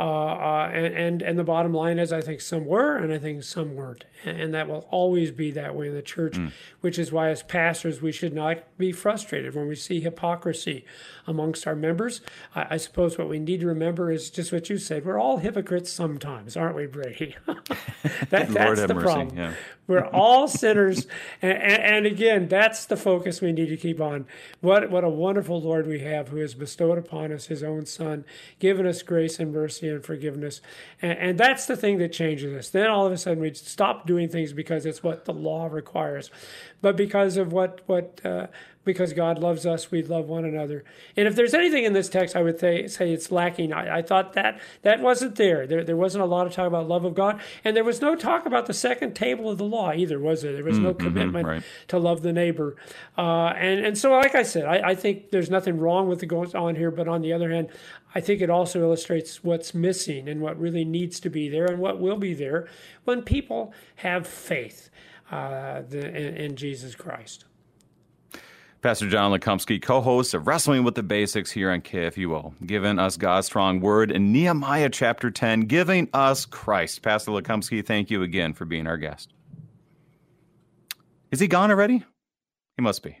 Uh, 0.00 0.02
uh, 0.02 0.70
and, 0.72 0.94
and 0.94 1.22
and 1.22 1.38
the 1.38 1.44
bottom 1.44 1.74
line 1.74 1.98
is, 1.98 2.10
I 2.10 2.22
think 2.22 2.40
some 2.40 2.64
were, 2.64 2.96
and 2.96 3.12
I 3.12 3.18
think 3.18 3.42
some 3.42 3.74
weren't, 3.74 4.06
and, 4.24 4.40
and 4.40 4.54
that 4.54 4.66
will 4.66 4.88
always 4.90 5.30
be 5.30 5.50
that 5.50 5.74
way 5.74 5.88
in 5.88 5.94
the 5.94 6.00
church. 6.00 6.38
Mm. 6.38 6.52
Which 6.80 6.98
is 6.98 7.12
why, 7.12 7.28
as 7.28 7.42
pastors, 7.42 8.00
we 8.00 8.10
should 8.10 8.32
not 8.32 8.78
be 8.78 8.92
frustrated 8.92 9.54
when 9.54 9.68
we 9.68 9.74
see 9.74 10.00
hypocrisy 10.00 10.86
amongst 11.26 11.66
our 11.66 11.76
members. 11.76 12.22
I, 12.54 12.68
I 12.70 12.76
suppose 12.78 13.18
what 13.18 13.28
we 13.28 13.38
need 13.38 13.60
to 13.60 13.66
remember 13.66 14.10
is 14.10 14.30
just 14.30 14.54
what 14.54 14.70
you 14.70 14.78
said: 14.78 15.04
we're 15.04 15.20
all 15.20 15.36
hypocrites 15.36 15.92
sometimes, 15.92 16.56
aren't 16.56 16.76
we, 16.76 16.86
Brady? 16.86 17.36
that, 17.46 18.48
that's 18.48 18.80
the 18.80 18.94
mercy. 18.94 19.04
problem. 19.04 19.36
Yeah. 19.36 19.52
We're 19.86 20.06
all 20.06 20.46
sinners, 20.62 21.06
and, 21.42 21.58
and, 21.58 21.82
and, 21.82 22.06
again, 22.06 22.48
that's 22.48 22.86
the 22.86 22.96
focus 22.96 23.42
we 23.42 23.52
need 23.52 23.66
to 23.66 23.76
keep 23.76 24.00
on. 24.00 24.24
What 24.62 24.90
what 24.90 25.04
a 25.04 25.10
wonderful 25.10 25.60
Lord 25.60 25.86
we 25.86 25.98
have, 25.98 26.28
who 26.28 26.38
has 26.38 26.54
bestowed 26.54 26.96
upon 26.96 27.32
us 27.32 27.46
His 27.46 27.62
own 27.62 27.84
Son, 27.84 28.24
given 28.60 28.86
us 28.86 29.02
grace 29.02 29.38
and 29.38 29.52
mercy 29.52 29.89
and 29.94 30.04
forgiveness, 30.04 30.60
and, 31.02 31.18
and 31.18 31.38
that's 31.38 31.66
the 31.66 31.76
thing 31.76 31.98
that 31.98 32.12
changes 32.12 32.54
us. 32.54 32.70
Then 32.70 32.88
all 32.88 33.06
of 33.06 33.12
a 33.12 33.16
sudden 33.16 33.40
we 33.40 33.54
stop 33.54 34.06
doing 34.06 34.28
things 34.28 34.52
because 34.52 34.86
it's 34.86 35.02
what 35.02 35.24
the 35.24 35.32
law 35.32 35.66
requires, 35.66 36.30
but 36.80 36.96
because 36.96 37.36
of 37.36 37.52
what 37.52 37.80
what 37.86 38.20
uh, 38.24 38.46
because 38.84 39.12
God 39.12 39.38
loves 39.38 39.66
us, 39.66 39.90
we 39.90 40.02
love 40.02 40.26
one 40.26 40.44
another. 40.44 40.84
And 41.16 41.28
if 41.28 41.36
there's 41.36 41.52
anything 41.52 41.84
in 41.84 41.92
this 41.92 42.08
text, 42.08 42.34
I 42.34 42.42
would 42.42 42.58
say, 42.58 42.86
say 42.86 43.12
it's 43.12 43.30
lacking. 43.30 43.72
I, 43.72 43.98
I, 43.98 44.02
thought 44.02 44.32
that 44.34 44.58
that 44.82 45.00
wasn't 45.00 45.36
there. 45.36 45.66
there. 45.66 45.84
There 45.84 45.96
wasn't 45.96 46.22
a 46.22 46.26
lot 46.26 46.46
of 46.46 46.54
talk 46.54 46.66
about 46.66 46.88
love 46.88 47.04
of 47.04 47.14
God, 47.14 47.40
and 47.62 47.76
there 47.76 47.84
was 47.84 48.00
no 48.00 48.16
talk 48.16 48.46
about 48.46 48.66
the 48.66 48.72
second 48.72 49.14
table 49.14 49.50
of 49.50 49.58
the 49.58 49.64
law 49.64 49.92
either, 49.92 50.18
was 50.18 50.42
there? 50.42 50.54
There 50.54 50.64
was 50.64 50.78
no 50.78 50.94
mm-hmm, 50.94 51.06
commitment 51.06 51.46
right. 51.46 51.62
to 51.88 51.98
love 51.98 52.22
the 52.22 52.32
neighbor. 52.32 52.76
Uh, 53.18 53.48
and 53.48 53.84
and 53.84 53.98
so, 53.98 54.12
like 54.12 54.34
I 54.34 54.42
said, 54.42 54.64
I, 54.64 54.90
I 54.90 54.94
think 54.94 55.30
there's 55.30 55.50
nothing 55.50 55.78
wrong 55.78 56.08
with 56.08 56.20
the 56.20 56.26
going 56.26 56.54
on 56.56 56.74
here, 56.74 56.90
but 56.90 57.06
on 57.06 57.20
the 57.20 57.34
other 57.34 57.50
hand, 57.50 57.68
I 58.14 58.20
think 58.20 58.40
it 58.40 58.50
also 58.50 58.80
illustrates 58.80 59.44
what's 59.44 59.72
missing 59.72 60.28
and 60.28 60.40
what 60.40 60.58
really 60.58 60.84
needs 60.84 61.20
to 61.20 61.30
be 61.30 61.48
there 61.48 61.66
and 61.66 61.78
what 61.78 62.00
will 62.00 62.16
be 62.16 62.34
there 62.34 62.68
when 63.04 63.22
people 63.22 63.72
have 63.96 64.26
faith 64.26 64.90
uh, 65.30 65.82
the, 65.88 66.08
in, 66.08 66.36
in 66.36 66.56
Jesus 66.56 66.94
Christ. 66.94 67.44
Pastor 68.82 69.08
John 69.10 69.30
Lukomski, 69.30 69.80
co 69.80 70.00
host 70.00 70.32
of 70.32 70.46
Wrestling 70.46 70.84
with 70.84 70.94
the 70.94 71.02
Basics 71.02 71.50
here 71.50 71.70
on 71.70 71.82
KFUO, 71.82 72.54
giving 72.66 72.98
us 72.98 73.18
God's 73.18 73.46
strong 73.46 73.80
word 73.80 74.10
in 74.10 74.32
Nehemiah 74.32 74.88
chapter 74.88 75.30
10, 75.30 75.62
giving 75.62 76.08
us 76.14 76.46
Christ. 76.46 77.02
Pastor 77.02 77.32
Lukomski, 77.32 77.84
thank 77.84 78.10
you 78.10 78.22
again 78.22 78.54
for 78.54 78.64
being 78.64 78.86
our 78.86 78.96
guest. 78.96 79.34
Is 81.30 81.40
he 81.40 81.46
gone 81.46 81.70
already? 81.70 82.04
He 82.76 82.82
must 82.82 83.02
be. 83.02 83.18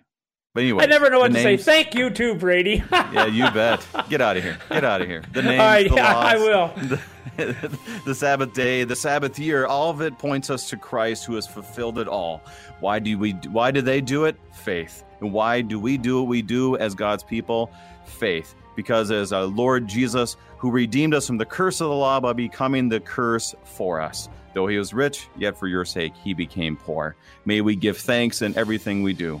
But 0.52 0.64
anyway, 0.64 0.82
I 0.82 0.86
never 0.86 1.08
know 1.10 1.20
what 1.20 1.28
to 1.28 1.34
names... 1.34 1.62
say. 1.64 1.82
Thank 1.84 1.94
you 1.94 2.10
too, 2.10 2.34
Brady. 2.34 2.82
yeah, 2.92 3.26
you 3.26 3.48
bet. 3.52 3.86
Get 4.08 4.20
out 4.20 4.36
of 4.36 4.42
here. 4.42 4.58
Get 4.68 4.84
out 4.84 5.00
of 5.00 5.06
here. 5.06 5.22
The 5.32 5.42
names, 5.42 5.60
right, 5.60 5.88
the 5.88 5.94
yeah, 5.94 6.16
I 6.16 6.36
will. 6.36 6.72
The, 7.36 7.78
the 8.04 8.14
Sabbath 8.14 8.52
day, 8.52 8.84
the 8.84 8.96
Sabbath 8.96 9.38
year, 9.38 9.64
all 9.64 9.88
of 9.88 10.02
it 10.02 10.18
points 10.18 10.50
us 10.50 10.68
to 10.70 10.76
Christ 10.76 11.24
who 11.24 11.36
has 11.36 11.46
fulfilled 11.46 11.98
it 11.98 12.08
all. 12.08 12.42
Why 12.80 12.98
do 12.98 13.16
we 13.16 13.32
why 13.50 13.70
do 13.70 13.80
they 13.80 14.00
do 14.00 14.24
it? 14.24 14.36
Faith. 14.52 15.04
And 15.20 15.32
why 15.32 15.62
do 15.62 15.78
we 15.78 15.96
do 15.96 16.18
what 16.18 16.28
we 16.28 16.42
do 16.42 16.76
as 16.76 16.94
God's 16.94 17.22
people? 17.22 17.70
Faith. 18.04 18.54
Because 18.76 19.10
as 19.10 19.32
our 19.32 19.44
Lord 19.44 19.86
Jesus, 19.86 20.36
who 20.58 20.70
redeemed 20.70 21.14
us 21.14 21.26
from 21.26 21.38
the 21.38 21.46
curse 21.46 21.80
of 21.80 21.88
the 21.88 21.94
law 21.94 22.20
by 22.20 22.32
becoming 22.32 22.88
the 22.88 23.00
curse 23.00 23.54
for 23.64 24.00
us. 24.00 24.28
Though 24.52 24.66
he 24.66 24.76
was 24.76 24.92
rich, 24.92 25.28
yet 25.36 25.56
for 25.56 25.68
your 25.68 25.84
sake 25.84 26.12
he 26.22 26.34
became 26.34 26.76
poor. 26.76 27.16
May 27.44 27.60
we 27.60 27.76
give 27.76 27.96
thanks 27.96 28.42
in 28.42 28.56
everything 28.58 29.02
we 29.02 29.12
do. 29.12 29.40